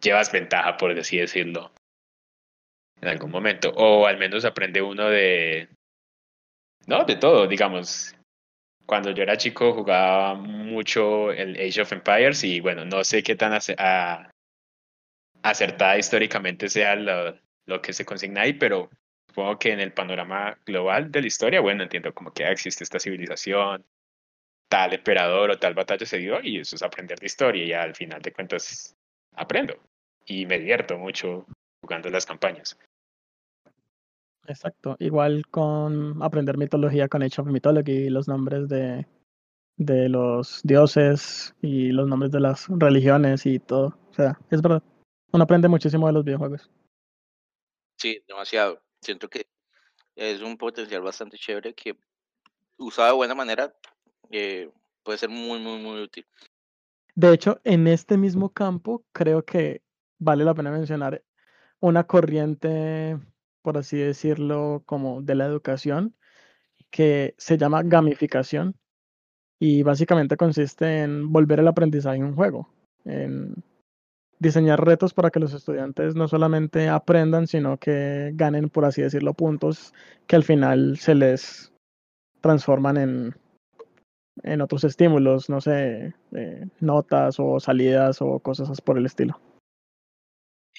llevas 0.00 0.32
ventaja 0.32 0.76
por 0.76 0.90
así 0.98 1.18
decirlo 1.18 1.72
en 3.00 3.08
algún 3.08 3.30
momento. 3.30 3.72
O 3.76 4.06
al 4.06 4.18
menos 4.18 4.44
aprende 4.44 4.82
uno 4.82 5.08
de 5.08 5.68
no 6.86 7.04
de 7.04 7.16
todo 7.16 7.46
digamos. 7.46 8.12
Cuando 8.86 9.10
yo 9.10 9.24
era 9.24 9.36
chico 9.36 9.72
jugaba 9.72 10.34
mucho 10.34 11.32
el 11.32 11.56
Age 11.56 11.82
of 11.82 11.92
Empires 11.92 12.44
y 12.44 12.60
bueno, 12.60 12.84
no 12.84 13.02
sé 13.02 13.20
qué 13.24 13.34
tan 13.34 13.52
acertada 15.50 15.98
históricamente 15.98 16.68
sea 16.68 16.96
lo, 16.96 17.38
lo, 17.66 17.82
que 17.82 17.92
se 17.92 18.04
consigna 18.04 18.42
ahí, 18.42 18.54
pero 18.54 18.90
supongo 19.28 19.58
que 19.58 19.72
en 19.72 19.80
el 19.80 19.92
panorama 19.92 20.58
global 20.64 21.10
de 21.10 21.20
la 21.20 21.26
historia, 21.26 21.60
bueno, 21.60 21.82
entiendo 21.82 22.12
como 22.14 22.32
que 22.32 22.44
existe 22.50 22.84
esta 22.84 22.98
civilización, 22.98 23.84
tal 24.68 24.94
emperador 24.94 25.50
o 25.50 25.58
tal 25.58 25.74
batalla 25.74 26.06
se 26.06 26.18
dio 26.18 26.40
y 26.42 26.58
eso 26.58 26.76
es 26.76 26.82
aprender 26.82 27.18
de 27.18 27.26
historia 27.26 27.64
y 27.64 27.72
al 27.72 27.94
final 27.94 28.20
de 28.20 28.32
cuentas 28.32 28.96
aprendo 29.32 29.76
y 30.26 30.46
me 30.46 30.58
divierto 30.58 30.98
mucho 30.98 31.46
jugando 31.80 32.10
las 32.10 32.26
campañas. 32.26 32.78
Exacto, 34.48 34.96
igual 35.00 35.46
con 35.48 36.22
aprender 36.22 36.56
mitología 36.56 37.08
con 37.08 37.22
Age 37.22 37.40
of 37.40 37.48
Mythology, 37.48 38.10
los 38.10 38.28
nombres 38.28 38.68
de, 38.68 39.06
de 39.76 40.08
los 40.08 40.60
dioses 40.62 41.54
y 41.60 41.90
los 41.90 42.08
nombres 42.08 42.30
de 42.30 42.40
las 42.40 42.66
religiones 42.68 43.44
y 43.46 43.58
todo. 43.58 43.98
O 44.10 44.14
sea, 44.14 44.38
es 44.50 44.62
verdad, 44.62 44.82
uno 45.36 45.44
aprende 45.44 45.68
muchísimo 45.68 46.06
de 46.06 46.12
los 46.12 46.24
videojuegos. 46.24 46.70
Sí, 47.98 48.22
demasiado. 48.26 48.82
Siento 49.00 49.28
que 49.28 49.46
es 50.14 50.40
un 50.42 50.56
potencial 50.56 51.02
bastante 51.02 51.38
chévere 51.38 51.74
que 51.74 51.96
usado 52.78 53.08
de 53.08 53.16
buena 53.16 53.34
manera 53.34 53.74
eh, 54.30 54.70
puede 55.02 55.18
ser 55.18 55.28
muy, 55.28 55.60
muy, 55.60 55.78
muy 55.78 56.02
útil. 56.02 56.26
De 57.14 57.32
hecho, 57.32 57.60
en 57.64 57.86
este 57.86 58.18
mismo 58.18 58.52
campo 58.52 59.04
creo 59.12 59.44
que 59.44 59.82
vale 60.18 60.44
la 60.44 60.54
pena 60.54 60.70
mencionar 60.70 61.22
una 61.80 62.04
corriente 62.06 63.18
por 63.66 63.78
así 63.78 63.96
decirlo, 63.96 64.84
como 64.86 65.22
de 65.22 65.34
la 65.34 65.44
educación, 65.44 66.14
que 66.88 67.34
se 67.36 67.58
llama 67.58 67.82
gamificación 67.82 68.76
y 69.58 69.82
básicamente 69.82 70.36
consiste 70.36 71.02
en 71.02 71.32
volver 71.32 71.58
el 71.58 71.66
aprendizaje 71.66 72.18
en 72.18 72.26
un 72.26 72.36
juego, 72.36 72.68
en 73.04 73.64
diseñar 74.38 74.84
retos 74.84 75.14
para 75.14 75.30
que 75.30 75.40
los 75.40 75.52
estudiantes 75.54 76.14
no 76.14 76.28
solamente 76.28 76.88
aprendan, 76.88 77.46
sino 77.46 77.78
que 77.78 78.32
ganen, 78.34 78.68
por 78.68 78.84
así 78.84 79.02
decirlo, 79.02 79.34
puntos 79.34 79.94
que 80.26 80.36
al 80.36 80.44
final 80.44 80.98
se 80.98 81.14
les 81.14 81.72
transforman 82.40 82.96
en, 82.96 83.34
en 84.42 84.60
otros 84.60 84.84
estímulos, 84.84 85.48
no 85.48 85.60
sé, 85.60 86.14
eh, 86.32 86.66
notas 86.80 87.36
o 87.38 87.58
salidas 87.60 88.20
o 88.20 88.38
cosas 88.40 88.80
por 88.80 88.98
el 88.98 89.06
estilo. 89.06 89.40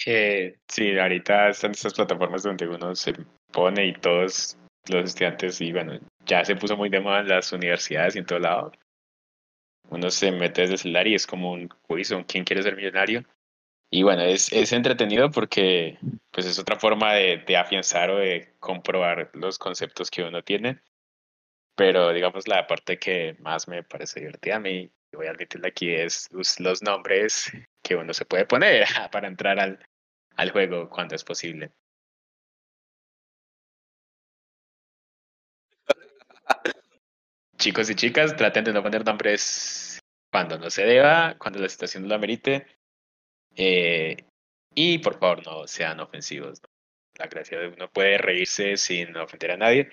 Eh, 0.06 0.58
sí, 0.68 0.98
ahorita 0.98 1.50
están 1.50 1.72
estas 1.72 1.94
plataformas 1.94 2.44
donde 2.44 2.68
uno 2.68 2.94
se 2.96 3.14
pone 3.52 3.88
y 3.88 3.94
todos 3.94 4.58
los 4.90 5.06
estudiantes, 5.06 5.60
y 5.60 5.72
bueno, 5.72 6.00
ya 6.26 6.46
se 6.46 6.56
puso 6.56 6.78
muy 6.78 6.90
de 6.90 7.00
moda 7.00 7.22
en 7.22 7.30
las 7.30 7.52
universidades 7.52 8.16
y 8.16 8.20
en 8.20 8.26
todo 8.26 8.40
lado. 8.40 8.72
Uno 9.90 10.10
se 10.10 10.32
mete 10.32 10.62
desde 10.62 10.74
el 10.74 10.80
celular 10.80 11.08
y 11.08 11.16
es 11.16 11.26
como 11.26 11.54
un 11.54 11.68
quiz, 11.88 12.12
un 12.12 12.24
quién 12.24 12.44
quiere 12.44 12.62
ser 12.62 12.76
millonario. 12.76 13.24
Y 13.90 14.04
bueno, 14.04 14.24
es, 14.24 14.52
es 14.52 14.74
entretenido 14.74 15.32
porque 15.32 15.98
pues 16.32 16.46
es 16.46 16.60
otra 16.60 16.78
forma 16.78 17.14
de, 17.14 17.58
afianzar 17.58 18.10
o 18.12 18.18
de 18.18 18.54
comprobar 18.60 19.30
los 19.34 19.58
conceptos 19.58 20.12
que 20.12 20.24
uno 20.24 20.44
tiene. 20.44 20.82
Pero 21.76 22.12
digamos 22.12 22.48
la 22.48 22.68
parte 22.68 22.98
que 23.00 23.38
más 23.40 23.68
me 23.68 23.84
parece 23.84 24.20
divertida 24.20 24.58
a 24.58 24.60
mí, 24.60 24.92
y 25.12 25.16
voy 25.16 25.28
a 25.28 25.32
admitirlo 25.32 25.68
aquí, 25.68 25.92
es 25.94 26.28
los 26.60 26.82
nombres 26.82 27.52
que 27.82 27.96
uno 27.96 28.14
se 28.14 28.26
puede 28.26 28.46
poner 28.46 28.86
para 29.12 29.28
entrar 29.28 29.60
al, 29.60 29.80
al 30.36 30.52
juego 30.52 30.90
cuando 30.90 31.16
es 31.16 31.24
posible. 31.24 31.72
Chicos 37.58 37.90
y 37.90 37.96
chicas, 37.96 38.36
traten 38.36 38.64
de 38.66 38.74
no 38.74 38.84
poner 38.84 39.04
nombres 39.06 40.00
cuando 40.32 40.60
no 40.60 40.70
se 40.70 40.84
deba, 40.84 41.36
cuando 41.40 41.60
la 41.60 41.70
situación 41.70 42.08
lo 42.08 42.16
amerite. 42.16 42.68
Eh, 43.58 44.16
y 44.74 45.00
por 45.00 45.20
favor, 45.20 45.46
no 45.46 45.68
sean 45.68 46.00
ofensivos. 46.00 46.62
La 47.18 47.28
gracia 47.28 47.60
de 47.60 47.68
uno 47.70 47.90
puede 47.92 48.18
reírse 48.18 48.78
sin 48.78 49.18
ofender 49.18 49.52
a 49.52 49.58
nadie. 49.58 49.90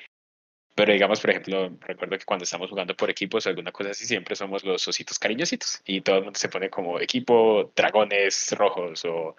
Pero 0.76 0.92
digamos, 0.92 1.20
por 1.20 1.30
ejemplo, 1.30 1.76
recuerdo 1.80 2.18
que 2.18 2.24
cuando 2.24 2.44
estamos 2.44 2.68
jugando 2.68 2.96
por 2.96 3.08
equipos 3.08 3.46
o 3.46 3.48
alguna 3.48 3.72
cosa 3.72 3.90
así, 3.90 4.06
siempre 4.06 4.36
somos 4.36 4.64
los 4.64 4.86
ositos 4.86 5.18
cariñositos. 5.18 5.80
Y 5.86 6.00
todo 6.02 6.18
el 6.18 6.24
mundo 6.24 6.38
se 6.38 6.48
pone 6.48 6.68
como 6.68 7.00
equipo 7.00 7.72
dragones 7.74 8.54
rojos 8.56 9.04
o 9.04 9.36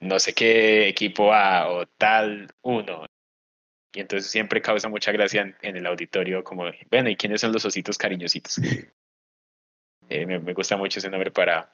no 0.00 0.18
sé 0.18 0.32
qué 0.32 0.88
equipo 0.88 1.32
A 1.32 1.68
o 1.70 1.86
tal 1.86 2.48
uno. 2.62 3.06
Y 3.92 4.00
entonces 4.00 4.30
siempre 4.30 4.62
causa 4.62 4.88
mucha 4.88 5.12
gracia 5.12 5.56
en, 5.62 5.76
el 5.76 5.86
auditorio 5.86 6.44
como, 6.44 6.64
bueno, 6.90 7.10
¿y 7.10 7.16
quiénes 7.16 7.40
son 7.40 7.52
los 7.52 7.64
ositos 7.64 7.98
cariñositos? 7.98 8.56
Eh, 10.12 10.26
me, 10.26 10.38
gusta 10.54 10.76
mucho 10.76 10.98
ese 10.98 11.08
nombre 11.08 11.30
para... 11.30 11.72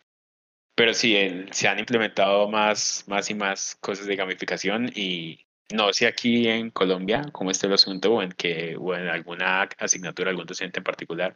Pero 0.77 0.93
sí, 0.95 1.17
se 1.53 1.69
han 1.69 1.79
implementado 1.79 2.49
más, 2.49 3.05
más 3.09 3.31
y 3.31 3.35
más 3.35 3.77
cosas 3.81 4.07
de 4.07 4.15
gamificación 4.15 4.91
y 4.95 5.47
no 5.73 5.93
sé 5.93 6.07
aquí 6.07 6.49
en 6.49 6.71
Colombia 6.71 7.25
cómo 7.33 7.51
está 7.51 7.67
el 7.67 7.73
asunto 7.73 8.13
o 8.13 8.23
en, 8.23 8.31
que, 8.33 8.77
o 8.79 8.95
en 8.95 9.09
alguna 9.09 9.63
asignatura, 9.79 10.31
algún 10.31 10.47
docente 10.47 10.81
en 10.81 10.85
particular. 10.85 11.35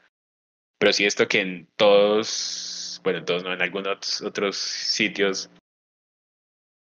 Pero 0.78 0.92
sí 0.92 1.06
esto 1.06 1.26
que 1.26 1.40
en 1.40 1.68
todos, 1.76 3.00
bueno, 3.02 3.20
en 3.20 3.24
todos 3.24 3.42
no, 3.42 3.52
en 3.52 3.62
algunos 3.62 4.20
otros 4.22 4.56
sitios 4.56 5.50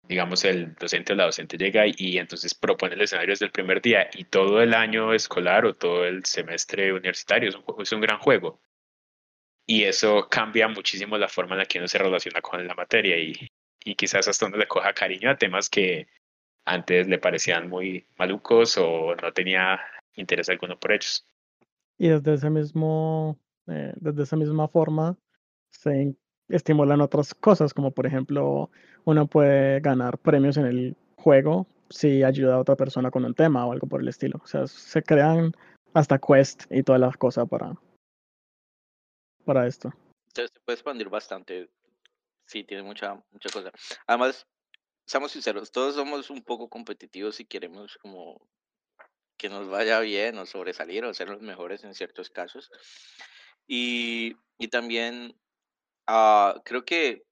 digamos, 0.07 0.43
el 0.43 0.75
docente 0.75 1.13
o 1.13 1.15
la 1.15 1.25
docente 1.25 1.57
llega 1.57 1.85
y, 1.87 2.17
entonces 2.17 2.53
propone 2.53 2.95
el 2.95 3.01
escenario 3.01 3.31
desde 3.31 3.45
el 3.45 3.51
primer 3.51 3.81
día 3.81 4.09
y 4.13 4.25
todo 4.25 4.61
el 4.61 4.73
año 4.73 5.13
escolar 5.13 5.65
o 5.65 5.75
todo 5.75 6.05
el 6.05 6.25
semestre 6.25 6.93
universitario 6.93 7.49
es 7.49 7.55
un, 7.55 7.63
es 7.79 7.91
un 7.91 8.01
gran 8.01 8.19
juego. 8.19 8.59
Y 9.65 9.83
eso 9.83 10.27
cambia 10.29 10.67
muchísimo 10.67 11.17
la 11.17 11.29
forma 11.29 11.55
en 11.55 11.59
la 11.59 11.65
que 11.65 11.79
uno 11.79 11.87
se 11.87 11.97
relaciona 11.97 12.41
con 12.41 12.65
la 12.67 12.75
materia 12.75 13.17
y, 13.17 13.33
y 13.83 13.95
quizás 13.95 14.27
hasta 14.27 14.45
donde 14.45 14.57
le 14.57 14.67
coja 14.67 14.93
cariño 14.93 15.29
a 15.29 15.37
temas 15.37 15.69
que 15.69 16.07
antes 16.65 17.07
le 17.07 17.17
parecían 17.17 17.69
muy 17.69 18.05
malucos 18.17 18.77
o 18.77 19.15
no 19.15 19.31
tenía 19.33 19.79
interés 20.15 20.49
alguno 20.49 20.79
por 20.79 20.91
ellos. 20.91 21.25
Y 21.97 22.07
desde 22.07 22.33
ese 22.33 22.49
mismo, 22.49 23.37
eh, 23.67 23.93
desde 23.95 24.23
esa 24.23 24.35
misma 24.35 24.67
forma 24.67 25.17
se 25.69 26.15
estimulan 26.49 27.01
otras 27.01 27.33
cosas, 27.33 27.73
como 27.73 27.91
por 27.91 28.05
ejemplo, 28.05 28.69
uno 29.05 29.27
puede 29.27 29.79
ganar 29.79 30.17
premios 30.17 30.57
en 30.57 30.65
el 30.65 30.97
juego 31.15 31.67
si 31.89 32.23
ayuda 32.23 32.55
a 32.55 32.59
otra 32.59 32.75
persona 32.75 33.11
con 33.11 33.25
un 33.25 33.33
tema 33.33 33.65
o 33.65 33.71
algo 33.71 33.87
por 33.87 34.01
el 34.01 34.07
estilo. 34.07 34.39
O 34.43 34.47
sea, 34.47 34.67
se 34.67 35.01
crean 35.03 35.53
hasta 35.93 36.19
quest 36.19 36.63
y 36.71 36.83
todas 36.83 37.01
las 37.01 37.17
cosas 37.17 37.47
para, 37.47 37.73
para 39.43 39.67
esto. 39.67 39.91
Se, 40.33 40.47
puede 40.65 40.75
expandir 40.75 41.09
bastante. 41.09 41.69
Sí, 42.45 42.63
tiene 42.63 42.83
mucha, 42.83 43.15
mucha 43.31 43.49
cosa. 43.49 43.71
Además, 44.07 44.45
seamos 45.05 45.31
sinceros, 45.31 45.71
todos 45.71 45.95
somos 45.95 46.29
un 46.29 46.43
poco 46.43 46.69
competitivos 46.69 47.39
y 47.39 47.45
queremos 47.45 47.97
como 47.97 48.47
que 49.37 49.49
nos 49.49 49.67
vaya 49.69 49.99
bien 49.99 50.37
o 50.37 50.45
sobresalir 50.45 51.05
o 51.05 51.13
ser 51.13 51.29
los 51.29 51.41
mejores 51.41 51.83
en 51.83 51.93
ciertos 51.93 52.29
casos. 52.29 52.69
Y, 53.67 54.35
y 54.57 54.67
también 54.67 55.35
Ah, 56.07 56.61
creo 56.65 56.83
que 56.83 57.25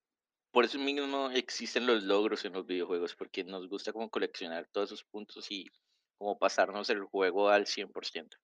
por 0.52 0.66
eso 0.66 0.80
mismo 0.80 1.30
existen 1.32 1.86
los 1.86 2.04
logros 2.04 2.46
en 2.46 2.54
los 2.54 2.66
videojuegos, 2.66 3.16
porque 3.16 3.44
nos 3.44 3.68
gusta 3.68 3.92
como 3.92 4.10
coleccionar 4.10 4.68
todos 4.72 4.90
esos 4.90 5.04
puntos 5.04 5.52
y 5.52 5.70
como 6.18 6.38
pasarnos 6.38 6.90
el 6.90 7.04
juego 7.04 7.50
al 7.50 7.66
100%. 7.66 8.38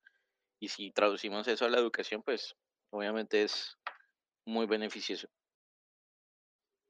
Y 0.60 0.70
si 0.70 0.92
traducimos 0.92 1.48
eso 1.48 1.66
a 1.66 1.70
la 1.70 1.78
educación, 1.78 2.24
pues 2.24 2.56
obviamente 2.92 3.44
es 3.44 3.78
muy 4.46 4.66
beneficioso. 4.66 5.28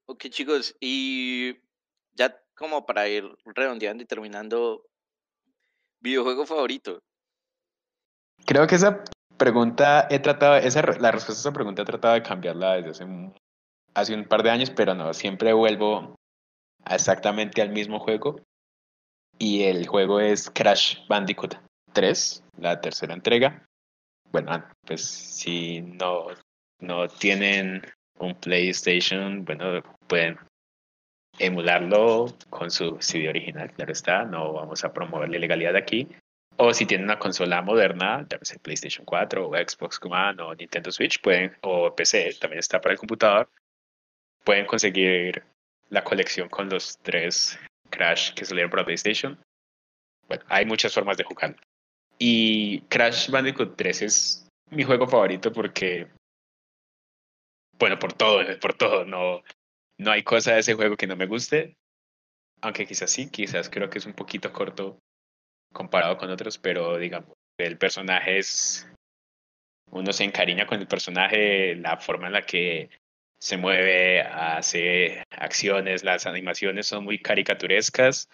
Ok 0.08 0.26
chicos, 0.30 0.76
y 0.80 1.56
ya 2.14 2.36
como 2.56 2.86
para 2.86 3.08
ir 3.08 3.24
redondeando 3.46 4.04
y 4.04 4.08
terminando, 4.08 4.84
videojuego 6.00 6.46
favorito. 6.46 7.00
Creo 8.46 8.66
que 8.68 8.76
esa 8.76 9.04
pregunta 9.38 10.08
he 10.10 10.20
tratado, 10.20 10.56
esa, 10.56 10.82
la 10.82 11.12
respuesta 11.12 11.34
a 11.34 11.50
esa 11.50 11.54
pregunta 11.54 11.82
he 11.82 11.86
tratado 11.86 12.14
de 12.16 12.24
cambiarla 12.24 12.76
desde 12.76 12.90
hace 12.90 13.04
un, 13.04 13.36
hace 13.94 14.16
un 14.16 14.26
par 14.26 14.44
de 14.44 14.52
años, 14.52 14.70
pero 14.72 14.96
no, 14.96 15.14
siempre 15.14 15.54
vuelvo 15.54 16.16
exactamente 16.90 17.62
al 17.62 17.70
mismo 17.70 18.00
juego. 18.00 18.42
Y 19.40 19.64
el 19.64 19.88
juego 19.88 20.20
es 20.20 20.50
Crash 20.50 21.06
Bandicoot 21.08 21.56
3, 21.94 22.44
la 22.58 22.82
tercera 22.82 23.14
entrega. 23.14 23.67
Bueno, 24.38 24.52
ah, 24.52 24.72
pues 24.86 25.02
si 25.04 25.82
no, 25.82 26.28
no 26.80 27.08
tienen 27.08 27.82
un 28.20 28.36
PlayStation, 28.36 29.44
bueno, 29.44 29.82
pueden 30.06 30.38
emularlo 31.40 32.28
con 32.52 32.70
su 32.70 32.98
CD 33.00 33.30
original, 33.30 33.74
claro 33.74 33.92
está, 33.92 34.26
no 34.26 34.54
vamos 34.54 34.84
a 34.84 34.94
promover 34.94 35.30
la 35.30 35.38
ilegalidad 35.38 35.76
aquí. 35.76 36.08
O 36.56 36.72
si 36.72 36.86
tienen 36.86 37.06
una 37.06 37.18
consola 37.18 37.64
moderna, 37.64 38.28
ya 38.30 38.38
sea 38.44 38.60
PlayStation 38.60 39.06
4 39.06 39.50
o 39.50 39.56
Xbox 39.56 40.00
One 40.04 40.40
o 40.44 40.54
Nintendo 40.54 40.92
Switch, 40.92 41.20
pueden, 41.20 41.58
o 41.62 41.96
PC, 41.96 42.38
también 42.40 42.60
está 42.60 42.80
para 42.80 42.94
el 42.94 43.00
computador, 43.00 43.50
pueden 44.44 44.68
conseguir 44.68 45.44
la 45.90 46.04
colección 46.04 46.48
con 46.48 46.70
los 46.70 47.00
tres 47.00 47.58
Crash 47.90 48.36
que 48.36 48.46
salieron 48.46 48.70
para 48.70 48.86
PlayStation. 48.86 49.44
Bueno, 50.28 50.44
hay 50.48 50.68
muchas 50.68 50.94
formas 50.94 51.18
de 51.18 51.24
jugar. 51.24 51.56
Y 52.20 52.82
Crash 52.90 53.30
Bandicoot 53.30 53.76
3 53.76 54.02
es 54.02 54.50
mi 54.72 54.84
juego 54.84 55.08
favorito 55.08 55.52
porque, 55.52 56.08
bueno, 57.78 58.00
por 58.00 58.14
todo, 58.14 58.42
por 58.62 58.74
todo, 58.74 59.06
no, 59.06 59.44
no 60.00 60.12
hay 60.12 60.24
cosa 60.24 60.54
de 60.54 60.60
ese 60.60 60.74
juego 60.74 60.98
que 60.98 61.08
no 61.08 61.16
me 61.16 61.28
guste. 61.28 61.78
Aunque 62.62 62.88
quizás 62.88 63.12
sí, 63.12 63.30
quizás 63.30 63.70
creo 63.70 63.90
que 63.90 64.00
es 64.00 64.06
un 64.06 64.14
poquito 64.14 64.52
corto 64.52 65.00
comparado 65.74 66.18
con 66.18 66.32
otros, 66.32 66.58
pero 66.58 66.98
digamos, 66.98 67.34
el 67.60 67.78
personaje 67.78 68.40
es, 68.40 68.88
uno 69.92 70.12
se 70.12 70.24
encariña 70.24 70.66
con 70.66 70.80
el 70.80 70.88
personaje, 70.88 71.76
la 71.76 71.98
forma 71.98 72.28
en 72.28 72.34
la 72.34 72.42
que 72.42 72.90
se 73.40 73.58
mueve, 73.58 74.22
hace 74.22 75.24
acciones, 75.30 76.04
las 76.04 76.26
animaciones 76.26 76.88
son 76.88 77.04
muy 77.04 77.20
caricaturescas, 77.20 78.28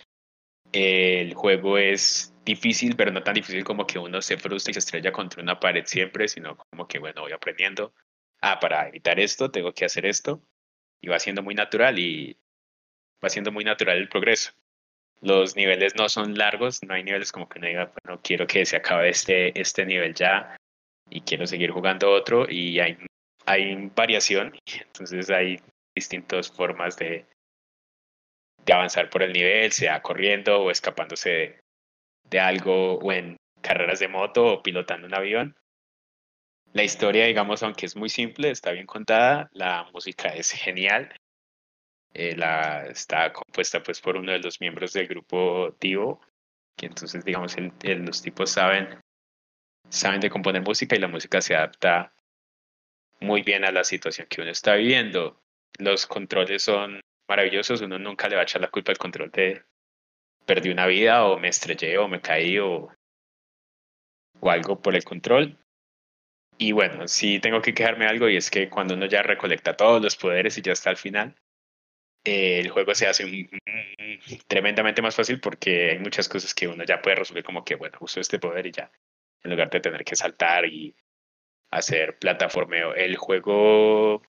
el 0.73 1.33
juego 1.35 1.77
es 1.77 2.33
difícil, 2.43 2.95
pero 2.95 3.11
no 3.11 3.23
tan 3.23 3.35
difícil 3.35 3.63
como 3.63 3.87
que 3.87 3.99
uno 3.99 4.21
se 4.21 4.37
frustra 4.37 4.71
y 4.71 4.73
se 4.73 4.79
estrella 4.79 5.11
contra 5.11 5.41
una 5.41 5.59
pared 5.59 5.85
siempre, 5.85 6.27
sino 6.27 6.57
como 6.57 6.87
que, 6.87 6.99
bueno, 6.99 7.21
voy 7.21 7.31
aprendiendo, 7.31 7.93
ah, 8.41 8.59
para 8.59 8.87
evitar 8.89 9.19
esto, 9.19 9.51
tengo 9.51 9.71
que 9.73 9.85
hacer 9.85 10.05
esto, 10.05 10.41
y 10.99 11.07
va 11.07 11.19
siendo 11.19 11.43
muy 11.43 11.55
natural 11.55 11.99
y 11.99 12.37
va 13.23 13.29
siendo 13.29 13.51
muy 13.51 13.63
natural 13.63 13.97
el 13.97 14.09
progreso. 14.09 14.51
Los 15.21 15.55
niveles 15.55 15.95
no 15.95 16.09
son 16.09 16.37
largos, 16.37 16.83
no 16.83 16.95
hay 16.95 17.03
niveles 17.03 17.31
como 17.31 17.47
que 17.47 17.59
no 17.59 17.67
diga, 17.67 17.93
bueno, 18.03 18.19
quiero 18.21 18.45
que 18.47 18.65
se 18.65 18.75
acabe 18.75 19.09
este, 19.09 19.57
este 19.59 19.85
nivel 19.85 20.13
ya 20.13 20.57
y 21.09 21.21
quiero 21.21 21.47
seguir 21.47 21.71
jugando 21.71 22.11
otro 22.11 22.49
y 22.49 22.79
hay, 22.79 22.97
hay 23.45 23.91
variación, 23.95 24.53
entonces 24.81 25.29
hay 25.29 25.61
distintas 25.95 26.51
formas 26.51 26.97
de, 26.97 27.25
de 28.65 28.73
avanzar 28.73 29.09
por 29.09 29.23
el 29.23 29.33
nivel, 29.33 29.71
sea 29.71 30.01
corriendo 30.01 30.61
o 30.61 30.71
escapándose 30.71 31.59
de, 32.29 32.39
algo 32.39 32.95
o 32.95 33.11
en 33.11 33.37
carreras 33.61 33.99
de 33.99 34.07
moto 34.07 34.45
o 34.45 34.63
pilotando 34.63 35.07
un 35.07 35.15
avión. 35.15 35.55
La 36.73 36.83
historia, 36.83 37.25
digamos, 37.25 37.61
aunque 37.61 37.85
es 37.85 37.95
muy 37.95 38.09
simple, 38.09 38.49
está 38.49 38.71
bien 38.71 38.87
contada, 38.87 39.49
la 39.53 39.87
música 39.93 40.29
es 40.29 40.51
genial, 40.51 41.15
eh, 42.13 42.35
la, 42.35 42.87
está 42.87 43.31
compuesta 43.31 43.83
pues 43.83 44.01
por 44.01 44.17
uno 44.17 44.31
de 44.31 44.39
los 44.39 44.59
miembros 44.59 44.93
del 44.93 45.07
grupo 45.07 45.75
Tivo, 45.79 46.21
que 46.75 46.87
entonces 46.87 47.23
digamos 47.23 47.55
el, 47.57 47.71
los 48.05 48.21
tipos 48.21 48.49
saben, 48.49 48.99
saben 49.89 50.19
de 50.19 50.29
componer 50.29 50.63
música 50.63 50.95
y 50.95 50.99
la 50.99 51.07
música 51.07 51.41
se 51.41 51.55
adapta 51.55 52.13
muy 53.19 53.43
bien 53.43 53.63
a 53.65 53.71
la 53.71 53.83
situación 53.83 54.27
que 54.27 54.41
uno 54.41 54.51
está 54.51 54.75
viviendo. 54.75 55.39
Los 55.77 56.07
controles 56.07 56.63
son 56.63 57.01
maravillosos, 57.27 57.81
uno 57.81 57.99
nunca 57.99 58.27
le 58.27 58.35
va 58.35 58.41
a 58.41 58.43
echar 58.43 58.61
la 58.61 58.69
culpa 58.69 58.91
al 58.91 58.97
control 58.97 59.31
de 59.31 59.63
perdí 60.45 60.69
una 60.69 60.87
vida 60.87 61.25
o 61.25 61.39
me 61.39 61.47
estrellé 61.47 61.97
o 61.97 62.07
me 62.07 62.21
caí 62.21 62.59
o, 62.59 62.91
o 64.39 64.49
algo 64.49 64.81
por 64.81 64.95
el 64.95 65.03
control. 65.03 65.57
Y 66.57 66.71
bueno, 66.71 67.07
sí 67.07 67.39
tengo 67.39 67.61
que 67.61 67.73
quejarme 67.73 68.05
algo 68.05 68.29
y 68.29 68.37
es 68.37 68.51
que 68.51 68.69
cuando 68.69 68.93
uno 68.93 69.05
ya 69.07 69.23
recolecta 69.23 69.75
todos 69.75 70.01
los 70.01 70.15
poderes 70.15 70.57
y 70.57 70.61
ya 70.61 70.73
está 70.73 70.89
al 70.89 70.97
final, 70.97 71.35
el 72.23 72.69
juego 72.69 72.95
se 72.95 73.07
hace 73.07 73.49
tremendamente 74.47 75.01
más 75.01 75.15
fácil 75.15 75.39
porque 75.39 75.91
hay 75.91 75.99
muchas 75.99 76.29
cosas 76.29 76.53
que 76.53 76.67
uno 76.67 76.83
ya 76.83 77.01
puede 77.01 77.17
resolver 77.17 77.43
como 77.43 77.65
que, 77.65 77.75
bueno, 77.75 77.97
uso 78.01 78.19
este 78.19 78.39
poder 78.39 78.67
y 78.67 78.71
ya. 78.71 78.91
en 79.43 79.51
lugar 79.51 79.69
de 79.69 79.81
tener 79.81 80.03
que 80.05 80.15
saltar 80.15 80.65
y 80.65 80.95
hacer 81.71 82.17
plataformeo. 82.17 82.93
El 82.95 83.17
juego 83.17 84.21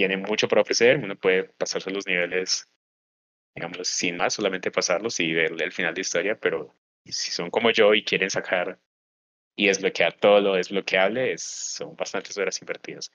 tiene 0.00 0.16
mucho 0.16 0.48
para 0.48 0.62
ofrecer, 0.62 0.96
uno 0.96 1.14
puede 1.14 1.44
pasarse 1.44 1.90
los 1.90 2.06
niveles, 2.06 2.66
digamos, 3.54 3.86
sin 3.86 4.16
más, 4.16 4.32
solamente 4.32 4.70
pasarlos 4.70 5.20
y 5.20 5.30
ver 5.34 5.52
el 5.60 5.72
final 5.72 5.92
de 5.92 6.00
historia, 6.00 6.38
pero 6.40 6.74
si 7.04 7.30
son 7.30 7.50
como 7.50 7.70
yo 7.70 7.92
y 7.92 8.02
quieren 8.02 8.30
sacar 8.30 8.78
y 9.54 9.66
desbloquear 9.66 10.14
todo 10.14 10.40
lo 10.40 10.54
desbloqueable, 10.54 11.36
son 11.36 11.96
bastantes 11.96 12.38
horas 12.38 12.58
invertidas. 12.62 13.12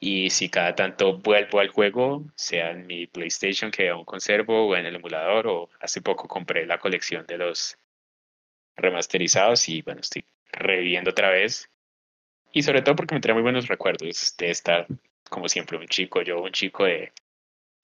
Y 0.00 0.30
si 0.30 0.48
cada 0.48 0.74
tanto 0.74 1.16
vuelvo 1.18 1.60
al 1.60 1.68
juego, 1.68 2.24
sea 2.34 2.72
en 2.72 2.88
mi 2.88 3.06
PlayStation 3.06 3.70
que 3.70 3.88
aún 3.88 4.04
conservo 4.04 4.66
o 4.66 4.74
en 4.74 4.86
el 4.86 4.96
emulador, 4.96 5.46
o 5.46 5.70
hace 5.78 6.02
poco 6.02 6.26
compré 6.26 6.66
la 6.66 6.78
colección 6.78 7.24
de 7.28 7.38
los 7.38 7.78
remasterizados 8.74 9.68
y 9.68 9.82
bueno, 9.82 10.00
estoy 10.00 10.24
reviviendo 10.50 11.12
otra 11.12 11.30
vez. 11.30 11.70
Y 12.50 12.64
sobre 12.64 12.82
todo 12.82 12.96
porque 12.96 13.14
me 13.14 13.20
trae 13.20 13.34
muy 13.34 13.44
buenos 13.44 13.68
recuerdos 13.68 14.34
de 14.36 14.50
estar, 14.50 14.88
como 15.30 15.48
siempre, 15.48 15.78
un 15.78 15.86
chico, 15.88 16.22
yo 16.22 16.42
un 16.42 16.52
chico 16.52 16.84
de 16.84 17.12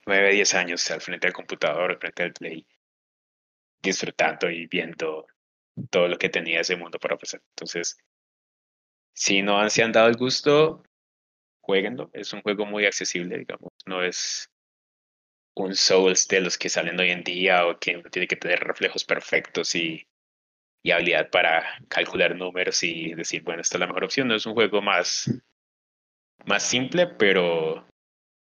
9, 0.07 0.33
10 0.33 0.55
años 0.55 0.91
al 0.91 1.01
frente 1.01 1.27
del 1.27 1.35
computador, 1.35 1.93
al 1.93 1.99
frente 1.99 2.23
del 2.23 2.33
play, 2.33 2.67
disfrutando 3.83 4.51
y 4.51 4.67
viendo 4.67 5.27
todo 5.91 6.09
lo 6.09 6.19
que 6.19 6.29
tenía 6.29 6.61
ese 6.61 6.77
mundo 6.77 6.99
para 6.99 7.15
ofrecer. 7.15 7.43
Entonces, 7.51 7.99
si 9.15 9.43
no 9.43 9.69
se 9.71 9.83
han 9.83 9.93
dado 9.93 10.09
el 10.09 10.17
gusto, 10.17 10.83
jueguenlo. 11.61 12.11
Es 12.13 12.33
un 12.33 12.43
juego 12.43 12.67
muy 12.67 12.87
accesible, 12.87 13.39
digamos. 13.39 13.73
No 13.87 14.03
es 14.03 14.51
un 15.55 15.75
Souls 15.75 16.29
de 16.29 16.41
los 16.41 16.59
que 16.59 16.69
salen 16.69 16.99
hoy 16.99 17.11
en 17.11 17.23
día 17.23 17.67
o 17.67 17.79
que 17.79 18.03
tiene 18.11 18.27
que 18.27 18.37
tener 18.37 18.61
reflejos 18.61 19.05
perfectos 19.05 19.75
y, 19.75 20.07
y 20.83 20.91
habilidad 20.91 21.31
para 21.31 21.79
calcular 21.89 22.37
números 22.37 22.83
y 22.83 23.15
decir, 23.15 23.43
bueno, 23.43 23.63
esta 23.63 23.77
es 23.77 23.81
la 23.81 23.87
mejor 23.87 24.05
opción. 24.05 24.29
No 24.29 24.35
es 24.35 24.47
un 24.47 24.55
juego 24.55 24.83
más, 24.83 25.31
más 26.47 26.63
simple, 26.63 27.07
pero 27.07 27.87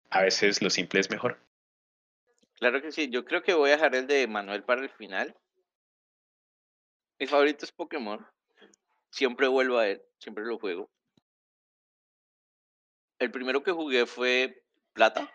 a 0.09 0.21
veces 0.21 0.61
lo 0.61 0.69
simple 0.69 0.99
es 0.99 1.09
mejor. 1.09 1.39
Claro 2.55 2.81
que 2.81 2.91
sí, 2.91 3.09
yo 3.09 3.23
creo 3.25 3.41
que 3.41 3.53
voy 3.53 3.69
a 3.69 3.73
dejar 3.73 3.95
el 3.95 4.07
de 4.07 4.27
Manuel 4.27 4.63
para 4.63 4.81
el 4.81 4.89
final. 4.89 5.35
Mi 7.19 7.27
favorito 7.27 7.65
es 7.65 7.71
Pokémon. 7.71 8.25
Siempre 9.11 9.47
vuelvo 9.47 9.77
a 9.77 9.87
él, 9.87 10.01
siempre 10.19 10.43
lo 10.45 10.59
juego. 10.59 10.89
El 13.17 13.31
primero 13.31 13.63
que 13.63 13.71
jugué 13.71 14.05
fue 14.05 14.63
Plata, 14.93 15.29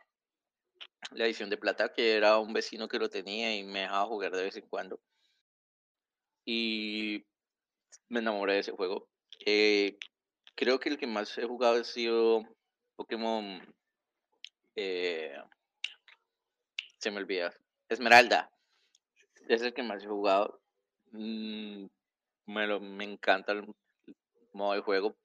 la 1.12 1.26
edición 1.26 1.50
de 1.50 1.56
Plata, 1.56 1.92
que 1.92 2.14
era 2.16 2.38
un 2.38 2.52
vecino 2.52 2.88
que 2.88 2.98
lo 2.98 3.10
tenía 3.10 3.54
y 3.56 3.64
me 3.64 3.80
dejaba 3.80 4.06
jugar 4.06 4.32
de 4.32 4.44
vez 4.44 4.56
en 4.56 4.66
cuando. 4.68 5.00
Y 6.46 7.24
me 8.08 8.20
enamoré 8.20 8.54
de 8.54 8.58
ese 8.60 8.72
juego. 8.72 9.08
Eh, 9.44 9.98
creo 10.54 10.78
que 10.78 10.88
el 10.88 10.98
que 10.98 11.06
más 11.06 11.36
he 11.38 11.46
jugado 11.46 11.80
ha 11.80 11.84
sido 11.84 12.42
Pokémon. 12.96 13.62
Eh, 14.76 15.36
se 16.98 17.10
me 17.10 17.18
olvida. 17.18 17.54
Esmeralda. 17.88 18.50
Es 19.48 19.62
el 19.62 19.74
que 19.74 19.82
más 19.82 20.02
he 20.02 20.08
jugado. 20.08 20.60
Mm, 21.12 21.86
me, 22.46 22.66
lo, 22.66 22.80
me 22.80 23.04
encanta 23.04 23.52
el 23.52 23.64
modo 24.52 24.74
de 24.74 24.80
juego 24.80 25.16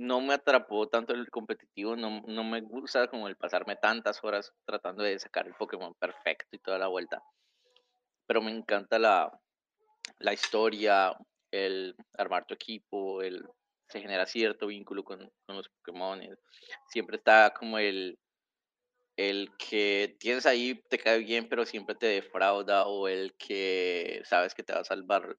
no 0.00 0.22
me 0.22 0.32
atrapó 0.32 0.88
tanto 0.88 1.12
el 1.12 1.28
competitivo, 1.28 1.94
no, 1.94 2.22
no, 2.26 2.42
me 2.42 2.62
gusta 2.62 3.06
como 3.08 3.28
el 3.28 3.36
pasarme 3.36 3.76
tantas 3.76 4.24
horas 4.24 4.50
tratando 4.64 5.02
de 5.02 5.18
sacar 5.18 5.46
el 5.46 5.52
Pokémon 5.52 5.94
perfecto 5.94 6.56
y 6.56 6.58
toda 6.58 6.78
la 6.78 6.86
vuelta. 6.86 7.22
Pero 8.26 8.40
me 8.40 8.50
encanta 8.50 8.98
la, 8.98 9.30
la 10.18 10.32
historia, 10.32 11.14
el 11.50 11.94
armar 12.16 12.46
tu 12.46 12.54
equipo, 12.54 13.20
el 13.20 13.46
se 13.90 14.00
genera 14.00 14.26
cierto 14.26 14.68
vínculo 14.68 15.04
con, 15.04 15.30
con 15.46 15.56
los 15.56 15.68
Pokémon. 15.68 16.20
Siempre 16.88 17.16
está 17.16 17.52
como 17.52 17.78
el, 17.78 18.18
el 19.16 19.50
que 19.58 20.16
tienes 20.18 20.46
ahí, 20.46 20.82
te 20.88 20.98
cae 20.98 21.18
bien, 21.18 21.48
pero 21.48 21.66
siempre 21.66 21.94
te 21.94 22.06
defrauda, 22.06 22.86
o 22.86 23.08
el 23.08 23.34
que 23.36 24.22
sabes 24.24 24.54
que 24.54 24.62
te 24.62 24.72
va 24.72 24.80
a 24.80 24.84
salvar 24.84 25.36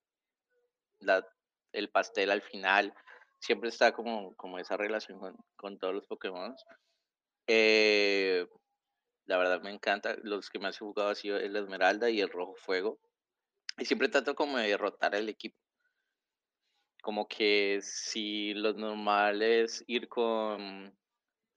la, 1.00 1.26
el 1.74 1.90
pastel 1.90 2.32
al 2.32 2.42
final 2.42 2.94
siempre 3.42 3.70
está 3.70 3.92
como, 3.92 4.36
como 4.36 4.60
esa 4.60 4.78
relación 4.78 5.20
con, 5.56 5.80
todos 5.80 5.94
los 5.94 6.08
Pokémon. 6.08 6.56
Eh, 7.48 8.48
la 9.26 9.38
verdad 9.38 9.62
me 9.62 9.72
encanta. 9.72 10.16
Los 10.22 10.50
que 10.50 10.60
más 10.60 10.76
he 10.76 10.80
jugado 10.80 11.10
ha 11.10 11.16
sido 11.16 11.38
el 11.38 11.56
Esmeralda 11.56 12.10
y 12.10 12.22
el 12.22 12.30
Rojo 12.30 12.56
Fuego. 12.56 13.00
Y 13.78 13.86
siempre 13.86 14.10
trato 14.10 14.36
como 14.36 14.58
de 14.58 14.70
derrotar 14.70 15.16
al 15.16 15.28
equipo. 15.28 15.58
Como 17.02 17.28
que 17.28 17.80
si 17.82 18.54
lo 18.54 18.74
normal 18.74 19.42
es 19.42 19.84
ir 19.88 20.08
con 20.08 20.96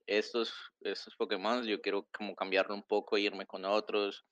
estos, 0.07 0.53
estos 0.81 1.15
Pokémon, 1.17 1.65
yo 1.65 1.81
quiero 1.81 2.07
como 2.17 2.35
cambiarlo 2.35 2.75
un 2.75 2.83
poco, 2.83 3.19
irme 3.19 3.47
con 3.47 3.65
otros, 3.65 4.25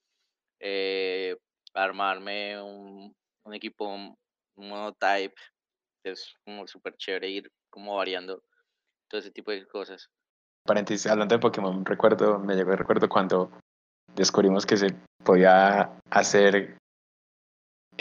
eh, 0.61 1.37
armarme 1.75 2.61
un, 2.63 3.15
un 3.45 3.55
equipo, 3.55 3.87
un 3.87 4.17
modo 4.57 4.93
type 4.93 5.35
es 6.05 6.35
como 6.45 6.67
súper 6.67 6.97
chévere 6.97 7.29
ir 7.29 7.53
como 7.71 7.97
variando 7.97 8.43
todo 9.09 9.21
ese 9.21 9.31
tipo 9.31 9.51
de 9.51 9.67
cosas. 9.67 10.09
Paréntesis, 10.67 11.07
hablando 11.07 11.35
de 11.35 11.41
Pokémon, 11.41 11.85
recuerdo, 11.85 12.39
me 12.39 12.55
llegó 12.55 12.73
el 12.73 12.79
recuerdo 12.79 13.09
cuando 13.09 13.51
descubrimos 14.15 14.67
que 14.67 14.77
se 14.77 14.89
podía 15.25 15.99
hacer 16.11 16.77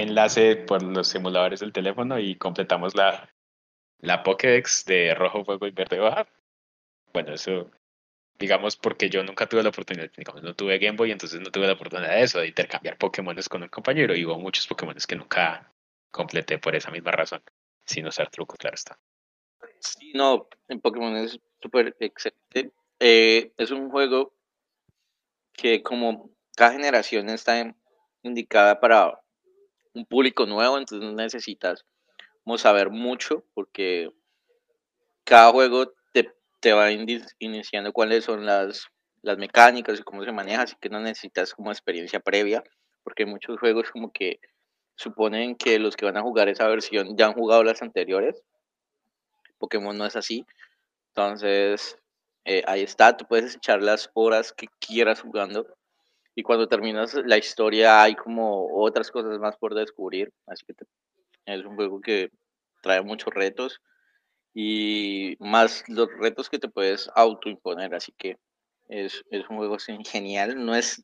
enlace 0.01 0.55
por 0.55 0.83
los 0.83 1.13
emuladores 1.15 1.59
del 1.59 1.73
teléfono 1.73 2.19
y 2.19 2.35
completamos 2.35 2.95
la, 2.95 3.29
la 3.99 4.23
Pokédex 4.23 4.85
de 4.85 5.13
rojo, 5.15 5.45
fuego 5.45 5.67
y 5.67 5.71
verde 5.71 5.99
baja. 5.99 6.27
Bueno, 7.13 7.33
eso, 7.33 7.69
digamos, 8.39 8.75
porque 8.75 9.09
yo 9.09 9.23
nunca 9.23 9.47
tuve 9.47 9.63
la 9.63 9.69
oportunidad, 9.69 10.11
digamos, 10.15 10.43
no 10.43 10.55
tuve 10.55 10.79
Game 10.79 10.97
Boy, 10.97 11.11
entonces 11.11 11.39
no 11.39 11.51
tuve 11.51 11.67
la 11.67 11.73
oportunidad 11.73 12.11
de 12.11 12.23
eso, 12.23 12.39
de 12.39 12.47
intercambiar 12.47 12.97
Pokémon 12.97 13.35
con 13.49 13.63
un 13.63 13.69
compañero, 13.69 14.15
y 14.15 14.25
hubo 14.25 14.39
muchos 14.39 14.67
Pokémon 14.67 14.95
que 14.95 15.15
nunca 15.15 15.71
completé 16.11 16.57
por 16.57 16.75
esa 16.75 16.91
misma 16.91 17.11
razón 17.11 17.41
sin 17.85 18.07
usar 18.07 18.29
truco, 18.29 18.55
claro 18.57 18.75
está. 18.75 18.99
No, 20.13 20.47
en 20.67 20.79
Pokémon 20.79 21.15
es 21.17 21.39
súper 21.61 21.95
excelente. 21.99 22.71
Eh, 22.99 23.51
es 23.57 23.71
un 23.71 23.89
juego 23.89 24.33
que 25.53 25.81
como 25.81 26.31
cada 26.55 26.73
generación 26.73 27.29
está 27.29 27.75
indicada 28.23 28.79
para 28.79 29.19
un 29.93 30.05
público 30.05 30.45
nuevo, 30.45 30.77
entonces 30.77 31.13
necesitas 31.13 31.85
saber 32.57 32.89
mucho 32.89 33.45
porque 33.53 34.09
cada 35.23 35.51
juego 35.51 35.93
te, 36.13 36.33
te 36.59 36.73
va 36.73 36.91
iniciando 36.91 37.93
cuáles 37.93 38.25
son 38.25 38.45
las, 38.45 38.87
las 39.21 39.37
mecánicas 39.37 39.99
y 39.99 40.03
cómo 40.03 40.23
se 40.23 40.31
maneja, 40.31 40.63
así 40.63 40.75
que 40.79 40.89
no 40.89 40.99
necesitas 40.99 41.53
como 41.53 41.71
experiencia 41.71 42.19
previa, 42.19 42.63
porque 43.03 43.25
muchos 43.25 43.59
juegos 43.59 43.89
como 43.91 44.11
que 44.11 44.39
suponen 44.95 45.55
que 45.55 45.79
los 45.79 45.95
que 45.95 46.05
van 46.05 46.17
a 46.17 46.21
jugar 46.21 46.49
esa 46.49 46.67
versión 46.67 47.15
ya 47.17 47.27
han 47.27 47.33
jugado 47.33 47.63
las 47.63 47.81
anteriores. 47.81 48.43
Pokémon 49.57 49.97
no 49.97 50.05
es 50.05 50.15
así. 50.15 50.45
Entonces, 51.09 51.97
eh, 52.45 52.63
ahí 52.67 52.81
está, 52.81 53.15
tú 53.15 53.25
puedes 53.27 53.55
echar 53.55 53.81
las 53.81 54.09
horas 54.13 54.53
que 54.53 54.67
quieras 54.79 55.21
jugando. 55.21 55.65
Y 56.35 56.43
cuando 56.43 56.67
terminas 56.67 57.13
la 57.25 57.37
historia 57.37 58.01
hay 58.01 58.15
como 58.15 58.67
otras 58.73 59.11
cosas 59.11 59.37
más 59.39 59.57
por 59.57 59.73
descubrir. 59.75 60.31
Así 60.47 60.65
que 60.65 60.73
es 61.45 61.65
un 61.65 61.75
juego 61.75 61.99
que 61.99 62.31
trae 62.81 63.01
muchos 63.01 63.33
retos 63.33 63.81
y 64.53 65.35
más 65.39 65.83
los 65.87 66.07
retos 66.19 66.49
que 66.49 66.59
te 66.59 66.69
puedes 66.69 67.09
autoimponer. 67.15 67.93
Así 67.93 68.13
que 68.17 68.37
es, 68.87 69.23
es 69.29 69.49
un 69.49 69.57
juego 69.57 69.77
genial. 70.05 70.63
No 70.63 70.75
es, 70.75 71.03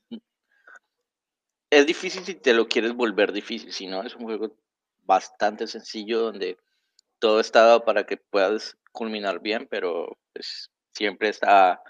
es 1.70 1.86
difícil 1.86 2.24
si 2.24 2.36
te 2.36 2.54
lo 2.54 2.68
quieres 2.68 2.94
volver 2.94 3.32
difícil, 3.32 3.74
si 3.74 3.88
no, 3.88 4.04
es 4.04 4.16
un 4.16 4.24
juego 4.24 4.56
bastante 5.04 5.68
sencillo 5.68 6.22
donde 6.22 6.58
todo 7.20 7.40
está 7.40 7.62
dado 7.62 7.84
para 7.84 8.06
que 8.06 8.18
puedas 8.18 8.78
culminar 8.92 9.40
bien, 9.40 9.68
pero 9.70 10.18
pues 10.34 10.72
siempre 10.94 11.30
está 11.30 11.82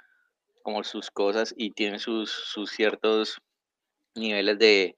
como 0.67 0.83
sus 0.83 1.09
cosas 1.09 1.53
y 1.55 1.71
tiene 1.71 1.97
sus, 1.97 2.53
ciertos 2.69 3.37
niveles 4.15 4.59
de, 4.59 4.95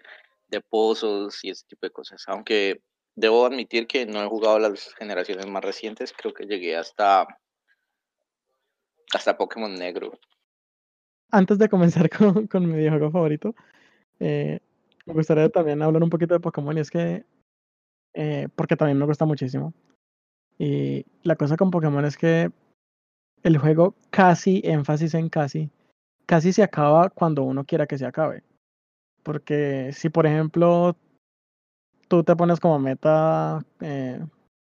pozos 0.68 1.44
y 1.44 1.52
ese 1.52 1.64
tipo 1.68 1.86
de 1.86 1.92
cosas. 1.92 2.24
Aunque 2.26 2.82
debo 3.16 3.46
admitir 3.46 3.86
que 3.86 4.08
no 4.08 4.20
he 4.24 4.26
jugado 4.26 4.58
las 4.58 4.92
generaciones 4.96 5.46
más 5.46 5.64
recientes, 5.64 6.12
creo 6.12 6.34
que 6.34 6.48
llegué 6.48 6.76
hasta, 6.76 7.28
hasta 9.14 9.38
Pokémon 9.38 9.72
Negro. 9.76 10.20
Antes 11.30 11.60
de 11.60 11.70
comenzar 11.70 12.10
con, 12.18 12.48
con 12.48 12.68
mi 12.68 12.76
videojuego 12.76 13.12
favorito, 13.12 13.54
eh, 14.20 14.62
me 15.06 15.14
gustaría 15.14 15.50
también 15.50 15.84
hablar 15.84 16.02
un 16.02 16.10
poquito 16.10 16.34
de 16.34 16.40
Pokémon 16.40 16.76
y 16.76 16.82
es 16.82 16.90
que, 16.90 17.26
eh, 18.16 18.48
porque 18.56 18.76
también 18.76 18.98
me 18.98 19.06
gusta 19.06 19.26
muchísimo. 19.26 19.72
Y 20.58 21.06
la 21.22 21.36
cosa 21.36 21.58
con 21.58 21.70
Pokémon 21.70 22.06
es 22.06 22.18
que 22.18 22.52
el 23.44 23.58
juego 23.58 23.96
casi, 24.10 24.62
énfasis 24.64 25.14
en 25.14 25.30
casi, 25.30 25.70
casi 26.26 26.54
se 26.54 26.64
acaba 26.64 27.10
cuando 27.10 27.44
uno 27.44 27.66
quiera 27.66 27.88
que 27.88 27.98
se 27.98 28.06
acabe. 28.06 28.44
Porque 29.24 29.92
si 29.94 30.10
por 30.10 30.26
ejemplo 30.26 30.96
tú 32.08 32.24
te 32.24 32.36
pones 32.36 32.60
como 32.60 32.80
meta 32.80 33.64
eh, 33.82 34.20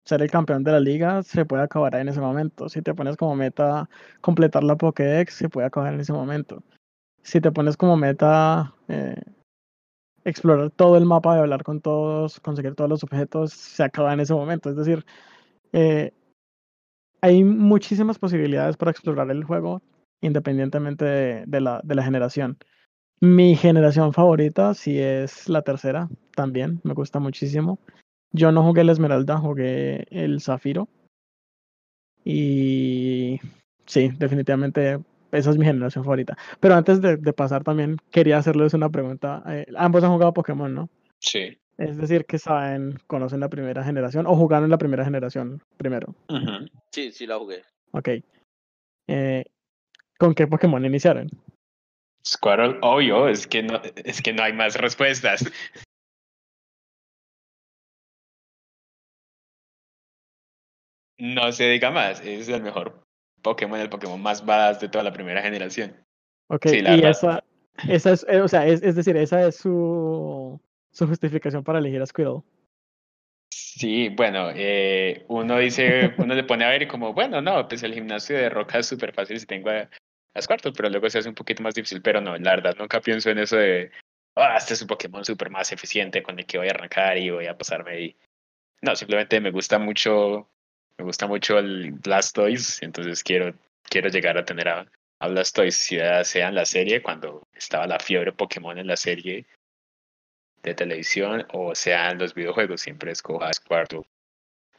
ser 0.04 0.22
el 0.22 0.30
campeón 0.30 0.64
de 0.64 0.72
la 0.72 0.80
liga, 0.80 1.22
se 1.22 1.44
puede 1.44 1.62
acabar 1.62 1.94
en 1.96 2.08
ese 2.08 2.20
momento. 2.20 2.68
Si 2.68 2.82
te 2.82 2.94
pones 2.94 3.16
como 3.16 3.36
meta 3.36 3.88
completar 4.20 4.64
la 4.64 4.76
Pokédex, 4.76 5.34
se 5.34 5.48
puede 5.48 5.66
acabar 5.66 5.94
en 5.94 6.00
ese 6.00 6.12
momento. 6.12 6.62
Si 7.22 7.40
te 7.40 7.52
pones 7.52 7.76
como 7.76 7.96
meta 7.96 8.74
eh, 8.88 9.20
explorar 10.24 10.70
todo 10.70 10.96
el 10.96 11.06
mapa 11.06 11.36
y 11.36 11.40
hablar 11.40 11.62
con 11.62 11.80
todos, 11.80 12.40
conseguir 12.40 12.74
todos 12.74 12.90
los 12.90 13.04
objetos, 13.04 13.52
se 13.52 13.82
acaba 13.84 14.12
en 14.12 14.20
ese 14.20 14.34
momento. 14.34 14.70
Es 14.70 14.76
decir, 14.76 15.04
eh, 15.72 16.12
hay 17.26 17.42
muchísimas 17.42 18.20
posibilidades 18.20 18.76
para 18.76 18.92
explorar 18.92 19.30
el 19.32 19.42
juego 19.42 19.82
independientemente 20.20 21.04
de, 21.04 21.60
la, 21.60 21.82
generación. 22.02 22.56
Mi 23.20 23.56
generación 23.56 24.12
favorita 24.12 24.74
sí 24.74 24.98
es 24.98 25.48
la 25.48 25.62
tercera, 25.62 26.08
también 26.36 26.80
me 26.84 26.94
gusta 26.94 27.18
muchísimo. 27.18 27.80
Yo 28.32 28.52
no 28.52 28.62
jugué 28.62 28.82
el 28.82 28.90
Esmeralda, 28.90 29.38
jugué 29.38 30.06
el 30.10 30.40
Zafiro. 30.40 30.88
Y 32.24 33.40
sí, 33.86 34.10
definitivamente 34.18 35.00
esa 35.32 35.50
es 35.50 35.58
mi 35.58 35.64
generación 35.64 36.04
favorita. 36.04 36.36
Pero 36.60 36.74
antes 36.74 37.00
de, 37.00 37.16
de 37.16 37.32
pasar 37.32 37.64
también 37.64 37.96
quería 38.10 38.38
hacerles 38.38 38.72
una 38.74 38.88
pregunta. 38.90 39.42
Eh, 39.48 39.66
ambos 39.76 40.04
han 40.04 40.12
jugado 40.12 40.32
Pokémon, 40.32 40.72
¿no? 40.72 40.88
Sí. 41.18 41.58
Es 41.78 41.98
decir, 41.98 42.24
que 42.24 42.38
saben, 42.38 42.98
conocen 43.06 43.40
la 43.40 43.50
primera 43.50 43.84
generación 43.84 44.26
o 44.26 44.34
jugaron 44.34 44.64
en 44.64 44.70
la 44.70 44.78
primera 44.78 45.04
generación 45.04 45.62
primero. 45.76 46.14
Uh 46.28 46.36
-huh. 46.36 46.70
Sí, 46.90 47.12
sí 47.12 47.26
la 47.26 47.38
jugué. 47.38 47.64
Ok. 47.92 48.08
Eh, 49.08 49.44
¿Con 50.18 50.34
qué 50.34 50.46
Pokémon 50.46 50.84
iniciaron? 50.84 51.28
Squirrel, 52.26 52.78
obvio, 52.82 53.28
es 53.28 53.46
que 53.46 53.62
no, 53.62 53.80
es 53.96 54.22
que 54.22 54.32
no 54.32 54.42
hay 54.42 54.52
más 54.52 54.74
respuestas. 54.76 55.44
No 61.18 61.52
se 61.52 61.68
diga 61.68 61.90
más, 61.90 62.20
es 62.20 62.48
el 62.48 62.62
mejor 62.62 63.02
Pokémon, 63.42 63.80
el 63.80 63.88
Pokémon 63.88 64.20
más 64.20 64.44
badass 64.44 64.80
de 64.80 64.88
toda 64.88 65.04
la 65.04 65.12
primera 65.12 65.40
generación. 65.40 65.96
Ok, 66.48 66.66
sí, 66.68 66.80
y 66.80 67.04
esa, 67.04 67.44
esa 67.88 68.12
es, 68.12 68.24
o 68.24 68.48
sea, 68.48 68.66
es, 68.66 68.82
es, 68.82 68.96
decir, 68.96 69.16
esa 69.16 69.46
es 69.46 69.56
su, 69.56 70.60
su 70.96 71.06
justificación 71.06 71.62
para 71.62 71.78
elegir 71.78 72.00
a 72.00 72.06
Squirrel. 72.06 72.40
Sí, 73.50 74.08
bueno, 74.08 74.50
eh, 74.54 75.26
uno 75.28 75.58
dice, 75.58 76.14
uno 76.16 76.34
le 76.34 76.44
pone 76.44 76.64
a 76.64 76.70
ver 76.70 76.82
y 76.82 76.88
como, 76.88 77.12
bueno, 77.12 77.42
no, 77.42 77.68
pues 77.68 77.82
el 77.82 77.92
gimnasio 77.92 78.34
de 78.34 78.48
roca 78.48 78.78
es 78.78 78.86
súper 78.86 79.12
fácil 79.12 79.38
si 79.38 79.44
tengo 79.44 79.68
a, 79.68 79.90
a 80.34 80.42
Squirtle, 80.42 80.72
pero 80.72 80.88
luego 80.88 81.10
se 81.10 81.18
hace 81.18 81.28
un 81.28 81.34
poquito 81.34 81.62
más 81.62 81.74
difícil, 81.74 82.00
pero 82.00 82.22
no, 82.22 82.38
la 82.38 82.56
verdad, 82.56 82.74
nunca 82.78 83.02
pienso 83.02 83.28
en 83.28 83.38
eso 83.38 83.56
de, 83.56 83.90
ah, 84.36 84.54
oh, 84.54 84.56
este 84.56 84.72
es 84.72 84.80
un 84.80 84.88
Pokémon 84.88 85.22
súper 85.22 85.50
más 85.50 85.70
eficiente 85.70 86.22
con 86.22 86.38
el 86.38 86.46
que 86.46 86.56
voy 86.56 86.68
a 86.68 86.70
arrancar 86.70 87.18
y 87.18 87.28
voy 87.28 87.46
a 87.46 87.58
pasarme 87.58 87.90
ahí. 87.90 88.16
No, 88.80 88.96
simplemente 88.96 89.38
me 89.38 89.50
gusta 89.50 89.78
mucho, 89.78 90.48
me 90.96 91.04
gusta 91.04 91.26
mucho 91.26 91.58
el 91.58 91.92
Blastoise, 91.92 92.82
entonces 92.82 93.22
quiero, 93.22 93.54
quiero 93.82 94.08
llegar 94.08 94.38
a 94.38 94.46
tener 94.46 94.68
a, 94.68 94.86
a 95.20 95.28
Blastoise, 95.28 95.94
ya 95.94 96.24
sea 96.24 96.48
en 96.48 96.54
la 96.54 96.64
serie, 96.64 97.02
cuando 97.02 97.46
estaba 97.54 97.86
la 97.86 97.98
fiebre 97.98 98.32
Pokémon 98.32 98.78
en 98.78 98.86
la 98.86 98.96
serie 98.96 99.44
de 100.66 100.74
televisión, 100.74 101.46
o 101.52 101.74
sea 101.74 102.10
en 102.10 102.18
los 102.18 102.34
videojuegos, 102.34 102.80
siempre 102.80 103.12
escojo 103.12 103.42
a 103.42 103.52
Squirtle 103.52 104.02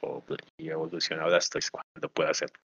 o, 0.02 0.22
y 0.58 0.68
evoluciona 0.70 1.26
Blastoise 1.26 1.72
cuando 1.72 2.10
pueda 2.10 2.30
hacerlo. 2.32 2.60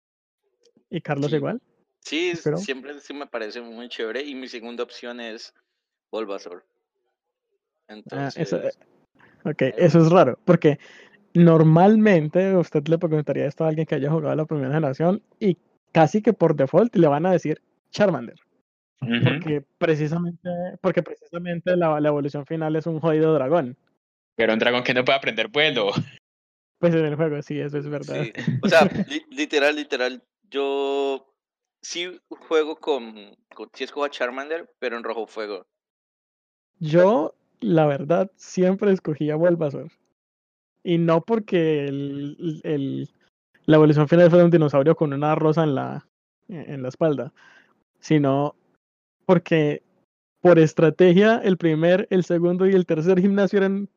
¿Y 0.90 1.00
Carlos 1.02 1.30
Sí. 1.30 1.38
igual? 1.38 1.62
Sí, 2.02 2.34
Pero- 2.44 2.58
siempre 2.58 3.00
sí 3.00 3.14
me 3.14 3.28
parece 3.28 3.62
muy 3.62 3.88
chévere. 3.88 4.24
Y 4.24 4.34
mi 4.34 4.48
segunda 4.48 4.84
opción 4.84 5.20
es 5.20 5.54
Bulbasaur. 6.12 6.66
Ah, 7.88 7.94
Entonces, 7.94 8.38
eso, 8.54 8.62
ok, 9.46 9.62
eso 9.78 10.00
es 10.00 10.10
raro, 10.10 10.40
porque 10.44 10.80
normalmente 11.36 12.56
usted 12.58 12.88
le 12.88 12.98
preguntaría 12.98 13.46
esto 13.46 13.64
a 13.64 13.68
alguien 13.68 13.86
que 13.86 13.96
haya 13.96 14.10
jugado 14.10 14.36
la 14.36 14.46
primera 14.46 14.74
generación 14.74 15.22
y 15.40 15.58
casi 15.92 16.22
que 16.22 16.34
por 16.34 16.56
default 16.56 16.96
le 16.96 17.08
van 17.08 17.26
a 17.28 17.32
decir 17.34 17.62
Charmander, 17.92 18.40
Porque 19.02 19.64
precisamente, 19.78 20.50
porque 20.82 21.02
precisamente 21.02 21.76
la, 21.76 22.00
la 22.00 22.08
evolución 22.10 22.46
final 22.46 22.76
es 22.76 22.86
un 22.86 23.00
jodido 23.00 23.34
dragón. 23.34 23.76
Pero 24.36 24.54
un 24.54 24.60
dragón 24.60 24.84
que 24.84 24.94
no 24.94 25.04
puede 25.04 25.18
aprender 25.18 25.48
vuelo. 25.48 25.92
Pues 26.80 26.94
en 26.96 27.06
el 27.06 27.16
juego 27.16 27.42
sí, 27.42 27.60
eso 27.60 27.78
es 27.78 27.88
verdad. 27.88 28.24
sí. 28.24 28.32
O 28.64 28.70
sea, 28.70 28.90
li- 29.08 29.26
literal, 29.32 29.76
literal, 29.76 30.24
yo 30.50 31.28
sí 31.82 32.20
juego 32.28 32.76
con, 32.78 33.36
con 33.54 33.70
sí 33.74 33.84
escojo 33.84 34.06
a 34.06 34.10
Charmander, 34.10 34.70
pero 34.80 34.98
en 34.98 35.04
rojo 35.04 35.26
fuego. 35.28 35.66
Yo, 36.80 37.34
la 37.60 37.86
verdad, 37.86 38.32
siempre 38.36 38.92
escogía 38.92 39.36
Bulbasaur. 39.36 39.92
Y 40.84 40.98
no 40.98 41.22
porque 41.22 41.86
el, 41.86 42.62
el- 42.64 43.10
la 43.66 43.76
evolución 43.76 44.08
final 44.08 44.30
fuera 44.30 44.46
un 44.46 44.52
dinosaurio 44.52 44.96
con 44.96 45.14
una 45.14 45.36
rosa 45.36 45.64
en 45.64 45.76
la, 45.76 46.08
en 46.48 46.82
la 46.82 46.90
espalda, 46.90 47.32
sino 48.00 48.56
porque 49.26 49.84
por 50.42 50.58
estrategia 50.60 51.40
el 51.44 51.58
primer, 51.58 52.08
el 52.10 52.24
segundo 52.24 52.66
y 52.68 52.74
el 52.74 52.86
tercer 52.86 53.20
gimnasio 53.20 53.58
eran, 53.60 53.90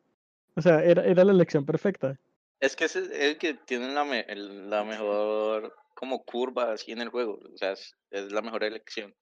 o 0.55 0.61
sea, 0.61 0.83
era, 0.83 1.03
era 1.03 1.23
la 1.25 1.31
elección 1.31 1.65
perfecta. 1.65 2.19
Es 2.59 2.75
que 2.75 2.85
es 2.85 2.95
el 2.95 3.37
que 3.37 3.53
tiene 3.53 3.93
la, 3.93 4.05
me- 4.05 4.25
el- 4.29 4.69
la 4.69 4.83
mejor 4.83 5.75
como 5.93 6.23
curva 6.23 6.71
así 6.73 6.91
en 6.91 7.01
el 7.01 7.09
juego. 7.09 7.39
O 7.53 7.57
sea, 7.57 7.71
es, 7.73 7.95
es 8.11 8.31
la 8.31 8.41
mejor 8.41 8.63
elección. 8.63 9.13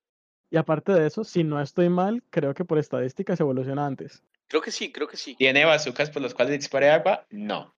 Y 0.51 0.57
aparte 0.57 0.91
de 0.91 1.07
eso, 1.07 1.23
si 1.23 1.43
no 1.43 1.59
estoy 1.61 1.89
mal, 1.89 2.21
creo 2.29 2.53
que 2.53 2.65
por 2.65 2.77
estadística 2.77 3.35
se 3.35 3.41
evoluciona 3.43 3.85
antes. 3.85 4.21
Creo 4.47 4.61
que 4.61 4.69
sí, 4.71 4.91
creo 4.91 5.07
que 5.07 5.17
sí. 5.17 5.35
¿Tiene 5.35 5.65
bazucas 5.65 6.11
por 6.11 6.21
los 6.21 6.33
cuales 6.35 6.59
dispare 6.59 6.89
agua? 6.91 7.25
No. 7.31 7.73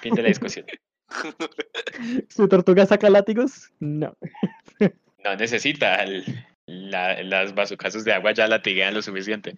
Fin 0.00 0.14
de 0.14 0.22
la 0.22 0.28
discusión. 0.28 0.66
¿Su 2.28 2.48
tortuga 2.48 2.86
saca 2.86 3.10
látigos? 3.10 3.72
No. 3.80 4.16
No 5.24 5.36
necesita. 5.36 5.96
el- 5.96 6.24
la- 6.66 7.22
las 7.22 7.54
bazucazos 7.54 8.04
de 8.04 8.12
agua 8.12 8.32
ya 8.32 8.46
latiguean 8.48 8.94
lo 8.94 9.02
suficiente. 9.02 9.56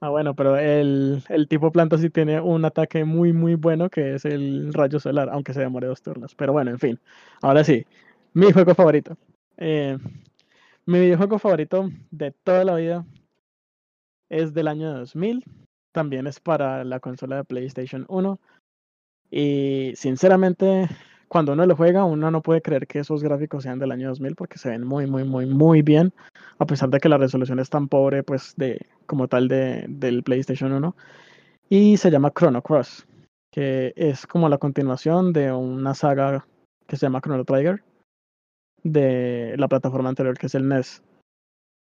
Ah, 0.00 0.10
bueno, 0.10 0.34
pero 0.34 0.56
el, 0.58 1.22
el 1.28 1.48
tipo 1.48 1.72
planta 1.72 1.98
sí 1.98 2.10
tiene 2.10 2.40
un 2.40 2.64
ataque 2.64 3.04
muy, 3.04 3.32
muy 3.32 3.54
bueno 3.54 3.88
que 3.90 4.14
es 4.14 4.24
el 4.24 4.72
rayo 4.72 5.00
solar, 5.00 5.28
aunque 5.30 5.54
se 5.54 5.60
demore 5.60 5.86
dos 5.86 6.02
turnos. 6.02 6.34
Pero 6.34 6.52
bueno, 6.52 6.70
en 6.70 6.78
fin. 6.78 7.00
Ahora 7.42 7.64
sí, 7.64 7.86
mi 8.34 8.52
juego 8.52 8.74
favorito. 8.74 9.16
Eh, 9.56 9.98
mi 10.86 11.00
videojuego 11.00 11.38
favorito 11.38 11.90
de 12.10 12.30
toda 12.32 12.64
la 12.64 12.74
vida 12.76 13.04
es 14.28 14.54
del 14.54 14.68
año 14.68 14.92
2000. 14.92 15.44
También 15.92 16.26
es 16.26 16.40
para 16.40 16.84
la 16.84 17.00
consola 17.00 17.36
de 17.36 17.44
PlayStation 17.44 18.04
1. 18.08 18.40
Y 19.30 19.92
sinceramente, 19.96 20.88
cuando 21.28 21.52
uno 21.52 21.66
lo 21.66 21.76
juega, 21.76 22.04
uno 22.04 22.30
no 22.30 22.42
puede 22.42 22.62
creer 22.62 22.86
que 22.86 23.00
esos 23.00 23.22
gráficos 23.22 23.62
sean 23.62 23.78
del 23.78 23.92
año 23.92 24.08
2000 24.08 24.34
porque 24.36 24.58
se 24.58 24.70
ven 24.70 24.84
muy, 24.84 25.06
muy, 25.06 25.24
muy, 25.24 25.46
muy 25.46 25.82
bien. 25.82 26.12
A 26.58 26.66
pesar 26.66 26.90
de 26.90 27.00
que 27.00 27.08
la 27.08 27.18
resolución 27.18 27.58
es 27.58 27.70
tan 27.70 27.88
pobre, 27.88 28.22
pues, 28.22 28.54
de, 28.56 28.86
como 29.06 29.28
tal 29.28 29.48
de, 29.48 29.86
del 29.88 30.22
PlayStation 30.22 30.72
1. 30.72 30.96
Y 31.68 31.96
se 31.96 32.10
llama 32.10 32.32
Chrono 32.32 32.62
Cross, 32.62 33.06
que 33.50 33.92
es 33.96 34.26
como 34.26 34.48
la 34.48 34.58
continuación 34.58 35.32
de 35.32 35.52
una 35.52 35.94
saga 35.94 36.46
que 36.86 36.96
se 36.96 37.06
llama 37.06 37.20
Chrono 37.20 37.44
Trigger 37.44 37.82
de 38.84 39.54
la 39.58 39.66
plataforma 39.66 40.10
anterior 40.10 40.38
que 40.38 40.46
es 40.46 40.54
el 40.54 40.68
NES. 40.68 41.02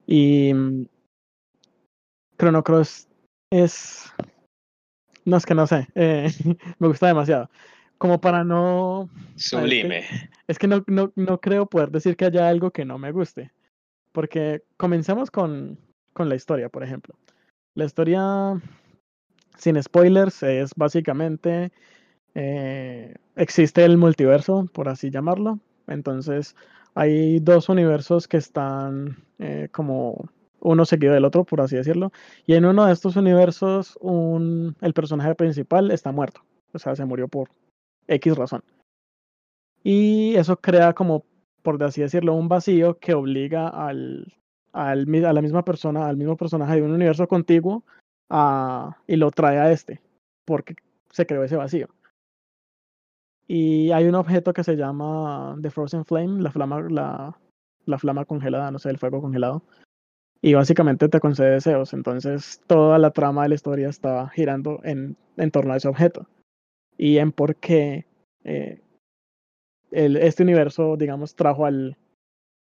Y 0.07 0.53
mm, 0.53 0.85
Chrono 2.39 2.63
Cross 2.63 3.07
es... 3.51 4.11
No 5.25 5.35
es 5.35 5.45
que 5.45 5.53
no 5.53 5.67
sé, 5.67 5.87
eh, 5.95 6.29
me 6.79 6.87
gusta 6.87 7.07
demasiado. 7.07 7.49
Como 7.97 8.19
para 8.21 8.43
no... 8.43 9.09
Sublime. 9.35 10.03
Es 10.47 10.59
que 10.59 10.67
no, 10.67 10.83
no, 10.87 11.11
no 11.15 11.39
creo 11.39 11.65
poder 11.65 11.91
decir 11.91 12.15
que 12.15 12.25
haya 12.25 12.47
algo 12.47 12.71
que 12.71 12.85
no 12.85 12.97
me 12.97 13.11
guste. 13.11 13.51
Porque 14.11 14.63
comencemos 14.77 15.31
con, 15.31 15.77
con 16.13 16.29
la 16.29 16.35
historia, 16.35 16.69
por 16.69 16.83
ejemplo. 16.83 17.15
La 17.73 17.85
historia, 17.85 18.59
sin 19.57 19.81
spoilers, 19.81 20.43
es 20.43 20.71
básicamente... 20.75 21.71
eh, 22.35 23.15
existe 23.35 23.83
el 23.83 23.97
multiverso, 23.97 24.67
por 24.73 24.89
así 24.89 25.09
llamarlo. 25.09 25.59
Entonces, 25.87 26.55
hay 26.95 27.39
dos 27.39 27.69
universos 27.69 28.27
que 28.27 28.37
están 28.37 29.23
eh, 29.39 29.69
como 29.71 30.29
uno 30.59 30.85
seguido 30.85 31.13
del 31.13 31.25
otro, 31.25 31.43
por 31.43 31.61
así 31.61 31.75
decirlo. 31.75 32.11
Y 32.45 32.53
en 32.53 32.65
uno 32.65 32.85
de 32.85 32.93
estos 32.93 33.15
universos, 33.15 33.97
un, 34.01 34.75
el 34.81 34.93
personaje 34.93 35.35
principal 35.35 35.91
está 35.91 36.11
muerto. 36.11 36.41
O 36.73 36.79
sea, 36.79 36.95
se 36.95 37.05
murió 37.05 37.27
por 37.27 37.49
X 38.07 38.35
razón. 38.35 38.63
Y 39.83 40.35
eso 40.35 40.57
crea 40.57 40.93
como, 40.93 41.25
por 41.61 41.81
así 41.83 42.01
decirlo, 42.01 42.33
un 42.33 42.49
vacío 42.49 42.99
que 42.99 43.13
obliga 43.13 43.67
al, 43.67 44.33
al 44.73 45.25
a 45.25 45.33
la 45.33 45.41
misma 45.41 45.63
persona, 45.63 46.07
al 46.07 46.17
mismo 46.17 46.35
personaje 46.37 46.75
de 46.75 46.81
un 46.81 46.91
universo 46.91 47.27
contiguo, 47.27 47.83
a, 48.29 48.97
y 49.07 49.15
lo 49.15 49.31
trae 49.31 49.59
a 49.59 49.71
este, 49.71 50.01
porque 50.45 50.75
se 51.11 51.25
creó 51.25 51.43
ese 51.43 51.55
vacío. 51.55 51.87
Y 53.47 53.91
hay 53.91 54.05
un 54.05 54.15
objeto 54.15 54.51
que 54.53 54.63
se 54.63 54.75
llama 54.75 55.57
The 55.61 55.69
Frozen 55.69 56.03
Flame, 56.05 56.41
la 56.41 56.51
flama, 56.51 56.81
la, 56.89 57.37
la 57.85 57.97
flama 57.97 58.25
congelada, 58.25 58.71
no 58.71 58.79
sé, 58.79 58.89
el 58.89 58.97
fuego 58.97 59.21
congelado. 59.21 59.63
Y 60.41 60.53
básicamente 60.53 61.07
te 61.07 61.19
concede 61.19 61.51
deseos. 61.51 61.93
Entonces 61.93 62.61
toda 62.67 62.99
la 62.99 63.11
trama 63.11 63.43
de 63.43 63.49
la 63.49 63.55
historia 63.55 63.89
está 63.89 64.27
girando 64.29 64.81
en, 64.83 65.15
en 65.37 65.51
torno 65.51 65.73
a 65.73 65.77
ese 65.77 65.87
objeto. 65.87 66.27
Y 66.97 67.17
en 67.17 67.31
por 67.31 67.55
qué 67.55 68.05
eh, 68.43 68.81
el, 69.91 70.17
este 70.17 70.43
universo, 70.43 70.97
digamos, 70.97 71.35
trajo 71.35 71.65
al, 71.65 71.97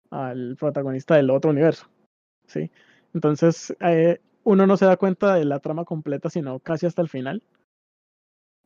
al 0.10 0.56
protagonista 0.58 1.16
del 1.16 1.30
otro 1.30 1.52
universo. 1.52 1.88
¿sí? 2.46 2.72
Entonces, 3.14 3.76
eh, 3.82 4.20
uno 4.44 4.68
no 4.68 4.78
se 4.78 4.86
da 4.86 4.98
cuenta 4.98 5.36
de 5.36 5.46
la 5.46 5.60
trama 5.60 5.86
completa, 5.86 6.30
sino 6.30 6.60
casi 6.60 6.86
hasta 6.86 7.02
el 7.02 7.10
final. 7.10 7.44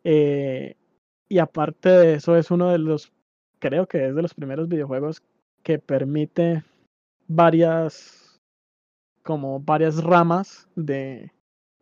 Eh, 0.04 0.76
y 1.30 1.40
aparte 1.40 1.90
de 1.90 2.14
eso, 2.16 2.36
es 2.36 2.52
uno 2.52 2.70
de 2.70 2.78
los, 2.78 3.12
creo 3.60 3.88
que 3.88 4.08
es 4.08 4.16
de 4.16 4.22
los 4.22 4.34
primeros 4.34 4.68
videojuegos 4.68 5.24
que 5.64 5.80
permite 5.80 6.64
varias, 7.28 8.42
como 9.24 9.60
varias 9.60 10.04
ramas 10.04 10.68
de, 10.76 11.32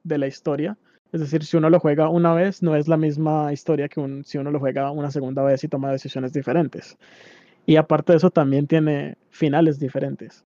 de 0.03 0.17
la 0.17 0.27
historia. 0.27 0.77
Es 1.12 1.20
decir, 1.20 1.43
si 1.43 1.57
uno 1.57 1.70
lo 1.70 1.80
juega 1.80 2.09
una 2.09 2.34
vez, 2.34 2.64
no 2.64 2.76
es 2.76 2.88
la 2.88 2.97
misma 2.97 3.51
historia 3.51 3.89
que 3.89 4.22
si 4.24 4.38
uno 4.38 4.51
lo 4.51 4.59
juega 4.59 4.91
una 4.91 5.12
segunda 5.12 5.43
vez 5.43 5.64
y 5.64 5.68
toma 5.68 5.91
decisiones 5.91 6.32
diferentes. 6.32 6.97
Y 7.66 7.76
aparte 7.76 8.14
de 8.14 8.18
eso, 8.18 8.30
también 8.30 8.68
tiene 8.68 9.18
finales 9.30 9.80
diferentes. 9.80 10.45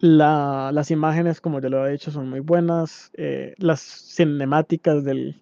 La, 0.00 0.70
las 0.72 0.90
imágenes, 0.90 1.40
como 1.40 1.60
ya 1.60 1.68
lo 1.68 1.86
he 1.86 1.92
dicho, 1.92 2.10
son 2.10 2.28
muy 2.28 2.40
buenas. 2.40 3.10
Eh, 3.14 3.54
las 3.58 3.80
cinemáticas 3.80 5.04
del, 5.04 5.40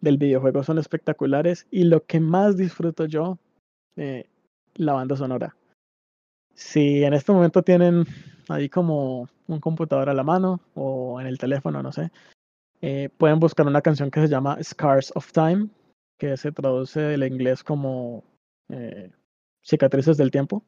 del, 0.00 0.18
videojuego 0.18 0.62
son 0.62 0.78
espectaculares. 0.78 1.66
Y 1.70 1.84
lo 1.84 2.04
que 2.04 2.20
más 2.20 2.56
disfruto 2.56 3.06
yo, 3.06 3.38
eh, 3.96 4.26
la 4.74 4.92
banda 4.92 5.16
sonora. 5.16 5.56
Si 6.54 7.02
en 7.04 7.14
este 7.14 7.32
momento 7.32 7.62
tienen 7.62 8.04
ahí 8.48 8.68
como 8.68 9.28
un 9.50 9.60
computador 9.60 10.08
a 10.08 10.14
la 10.14 10.22
mano 10.22 10.60
o 10.74 11.20
en 11.20 11.26
el 11.26 11.38
teléfono, 11.38 11.82
no 11.82 11.92
sé, 11.92 12.10
eh, 12.82 13.10
pueden 13.18 13.40
buscar 13.40 13.66
una 13.66 13.82
canción 13.82 14.10
que 14.10 14.20
se 14.20 14.28
llama 14.28 14.58
Scars 14.62 15.12
of 15.14 15.32
Time, 15.32 15.68
que 16.18 16.36
se 16.36 16.52
traduce 16.52 17.00
del 17.00 17.24
inglés 17.24 17.62
como 17.62 18.24
eh, 18.68 19.10
cicatrices 19.62 20.16
del 20.16 20.30
tiempo. 20.30 20.64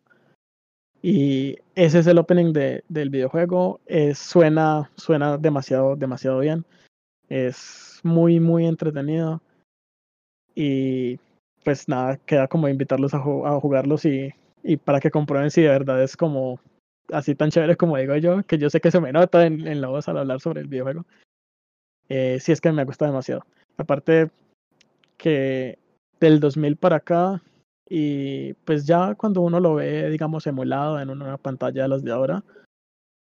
Y 1.03 1.59
ese 1.75 1.99
es 1.99 2.07
el 2.07 2.19
opening 2.19 2.53
de, 2.53 2.85
del 2.89 3.11
videojuego. 3.11 3.81
Es, 3.87 4.19
suena, 4.19 4.91
suena 4.97 5.37
demasiado, 5.37 5.97
demasiado 5.97 6.39
bien. 6.39 6.65
Es 7.29 8.01
muy, 8.03 8.39
muy 8.41 8.67
entretenido. 8.67 9.43
Y 10.55 11.19
pues 11.65 11.89
nada, 11.89 12.19
queda 12.19 12.47
como 12.47 12.69
invitarlos 12.69 13.15
a, 13.15 13.19
a 13.19 13.61
jugarlos 13.61 14.05
y, 14.05 14.33
y, 14.63 14.77
para 14.77 15.01
que 15.01 15.11
comprueben 15.11 15.51
si 15.51 15.63
de 15.63 15.69
verdad 15.69 16.03
es 16.03 16.17
como 16.17 16.61
así 17.11 17.35
tan 17.35 17.51
chévere 17.51 17.77
como 17.77 17.97
digo 17.97 18.17
yo, 18.17 18.43
que 18.45 18.59
yo 18.59 18.71
sé 18.71 18.81
que 18.81 18.91
se 18.91 19.01
me 19.01 19.13
nota 19.13 19.47
en, 19.47 19.81
la 19.81 19.89
voz 19.89 20.09
al 20.09 20.19
hablar 20.19 20.41
sobre 20.41 20.61
el 20.61 20.69
videojuego. 20.69 21.05
Eh, 22.09 22.39
sí 22.41 22.53
es 22.53 22.61
que 22.61 22.73
me 22.73 22.85
gusta 22.85 23.07
demasiado. 23.07 23.45
Aparte 23.77 24.31
que 25.17 25.79
del 26.21 26.41
2000 26.41 26.77
para 26.77 26.97
acá 26.97 27.43
y 27.89 28.55
pues 28.65 28.87
ya 28.87 29.15
cuando 29.15 29.43
uno 29.43 29.61
lo 29.61 29.75
ve, 29.75 30.09
digamos, 30.11 30.47
emulado 30.47 30.99
en 31.01 31.11
una 31.11 31.37
pantalla 31.37 31.83
de 31.83 31.89
las 31.89 32.03
de 32.03 32.13
ahora, 32.13 32.43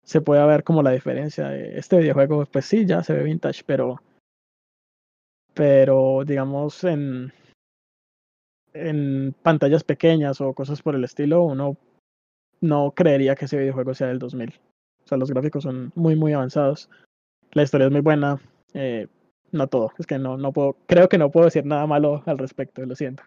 se 0.05 0.20
puede 0.20 0.47
ver 0.47 0.64
como 0.64 0.83
la 0.83 0.91
diferencia. 0.91 1.55
Este 1.57 1.99
videojuego, 1.99 2.47
pues 2.47 2.66
sí, 2.66 2.87
ya 2.87 3.03
se 3.03 3.14
ve 3.14 3.22
vintage, 3.24 3.62
pero, 3.64 4.03
pero 5.55 6.22
digamos, 6.26 6.85
en, 6.85 7.33
en 8.72 9.35
pantallas 9.43 9.85
pequeñas 9.85 10.41
o 10.41 10.53
cosas 10.55 10.83
por 10.83 10.95
el 10.95 11.05
estilo, 11.05 11.43
uno 11.43 11.76
no 12.61 12.92
creería 12.92 13.34
que 13.34 13.46
ese 13.46 13.59
videojuego 13.59 13.94
sea 13.94 14.09
del 14.09 14.18
2000. 14.18 14.48
O 15.04 15.09
sea, 15.09 15.18
los 15.18 15.30
gráficos 15.30 15.62
son 15.62 15.92
muy, 15.94 16.16
muy 16.16 16.32
avanzados. 16.32 16.90
La 17.52 17.62
historia 17.62 17.86
es 17.86 17.92
muy 17.92 18.02
buena. 18.02 18.38
Eh, 18.74 19.06
no 19.52 19.66
todo. 19.66 19.92
Es 19.98 20.06
que 20.06 20.18
no, 20.18 20.36
no 20.36 20.52
puedo, 20.52 20.76
creo 20.86 21.09
que 21.09 21.18
no 21.18 21.30
puedo 21.30 21.46
decir 21.46 21.64
nada 21.64 21.86
malo 21.86 22.22
al 22.26 22.38
respecto, 22.38 22.84
lo 22.84 22.94
siento 22.94 23.22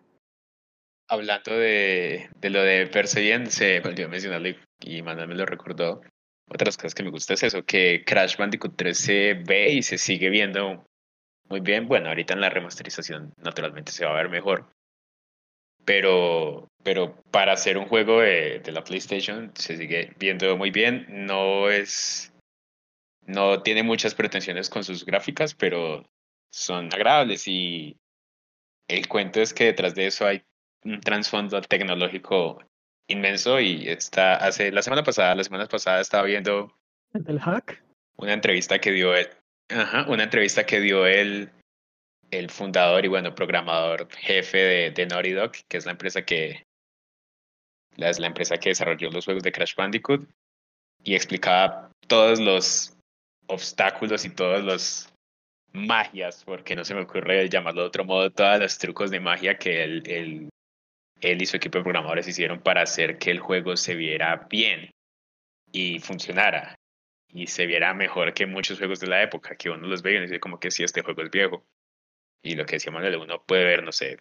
hablando 1.12 1.52
de, 1.58 2.30
de 2.40 2.50
lo 2.50 2.64
de 2.64 2.88
Perseguir, 2.88 3.52
se 3.52 3.82
volvió 3.82 4.06
a 4.06 4.10
mencionarlo 4.10 4.50
y, 4.80 5.02
Manuel 5.02 5.28
me 5.28 5.36
lo 5.36 5.46
recordó. 5.46 6.02
Otras 6.48 6.78
cosas 6.78 6.96
que 6.96 7.04
me 7.04 7.12
gusta 7.12 7.34
es 7.34 7.44
eso, 7.44 7.64
que 7.64 8.04
Crash 8.06 8.38
Bandicoot 8.38 8.76
3 8.78 8.98
se 8.98 9.34
ve 9.34 9.74
y 9.74 9.84
se 9.84 9.98
sigue 9.98 10.30
viendo 10.30 10.86
muy 11.50 11.60
bien. 11.60 11.88
Bueno, 11.88 12.08
ahorita 12.08 12.34
en 12.34 12.42
la 12.42 12.50
remasterización 12.50 13.34
naturalmente 13.38 13.92
se 13.92 14.06
va 14.06 14.12
a 14.12 14.22
ver 14.22 14.30
mejor. 14.30 14.70
Pero, 15.86 16.68
pero 16.84 17.16
para 17.32 17.54
hacer 17.54 17.78
un 17.78 17.86
juego 17.86 18.22
de, 18.22 18.60
de 18.60 18.72
la 18.72 18.84
PlayStation 18.84 19.52
se 19.56 19.78
sigue 19.78 20.14
viendo 20.18 20.58
muy 20.58 20.72
bien. 20.72 21.06
No 21.10 21.70
es. 21.70 22.34
No 23.26 23.62
tiene 23.62 23.84
muchas 23.84 24.16
pretensiones 24.16 24.70
con 24.70 24.84
sus 24.84 25.06
gráficas, 25.06 25.54
pero 25.54 26.06
son 26.52 26.94
agradables 26.94 27.48
y 27.48 27.98
el 28.88 29.08
cuento 29.08 29.42
es 29.42 29.54
que 29.54 29.66
detrás 29.66 29.96
de 29.96 30.08
eso 30.08 30.28
hay 30.28 30.44
un 30.84 31.00
trasfondo 31.00 31.62
tecnológico 31.62 32.62
inmenso 33.08 33.60
y 33.60 33.88
está 33.88 34.36
hace 34.36 34.72
la 34.72 34.82
semana 34.82 35.04
pasada, 35.04 35.36
la 35.36 35.44
semana 35.44 35.68
pasada 35.68 36.02
estaba 36.02 36.24
viendo 36.24 36.76
el 37.14 37.40
hack 37.40 37.84
una 38.18 38.34
entrevista 38.34 38.80
que 38.80 38.92
dio 38.92 39.16
él, 39.16 39.30
ajá, 39.70 40.06
una 40.08 40.24
entrevista 40.24 40.66
que 40.66 40.80
dio 40.80 41.06
él 41.06 41.52
el 42.32 42.50
fundador 42.50 43.06
y 43.06 43.10
bueno 43.10 43.36
programador 43.36 44.10
jefe 44.12 44.58
de, 44.58 44.92
de 44.92 45.06
Naughty 45.06 45.36
que 45.68 45.78
es 45.78 45.86
la 45.86 45.92
empresa 45.92 46.24
que 46.24 46.64
es 47.98 48.20
la 48.20 48.28
empresa 48.28 48.58
que 48.58 48.70
desarrolló 48.70 49.12
los 49.12 49.26
juegos 49.26 49.44
de 49.44 49.52
Crash 49.52 49.76
Bandicoot 49.76 50.28
y 51.04 51.16
explicaba 51.16 51.92
todos 52.08 52.40
los 52.40 52.98
obstáculos 53.48 54.24
y 54.24 54.30
todos 54.30 54.64
los 54.64 55.10
magias, 55.74 56.44
porque 56.46 56.76
no 56.76 56.86
se 56.86 56.94
me 56.94 57.02
ocurre 57.02 57.50
llamarlo 57.50 57.82
de 57.82 57.88
otro 57.88 58.06
modo, 58.06 58.32
todos 58.32 58.60
los 58.60 58.78
trucos 58.78 59.12
de 59.12 59.20
magia 59.20 59.58
que 59.58 59.84
el 59.84 60.50
él 61.22 61.42
y 61.42 61.46
su 61.46 61.58
equipo 61.58 61.78
de 61.78 61.84
programadores 61.84 62.28
hicieron 62.28 62.60
para 62.62 62.82
hacer 62.82 63.18
que 63.18 63.32
el 63.32 63.40
juego 63.40 63.78
se 63.78 63.96
viera 63.96 64.48
bien 64.50 64.92
y 65.72 66.00
funcionara 66.00 66.76
y 67.30 67.48
se 67.48 67.66
viera 67.66 67.94
mejor 67.94 68.34
que 68.34 68.46
muchos 68.46 68.78
juegos 68.78 69.00
de 69.00 69.08
la 69.08 69.24
época, 69.24 69.56
que 69.56 69.70
uno 69.70 69.88
los 69.88 70.02
ve 70.02 70.16
y 70.16 70.22
dice 70.22 70.40
como 70.40 70.60
que 70.60 70.72
sí, 70.72 70.84
este 70.84 71.02
juego 71.02 71.22
es 71.22 71.32
viejo. 71.32 71.64
Y 72.44 72.56
lo 72.56 72.66
que 72.66 72.76
decíamos, 72.76 73.04
uno 73.04 73.44
puede 73.44 73.64
ver, 73.66 73.84
no 73.84 73.92
sé, 73.92 74.20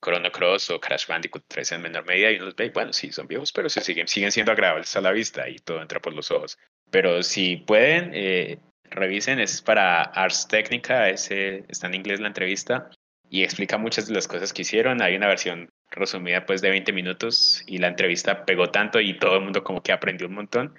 Chrono 0.00 0.30
Cross 0.30 0.70
o 0.70 0.80
Crash 0.80 1.06
Bandicoot 1.06 1.44
3 1.48 1.72
en 1.72 1.82
menor 1.82 2.06
medida 2.06 2.30
y 2.30 2.36
uno 2.36 2.46
los 2.46 2.56
ve, 2.56 2.70
bueno, 2.70 2.92
sí, 2.92 3.12
son 3.12 3.26
viejos, 3.26 3.52
pero 3.52 3.68
se 3.68 3.80
siguen, 3.80 4.08
siguen 4.08 4.32
siendo 4.32 4.52
agradables 4.52 4.94
a 4.96 5.00
la 5.00 5.12
vista 5.12 5.48
y 5.48 5.58
todo 5.58 5.82
entra 5.82 6.00
por 6.00 6.14
los 6.14 6.30
ojos. 6.30 6.58
Pero 6.90 7.22
si 7.22 7.56
pueden, 7.56 8.12
eh, 8.14 8.60
revisen, 8.84 9.40
es 9.40 9.60
para 9.60 10.02
Ars 10.02 10.48
Technica, 10.48 11.08
ese, 11.08 11.64
está 11.68 11.88
en 11.88 11.94
inglés 11.94 12.20
la 12.20 12.28
entrevista, 12.28 12.90
y 13.30 13.42
explica 13.42 13.78
muchas 13.78 14.06
de 14.06 14.14
las 14.14 14.28
cosas 14.28 14.52
que 14.52 14.62
hicieron. 14.62 15.02
Hay 15.02 15.16
una 15.16 15.26
versión 15.26 15.70
resumida 15.90 16.46
pues 16.46 16.60
de 16.60 16.70
20 16.70 16.92
minutos 16.92 17.62
y 17.66 17.78
la 17.78 17.88
entrevista 17.88 18.44
pegó 18.44 18.70
tanto 18.70 19.00
y 19.00 19.18
todo 19.18 19.36
el 19.36 19.42
mundo 19.42 19.62
como 19.62 19.82
que 19.82 19.92
aprendió 19.92 20.28
un 20.28 20.34
montón 20.34 20.74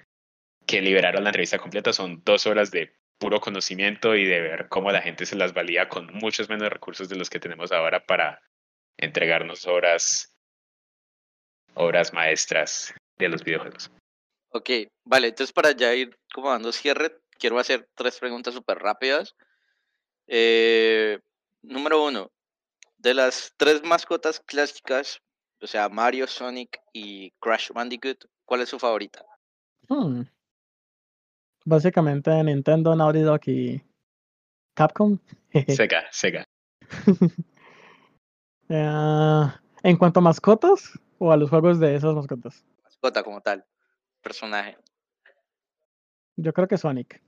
que 0.66 0.80
liberaron 0.80 1.24
la 1.24 1.30
entrevista 1.30 1.58
completa. 1.58 1.92
Son 1.92 2.22
dos 2.24 2.46
horas 2.46 2.70
de 2.70 2.92
puro 3.20 3.38
conocimiento 3.38 4.16
y 4.16 4.24
de 4.24 4.40
ver 4.40 4.68
cómo 4.68 4.90
la 4.90 5.02
gente 5.02 5.26
se 5.26 5.36
las 5.36 5.52
valía 5.52 5.88
con 5.88 6.12
muchos 6.14 6.48
menos 6.48 6.70
recursos 6.70 7.08
de 7.08 7.16
los 7.16 7.28
que 7.28 7.38
tenemos 7.38 7.70
ahora 7.70 8.04
para 8.04 8.42
entregarnos 8.96 9.66
obras, 9.66 10.34
obras 11.74 12.12
maestras 12.14 12.94
de 13.18 13.28
los 13.28 13.44
videojuegos. 13.44 13.90
Ok, 14.48 14.70
vale, 15.04 15.28
entonces 15.28 15.52
para 15.52 15.72
ya 15.72 15.94
ir 15.94 16.18
como 16.32 16.50
dando 16.50 16.72
cierre, 16.72 17.20
quiero 17.38 17.58
hacer 17.58 17.86
tres 17.94 18.18
preguntas 18.18 18.54
súper 18.54 18.78
rápidas. 18.78 19.36
Eh, 20.26 21.20
número 21.60 22.02
uno, 22.02 22.32
de 22.96 23.12
las 23.14 23.52
tres 23.58 23.82
mascotas 23.84 24.40
clásicas, 24.40 25.20
o 25.60 25.66
sea, 25.66 25.90
Mario, 25.90 26.26
Sonic 26.26 26.80
y 26.94 27.32
Crash 27.32 27.70
Bandicoot, 27.70 28.24
¿cuál 28.46 28.62
es 28.62 28.70
su 28.70 28.78
favorita? 28.78 29.24
Hmm. 29.88 30.22
Básicamente 31.64 32.30
Nintendo, 32.42 32.94
Naughty 32.96 33.20
Dog 33.20 33.40
y 33.46 33.82
Capcom. 34.74 35.18
Sega, 35.68 36.04
Sega. 36.10 36.44
uh, 38.68 39.48
en 39.82 39.96
cuanto 39.96 40.20
a 40.20 40.22
mascotas 40.22 40.98
o 41.18 41.32
a 41.32 41.36
los 41.36 41.50
juegos 41.50 41.78
de 41.80 41.94
esas 41.94 42.14
mascotas. 42.14 42.64
Mascota 42.82 43.22
como 43.22 43.40
tal, 43.40 43.64
personaje. 44.22 44.76
Yo 46.36 46.52
creo 46.52 46.66
que 46.66 46.78
Sonic. 46.78 47.20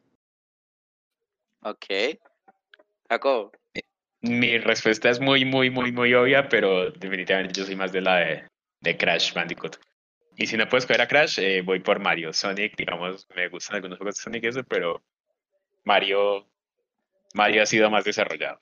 Ok. 1.62 1.86
Jacob. 3.08 3.52
Mi 4.22 4.56
respuesta 4.58 5.10
es 5.10 5.20
muy, 5.20 5.44
muy, 5.44 5.68
muy, 5.68 5.92
muy 5.92 6.14
obvia, 6.14 6.48
pero 6.48 6.90
definitivamente 6.92 7.52
yo 7.60 7.66
soy 7.66 7.76
más 7.76 7.92
de 7.92 8.00
la 8.00 8.16
de, 8.16 8.48
de 8.80 8.96
Crash 8.96 9.34
Bandicoot. 9.34 9.76
Y 10.36 10.46
si 10.46 10.56
no 10.56 10.68
puedo 10.68 10.78
escoger 10.78 11.00
a 11.00 11.08
Crash, 11.08 11.38
eh, 11.38 11.62
voy 11.62 11.80
por 11.80 11.98
Mario. 12.00 12.32
Sonic, 12.32 12.76
digamos, 12.76 13.26
me 13.34 13.48
gustan 13.48 13.76
algunos 13.76 13.98
juegos 13.98 14.16
de 14.16 14.22
Sonic 14.22 14.44
eso, 14.44 14.64
pero 14.64 15.02
Mario, 15.84 16.46
Mario 17.34 17.62
ha 17.62 17.66
sido 17.66 17.90
más 17.90 18.04
desarrollado. 18.04 18.60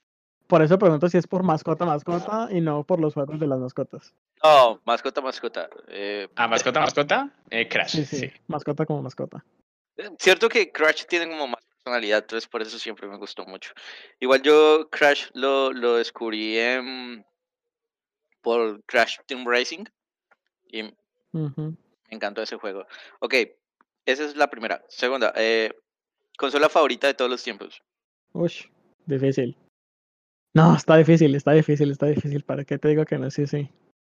Por 0.48 0.62
eso 0.62 0.78
pregunto 0.78 1.08
si 1.08 1.16
es 1.16 1.28
por 1.28 1.44
mascota, 1.44 1.84
mascota 1.84 2.48
y 2.50 2.60
no 2.60 2.82
por 2.82 2.98
los 2.98 3.14
juegos 3.14 3.38
de 3.38 3.46
las 3.46 3.60
mascotas. 3.60 4.12
No, 4.42 4.80
mascota, 4.84 5.20
mascota. 5.20 5.70
Eh, 5.86 6.26
ah, 6.34 6.48
mascota, 6.48 6.80
mascota, 6.80 7.30
eh, 7.50 7.68
Crash. 7.68 7.90
Sí, 7.90 8.04
sí, 8.04 8.32
mascota 8.48 8.84
como 8.84 9.00
mascota. 9.00 9.44
Cierto 10.18 10.48
que 10.48 10.72
Crash 10.72 11.04
tiene 11.04 11.28
como 11.28 11.46
más 11.46 11.64
personalidad, 11.66 12.22
entonces 12.22 12.48
por 12.48 12.62
eso 12.62 12.80
siempre 12.80 13.06
me 13.06 13.16
gustó 13.16 13.44
mucho. 13.46 13.72
Igual 14.18 14.42
yo 14.42 14.88
Crash 14.90 15.28
lo, 15.34 15.72
lo 15.72 15.96
descubrí 15.96 16.58
por 18.40 18.82
Crash 18.86 19.18
Team 19.26 19.46
Racing 19.46 19.84
y 20.72 20.92
me 21.32 21.76
encantó 22.10 22.42
ese 22.42 22.56
juego. 22.56 22.86
Ok, 23.20 23.34
esa 24.06 24.24
es 24.24 24.36
la 24.36 24.50
primera. 24.50 24.84
Segunda, 24.88 25.32
eh, 25.36 25.72
consola 26.36 26.68
favorita 26.68 27.06
de 27.06 27.14
todos 27.14 27.30
los 27.30 27.42
tiempos. 27.42 27.82
Uy, 28.32 28.52
difícil. 29.06 29.56
No, 30.54 30.74
está 30.74 30.96
difícil, 30.96 31.34
está 31.34 31.52
difícil, 31.52 31.90
está 31.90 32.06
difícil. 32.06 32.42
¿Para 32.42 32.64
qué 32.64 32.78
te 32.78 32.88
digo 32.88 33.04
que 33.04 33.18
no? 33.18 33.30
Sí, 33.30 33.46
sí. 33.46 33.70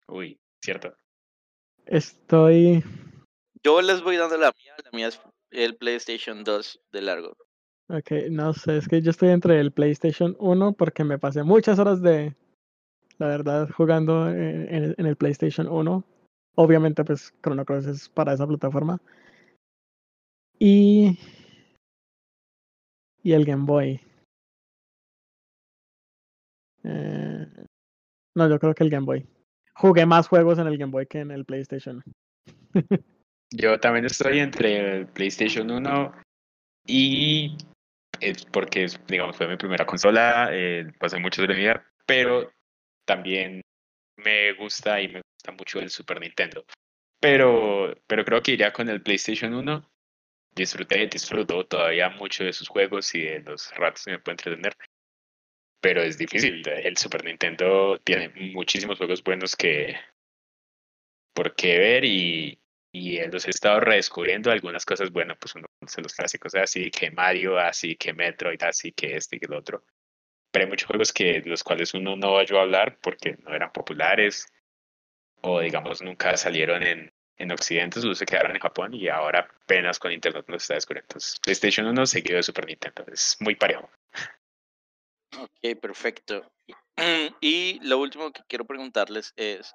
Uy, 0.09 0.39
cierto. 0.65 0.95
Estoy. 1.87 2.83
Yo 3.63 3.83
les 3.83 4.03
voy 4.03 4.17
dando 4.17 4.39
la 4.39 4.53
mía. 4.57 4.75
La 4.85 4.91
mía 4.97 5.09
es 5.09 5.21
el 5.51 5.77
PlayStation 5.77 6.43
2 6.45 6.81
de 6.93 7.03
largo. 7.03 7.37
Ok, 7.89 8.13
no 8.31 8.55
sé, 8.55 8.79
es 8.79 8.89
que 8.89 9.03
yo 9.03 9.11
estoy 9.11 9.29
entre 9.31 9.61
el 9.61 9.73
PlayStation 9.73 10.35
1 10.39 10.73
porque 10.73 11.05
me 11.05 11.19
pasé 11.19 11.43
muchas 11.43 11.79
horas 11.79 12.01
de, 12.01 12.35
la 13.19 13.27
verdad, 13.27 13.69
jugando 13.69 14.31
en, 14.31 14.95
en 14.97 15.07
el 15.07 15.17
PlayStation 15.17 15.69
1. 15.69 16.03
Obviamente, 16.55 17.05
pues 17.05 17.35
Chrono 17.43 17.65
Cross 17.65 17.87
es 17.87 18.09
para 18.09 18.33
esa 18.33 18.47
plataforma. 18.47 19.01
Y. 20.59 21.19
Y 23.23 23.33
el 23.33 23.45
Game 23.45 23.65
Boy. 23.65 24.01
Eh, 26.85 27.47
no, 28.35 28.49
yo 28.49 28.59
creo 28.59 28.75
que 28.75 28.85
el 28.85 28.91
Game 28.91 29.07
Boy. 29.07 29.27
Jugué 29.75 30.07
más 30.07 30.29
juegos 30.29 30.59
en 30.59 30.67
el 30.67 30.77
Game 30.77 30.93
Boy 30.93 31.07
que 31.07 31.21
en 31.21 31.31
el 31.31 31.45
PlayStation. 31.45 32.03
yo 33.55 33.79
también 33.81 34.05
estoy 34.05 34.41
entre 34.41 34.99
el 34.99 35.07
PlayStation 35.07 35.71
1 35.71 36.13
y 36.87 37.57
es 38.21 38.45
porque, 38.47 38.87
digamos, 39.07 39.37
fue 39.37 39.49
mi 39.49 39.57
primera 39.57 39.87
consola, 39.87 40.51
eh, 40.53 40.93
pasé 40.99 41.19
mucho 41.19 41.43
de 41.43 41.49
la 41.49 41.55
vida, 41.55 41.87
pero 42.07 42.51
también 43.05 43.63
me 44.17 44.53
gusta 44.55 45.01
y 45.01 45.09
me 45.09 45.23
gusta 45.43 45.53
mucho 45.53 45.79
el 45.81 45.91
Super 45.91 46.21
Nintendo. 46.21 46.65
Pero, 47.21 47.95
pero 48.07 48.25
creo 48.25 48.43
que 48.43 48.53
iría 48.53 48.73
con 48.73 48.89
el 48.89 49.03
PlayStation 49.03 49.55
1. 49.55 49.91
Disfruté, 50.55 51.07
disfruto 51.07 51.67
todavía 51.67 52.11
mucho 52.11 52.45
de 52.45 52.53
sus 52.53 52.69
juegos 52.69 53.15
y 53.15 53.23
de 53.23 53.41
los 53.41 53.75
ratos 53.75 54.05
que 54.05 54.13
me 54.13 54.19
puedo 54.19 54.35
entretener 54.35 54.77
pero 55.83 56.01
es 56.01 56.17
difícil. 56.17 56.63
El 56.69 56.97
Super 56.97 57.25
Nintendo 57.25 58.01
tiene 58.05 58.29
muchísimos 58.53 58.99
juegos 58.99 59.23
buenos 59.25 59.57
que 59.57 59.97
por 61.35 61.57
qué 61.57 61.77
ver 61.79 62.05
y, 62.05 62.61
y 62.93 63.19
los 63.27 63.49
he 63.49 63.51
estado 63.51 63.81
redescubriendo 63.81 64.53
algunas 64.53 64.85
cosas 64.85 65.11
buenas, 65.11 65.39
pues 65.41 65.57
uno 65.57 65.67
conoce 65.81 66.01
los 66.01 66.15
clásicos, 66.15 66.55
así 66.55 66.89
que 66.93 67.11
Mario, 67.11 67.59
así 67.59 67.97
que 67.97 68.13
Metroid, 68.13 68.63
así 68.63 68.93
que 68.93 69.17
este 69.17 69.37
y 69.37 69.41
que 69.41 69.47
el 69.47 69.55
otro. 69.55 69.85
Pero 70.53 70.67
hay 70.67 70.71
muchos 70.71 70.87
juegos 70.87 71.13
que 71.13 71.43
los 71.45 71.65
cuales 71.65 71.95
uno 71.95 72.15
no 72.15 72.39
a 72.39 72.43
hablar 72.43 72.99
porque 73.03 73.37
no 73.43 73.53
eran 73.53 73.73
populares 73.73 74.47
o 75.43 75.61
digamos 75.61 76.03
nunca 76.03 76.37
salieron 76.37 76.83
en, 76.83 77.13
en 77.37 77.53
Occidente, 77.53 78.01
solo 78.01 78.15
se 78.15 78.27
quedaron 78.27 78.53
en 78.53 78.61
Japón 78.61 78.95
y 78.95 79.09
ahora 79.09 79.49
apenas 79.63 79.99
con 79.99 80.13
Internet 80.13 80.45
los 80.49 80.63
está 80.63 80.75
descubriendo. 80.75 81.07
Entonces, 81.11 81.39
PlayStation 81.41 81.87
1 81.87 82.07
seguido 82.07 82.37
de 82.37 82.43
Super 82.43 82.67
Nintendo, 82.67 83.05
es 83.13 83.37
muy 83.41 83.55
parejo. 83.57 83.89
Ok, 85.39 85.79
perfecto. 85.81 86.51
Y 87.41 87.81
lo 87.83 87.99
último 87.99 88.31
que 88.33 88.43
quiero 88.47 88.67
preguntarles 88.67 89.33
es 89.37 89.75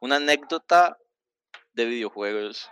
una 0.00 0.16
anécdota 0.16 0.98
de 1.74 1.84
videojuegos. 1.84 2.70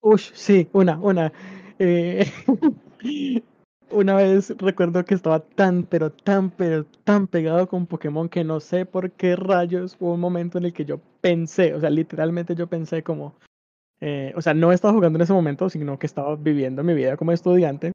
Uy, 0.00 0.18
sí, 0.18 0.68
una, 0.72 0.98
una. 0.98 1.32
Eh, 1.78 2.24
una 3.90 4.16
vez 4.16 4.54
recuerdo 4.58 5.04
que 5.04 5.14
estaba 5.14 5.40
tan, 5.40 5.84
pero 5.84 6.10
tan, 6.10 6.50
pero 6.50 6.84
tan 7.04 7.26
pegado 7.26 7.68
con 7.68 7.86
Pokémon 7.86 8.28
que 8.28 8.44
no 8.44 8.60
sé 8.60 8.86
por 8.86 9.12
qué 9.12 9.36
rayos 9.36 9.96
hubo 10.00 10.14
un 10.14 10.20
momento 10.20 10.58
en 10.58 10.64
el 10.66 10.72
que 10.72 10.84
yo 10.84 11.00
pensé, 11.20 11.74
o 11.74 11.80
sea, 11.80 11.90
literalmente 11.90 12.54
yo 12.54 12.66
pensé 12.66 13.02
como, 13.02 13.36
eh, 14.00 14.32
o 14.36 14.42
sea, 14.42 14.54
no 14.54 14.72
estaba 14.72 14.94
jugando 14.94 15.18
en 15.18 15.22
ese 15.22 15.32
momento, 15.32 15.70
sino 15.70 15.98
que 15.98 16.06
estaba 16.06 16.36
viviendo 16.36 16.82
mi 16.82 16.94
vida 16.94 17.16
como 17.16 17.32
estudiante. 17.32 17.92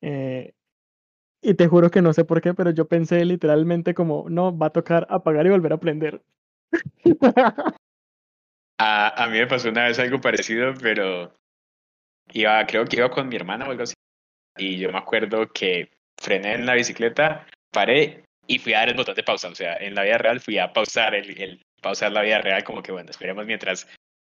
Eh, 0.00 0.52
y 1.42 1.54
te 1.54 1.68
juro 1.68 1.90
que 1.90 2.02
no 2.02 2.12
sé 2.12 2.24
por 2.24 2.40
qué, 2.40 2.54
pero 2.54 2.70
yo 2.70 2.86
pensé 2.86 3.24
literalmente 3.24 3.94
como, 3.94 4.26
no, 4.28 4.56
va 4.56 4.66
a 4.66 4.70
tocar 4.70 5.06
apagar 5.10 5.46
y 5.46 5.50
volver 5.50 5.72
a 5.72 5.76
aprender. 5.76 6.22
a, 8.78 9.24
a 9.24 9.28
mí 9.28 9.38
me 9.38 9.46
pasó 9.46 9.68
una 9.68 9.84
vez 9.84 9.98
algo 9.98 10.20
parecido, 10.20 10.74
pero 10.80 11.32
iba, 12.32 12.64
creo 12.66 12.84
que 12.84 12.96
iba 12.96 13.10
con 13.10 13.28
mi 13.28 13.36
hermana 13.36 13.66
o 13.66 13.70
algo 13.70 13.82
así. 13.82 13.94
Y 14.56 14.78
yo 14.78 14.90
me 14.92 14.98
acuerdo 14.98 15.50
que 15.52 15.90
frené 16.20 16.54
en 16.54 16.66
la 16.66 16.74
bicicleta, 16.74 17.46
paré 17.72 18.24
y 18.46 18.58
fui 18.58 18.74
a 18.74 18.80
dar 18.80 18.90
el 18.90 18.96
botón 18.96 19.14
de 19.14 19.22
pausa. 19.22 19.48
O 19.48 19.54
sea, 19.54 19.76
en 19.76 19.94
la 19.94 20.02
vida 20.02 20.18
real 20.18 20.40
fui 20.40 20.58
a 20.58 20.72
pausar 20.72 21.14
el, 21.14 21.40
el 21.40 21.62
pausar 21.82 22.12
la 22.12 22.22
vida 22.22 22.40
real, 22.40 22.64
como 22.64 22.82
que 22.82 22.92
bueno, 22.92 23.10
esperemos 23.10 23.46
mientras, 23.46 23.86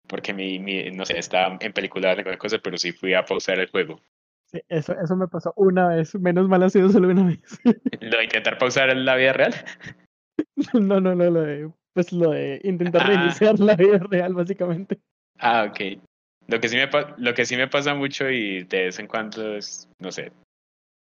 porque 0.08 0.34
mi, 0.34 0.60
mi 0.60 0.90
no 0.92 1.06
sé, 1.06 1.18
estaba 1.18 1.58
en 1.60 1.74
película 1.74 2.12
alguna 2.12 2.38
cosa, 2.38 2.58
pero 2.60 2.78
sí 2.78 2.92
fui 2.92 3.14
a 3.14 3.26
pausar 3.26 3.60
el 3.60 3.70
juego 3.70 4.00
eso, 4.70 4.94
eso 5.00 5.16
me 5.16 5.28
pasó 5.28 5.54
una 5.56 5.90
vez, 5.90 6.16
menos 6.16 6.48
mal 6.48 6.64
ha 6.64 6.70
sido 6.70 6.90
solo 6.90 7.10
una 7.10 7.26
vez. 7.26 7.40
¿Lo 8.02 8.18
de 8.18 8.24
intentar 8.24 8.58
pausar 8.58 8.90
en 8.90 9.06
la 9.06 9.16
vida 9.16 9.34
real? 9.34 9.54
No, 10.74 11.00
no, 11.00 11.16
no, 11.16 11.30
lo 11.30 11.42
de, 11.44 11.72
pues 11.94 12.12
lo 12.12 12.32
de 12.32 12.60
intentar 12.64 13.04
ah. 13.04 13.08
reiniciar 13.08 13.58
la 13.58 13.76
vida 13.76 14.00
real, 14.00 14.34
básicamente. 14.34 15.00
Ah, 15.40 15.66
ok. 15.70 16.02
Lo 16.48 16.60
que, 16.60 16.70
sí 16.70 16.78
me, 16.78 16.90
lo 17.18 17.34
que 17.34 17.46
sí 17.46 17.58
me 17.58 17.68
pasa 17.68 17.96
mucho 17.96 18.30
y 18.30 18.64
de 18.64 18.86
vez 18.86 19.00
en 19.00 19.08
cuando 19.08 19.56
es, 19.56 19.90
no 20.00 20.12
sé, 20.12 20.32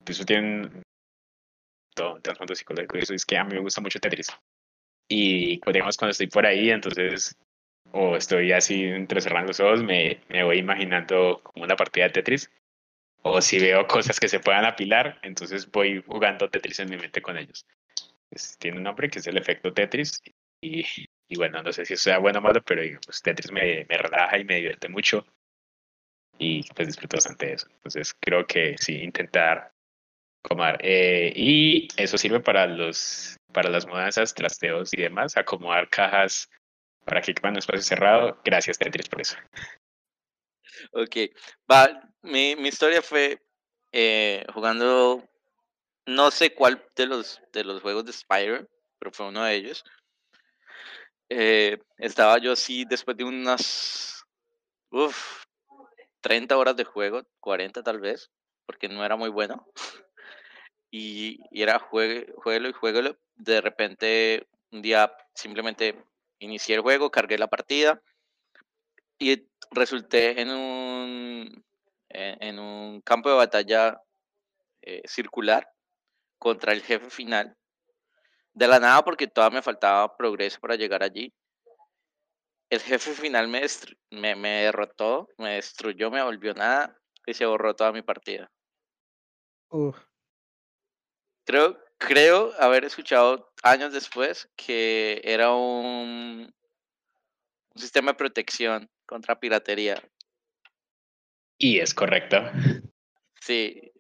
eso 0.07 0.25
tiene 0.25 0.69
todo 1.95 2.15
un 2.15 2.23
trasfondo 2.23 2.55
psicológico 2.55 2.99
y 2.99 3.01
eso 3.01 3.15
es 3.15 3.25
que 3.25 3.39
a 3.39 3.45
mí 3.45 3.55
me 3.55 3.61
gusta 3.61 3.81
mucho 3.81 3.99
Tetris. 3.99 4.29
Y 5.09 5.59
pues, 5.59 5.75
digamos 5.75 5.97
cuando 5.97 6.11
estoy 6.11 6.27
por 6.29 6.47
ahí, 6.47 6.71
entonces, 6.71 7.35
o 7.93 8.17
estoy 8.17 8.53
así 8.53 8.85
entrecerrando 8.85 9.49
los 9.49 9.61
ojos, 9.61 9.83
me, 9.83 10.21
me 10.29 10.45
voy 10.45 10.59
imaginando 10.59 11.41
como 11.43 11.65
una 11.65 11.77
partida 11.77 12.05
de 12.05 12.11
Tetris 12.11 12.51
o 13.23 13.41
si 13.41 13.59
veo 13.59 13.87
cosas 13.87 14.19
que 14.19 14.29
se 14.29 14.41
puedan 14.41 14.65
apilar, 14.65 15.19
entonces 15.23 15.71
voy 15.71 16.03
jugando 16.07 16.49
Tetris 16.49 16.81
en 16.81 16.91
mi 16.91 16.97
mente 16.97 17.21
con 17.21 17.37
ellos. 17.37 17.67
tiene 18.59 18.79
un 18.79 18.85
nombre 18.85 19.11
que 19.11 19.19
es 19.19 19.27
el 19.27 19.37
efecto 19.37 19.73
Tetris 19.73 20.23
y, 20.63 20.85
y 21.31 21.37
bueno, 21.37 21.63
no 21.63 21.73
sé 21.73 21.87
si 21.87 21.95
eso 21.95 22.03
sea 22.05 22.19
bueno 22.19 22.41
o 22.41 22.43
malo, 22.43 22.61
pero 22.63 22.83
pues, 23.07 23.23
Tetris 23.23 23.53
me, 23.53 23.87
me 23.89 23.97
relaja 23.97 24.37
y 24.37 24.45
me 24.45 24.57
divierte 24.57 24.89
mucho 24.89 25.25
y 26.39 26.65
pues 26.73 26.89
disfruto 26.89 27.17
bastante 27.17 27.47
de 27.47 27.53
eso. 27.53 27.69
Entonces 27.71 28.15
creo 28.19 28.47
que 28.47 28.77
sí, 28.79 28.97
intentar 28.97 29.73
comer. 30.43 30.79
Eh, 30.81 31.33
y 31.37 31.89
eso 31.97 32.19
sirve 32.19 32.41
para 32.41 32.67
los 32.67 33.37
para 33.53 33.71
las 33.71 33.87
mudanzas, 33.87 34.35
trasteos 34.35 34.93
y 34.93 35.03
demás, 35.03 35.37
acomodar 35.37 35.89
cajas 35.89 36.51
para 37.05 37.21
que 37.21 37.35
quepan 37.35 37.53
un 37.53 37.59
espacio 37.59 37.83
cerrado. 37.83 38.41
Gracias 38.45 38.79
Tetris 38.79 39.09
por 39.09 39.21
eso. 39.21 39.37
Ok, 40.93 41.17
va, 41.71 42.03
mi, 42.23 42.57
mi 42.57 42.69
historia 42.69 43.03
fue 43.03 43.41
eh, 43.93 44.45
jugando, 44.53 45.23
no 46.07 46.31
sé 46.31 46.55
cuál 46.55 46.85
de 46.97 47.07
los, 47.07 47.41
de 47.53 47.65
los 47.65 47.83
juegos 47.83 48.05
de 48.05 48.13
Spyro, 48.13 48.67
pero 48.99 49.13
fue 49.13 49.29
uno 49.29 49.45
de 49.45 49.55
ellos. 49.55 49.85
Eh, 51.33 51.79
estaba 51.99 52.39
yo 52.39 52.53
así 52.53 52.85
después 52.85 53.17
de 53.17 53.23
unas, 53.23 54.25
uff, 54.91 55.45
30 56.21 56.59
horas 56.59 56.75
de 56.77 56.85
juego, 56.85 57.23
40 57.39 57.85
tal 57.85 58.01
vez, 58.01 58.31
porque 58.67 58.89
no 58.89 59.05
era 59.05 59.17
muy 59.17 59.31
bueno. 59.31 59.67
Y, 60.91 61.39
era 61.53 61.79
jueguelo 61.79 62.69
y 62.69 62.73
jueguelo. 62.73 63.17
De 63.37 63.61
repente, 63.61 64.49
un 64.73 64.83
día 64.83 65.13
simplemente 65.35 66.05
inicié 66.41 66.75
el 66.75 66.81
juego, 66.81 67.13
cargué 67.13 67.39
la 67.39 67.47
partida 67.47 68.03
y 69.19 69.47
resulté 69.71 70.41
en 70.41 70.51
un, 70.51 71.65
en, 72.09 72.59
un 72.59 73.01
campo 73.03 73.29
de 73.29 73.37
batalla 73.37 74.03
eh, 74.83 75.03
circular 75.07 75.71
contra 76.39 76.73
el 76.73 76.83
jefe 76.83 77.09
final. 77.09 77.57
De 78.53 78.67
la 78.67 78.79
nada, 78.79 79.03
porque 79.05 79.27
todavía 79.27 79.59
me 79.59 79.63
faltaba 79.63 80.17
progreso 80.17 80.59
para 80.61 80.77
llegar 80.77 81.03
allí. 81.03 81.33
El 82.69 82.81
jefe 82.81 83.13
final 83.13 83.49
me, 83.49 83.63
me, 84.11 84.37
me 84.37 84.49
derrotó, 84.63 85.29
me 85.39 85.55
destruyó, 85.55 86.11
me 86.11 86.23
volvió 86.23 86.55
nada 86.55 86.97
y 87.27 87.35
se 87.35 87.47
borró 87.47 87.75
toda 87.75 87.93
mi 87.93 88.03
partida. 88.03 88.51
Creo, 91.45 91.79
creo 91.99 92.53
haber 92.59 92.85
escuchado 92.85 93.53
años 93.63 93.93
después 93.93 94.49
que 94.57 95.21
era 95.25 95.53
un, 95.53 96.53
un 97.75 97.81
sistema 97.81 98.13
de 98.13 98.19
protección 98.19 98.91
contra 99.07 99.39
piratería. 99.39 100.01
Y 101.59 101.79
es 101.79 101.93
correcto. 101.93 102.39
Sí, 103.41 103.93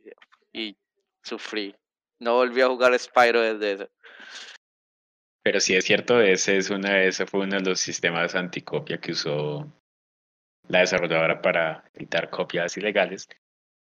y 0.53 0.77
sufrí. 1.23 1.75
No 2.19 2.35
volví 2.35 2.61
a 2.61 2.69
jugar 2.69 2.99
Spyro 2.99 3.41
desde 3.41 3.73
eso. 3.73 3.91
Pero 5.51 5.59
sí 5.59 5.75
es 5.75 5.85
cierto, 5.85 6.21
ese, 6.21 6.59
es 6.59 6.71
una, 6.71 7.03
ese 7.03 7.27
fue 7.27 7.41
uno 7.41 7.57
de 7.57 7.71
los 7.71 7.81
sistemas 7.81 8.37
anticopia 8.37 9.01
que 9.01 9.11
usó 9.11 9.67
la 10.69 10.79
desarrolladora 10.79 11.43
para 11.43 11.91
evitar 11.93 12.31
copias 12.31 12.77
ilegales. 12.77 13.29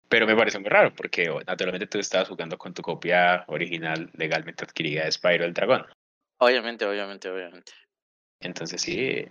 Pero 0.10 0.28
me 0.28 0.36
parece 0.36 0.60
muy 0.60 0.68
raro 0.68 0.93
porque 0.93 1.34
naturalmente 1.47 1.88
tú 1.88 1.97
estabas 1.97 2.28
jugando 2.28 2.58
con 2.58 2.74
tu 2.74 2.82
copia 2.82 3.45
original 3.47 4.12
legalmente 4.16 4.66
adquirida 4.66 5.06
de 5.06 5.14
Spyro 5.14 5.45
el 5.45 5.53
Dragón. 5.53 5.86
Obviamente, 6.39 6.86
obviamente, 6.86 7.30
obviamente. 7.30 7.72
Entonces 8.41 8.82
sí. 8.82 9.26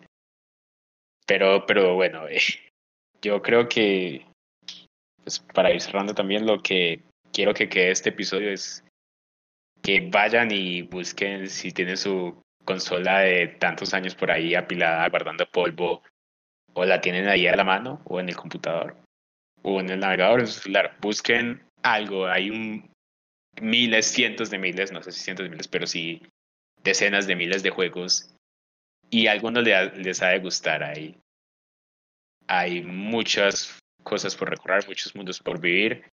Pero, 1.26 1.66
pero 1.66 1.94
bueno, 1.94 2.26
eh, 2.26 2.40
yo 3.20 3.42
creo 3.42 3.68
que 3.68 4.26
pues, 5.22 5.40
para 5.40 5.74
ir 5.74 5.82
cerrando 5.82 6.14
también 6.14 6.46
lo 6.46 6.62
que 6.62 7.02
quiero 7.34 7.52
que 7.52 7.68
quede 7.68 7.90
este 7.90 8.08
episodio 8.08 8.50
es 8.50 8.82
que 9.84 10.00
vayan 10.00 10.50
y 10.50 10.80
busquen 10.82 11.48
si 11.48 11.70
tienen 11.70 11.98
su 11.98 12.42
consola 12.64 13.20
de 13.20 13.48
tantos 13.48 13.92
años 13.92 14.14
por 14.14 14.30
ahí 14.30 14.54
apilada, 14.54 15.06
guardando 15.10 15.46
polvo, 15.46 16.02
o 16.72 16.84
la 16.86 17.02
tienen 17.02 17.28
ahí 17.28 17.46
a 17.46 17.54
la 17.54 17.64
mano, 17.64 18.00
o 18.06 18.18
en 18.18 18.30
el 18.30 18.34
computador, 18.34 18.96
o 19.62 19.80
en 19.80 19.90
el 19.90 20.00
navegador, 20.00 20.40
en. 20.40 20.96
Busquen 21.02 21.62
algo, 21.82 22.26
hay 22.26 22.82
miles, 23.60 24.06
cientos 24.06 24.50
de 24.50 24.58
miles, 24.58 24.90
no 24.90 25.02
sé 25.02 25.12
si 25.12 25.20
cientos 25.20 25.44
de 25.44 25.50
miles, 25.50 25.68
pero 25.68 25.86
sí 25.86 26.22
decenas 26.82 27.26
de 27.26 27.36
miles 27.36 27.62
de 27.62 27.70
juegos 27.70 28.34
y 29.10 29.26
algunos 29.26 29.64
les 29.64 30.22
ha 30.22 30.28
de 30.28 30.38
gustar 30.38 30.82
ahí. 30.82 31.14
Hay 32.46 32.82
muchas 32.82 33.78
cosas 34.02 34.34
por 34.34 34.48
recorrer, 34.48 34.86
muchos 34.88 35.14
mundos 35.14 35.40
por 35.40 35.60
vivir. 35.60 36.10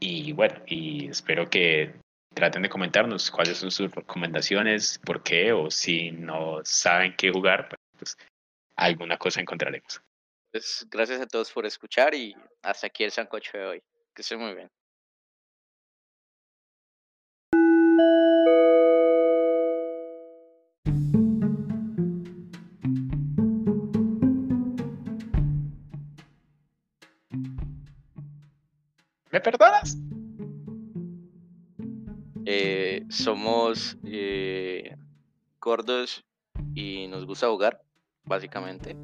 Y 0.00 0.32
bueno, 0.32 0.62
y 0.66 1.08
espero 1.08 1.48
que 1.48 1.94
traten 2.34 2.62
de 2.62 2.68
comentarnos 2.68 3.30
cuáles 3.30 3.58
son 3.58 3.70
sus 3.70 3.90
recomendaciones, 3.90 4.98
por 5.04 5.22
qué, 5.22 5.52
o 5.52 5.70
si 5.70 6.10
no 6.12 6.60
saben 6.64 7.14
qué 7.16 7.30
jugar, 7.30 7.68
pues 7.98 8.16
alguna 8.76 9.16
cosa 9.18 9.40
encontraremos. 9.40 10.00
Pues 10.50 10.86
gracias 10.90 11.20
a 11.20 11.26
todos 11.26 11.50
por 11.50 11.64
escuchar 11.66 12.14
y 12.14 12.36
hasta 12.62 12.86
aquí 12.86 13.04
el 13.04 13.10
sancocho 13.10 13.56
de 13.56 13.64
hoy. 13.64 13.82
Que 14.14 14.22
estén 14.22 14.38
muy 14.38 14.54
bien. 14.54 14.70
¿Me 29.30 29.40
perdonas? 29.40 29.96
Eh, 32.54 33.06
somos 33.08 33.96
eh, 34.04 34.94
gordos 35.58 36.22
y 36.74 37.06
nos 37.08 37.24
gusta 37.24 37.48
jugar, 37.48 37.80
básicamente. 38.24 38.94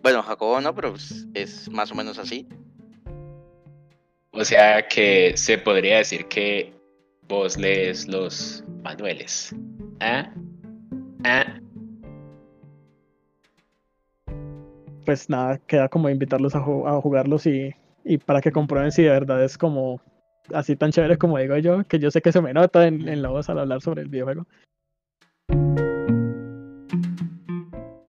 Bueno, 0.00 0.22
Jacobo 0.22 0.60
no, 0.60 0.72
pero 0.72 0.90
pues, 0.90 1.26
es 1.34 1.68
más 1.72 1.90
o 1.90 1.96
menos 1.96 2.20
así. 2.20 2.46
O 4.30 4.44
sea 4.44 4.86
que 4.86 5.32
se 5.36 5.58
podría 5.58 5.96
decir 5.96 6.26
que 6.28 6.72
vos 7.26 7.58
lees 7.58 8.06
los 8.06 8.62
manuales. 8.84 9.52
¿Ah? 9.98 10.32
¿Ah? 11.24 11.58
Pues 15.04 15.28
nada, 15.28 15.58
queda 15.66 15.88
como 15.88 16.08
invitarlos 16.08 16.54
a, 16.54 16.58
a 16.60 17.00
jugarlos 17.00 17.44
y 17.46 17.74
y 18.04 18.18
para 18.18 18.40
que 18.40 18.52
comprueben 18.52 18.92
si 18.92 19.02
de 19.02 19.10
verdad 19.10 19.44
es 19.44 19.58
como 19.58 20.00
así 20.54 20.76
tan 20.76 20.90
chévere 20.90 21.18
como 21.18 21.38
digo 21.38 21.56
yo, 21.58 21.84
que 21.84 21.98
yo 21.98 22.10
sé 22.10 22.22
que 22.22 22.32
se 22.32 22.40
me 22.40 22.52
nota 22.52 22.86
en, 22.86 23.08
en 23.08 23.22
la 23.22 23.30
voz 23.30 23.48
al 23.48 23.58
hablar 23.58 23.80
sobre 23.80 24.02
el 24.02 24.08
videojuego. 24.08 24.46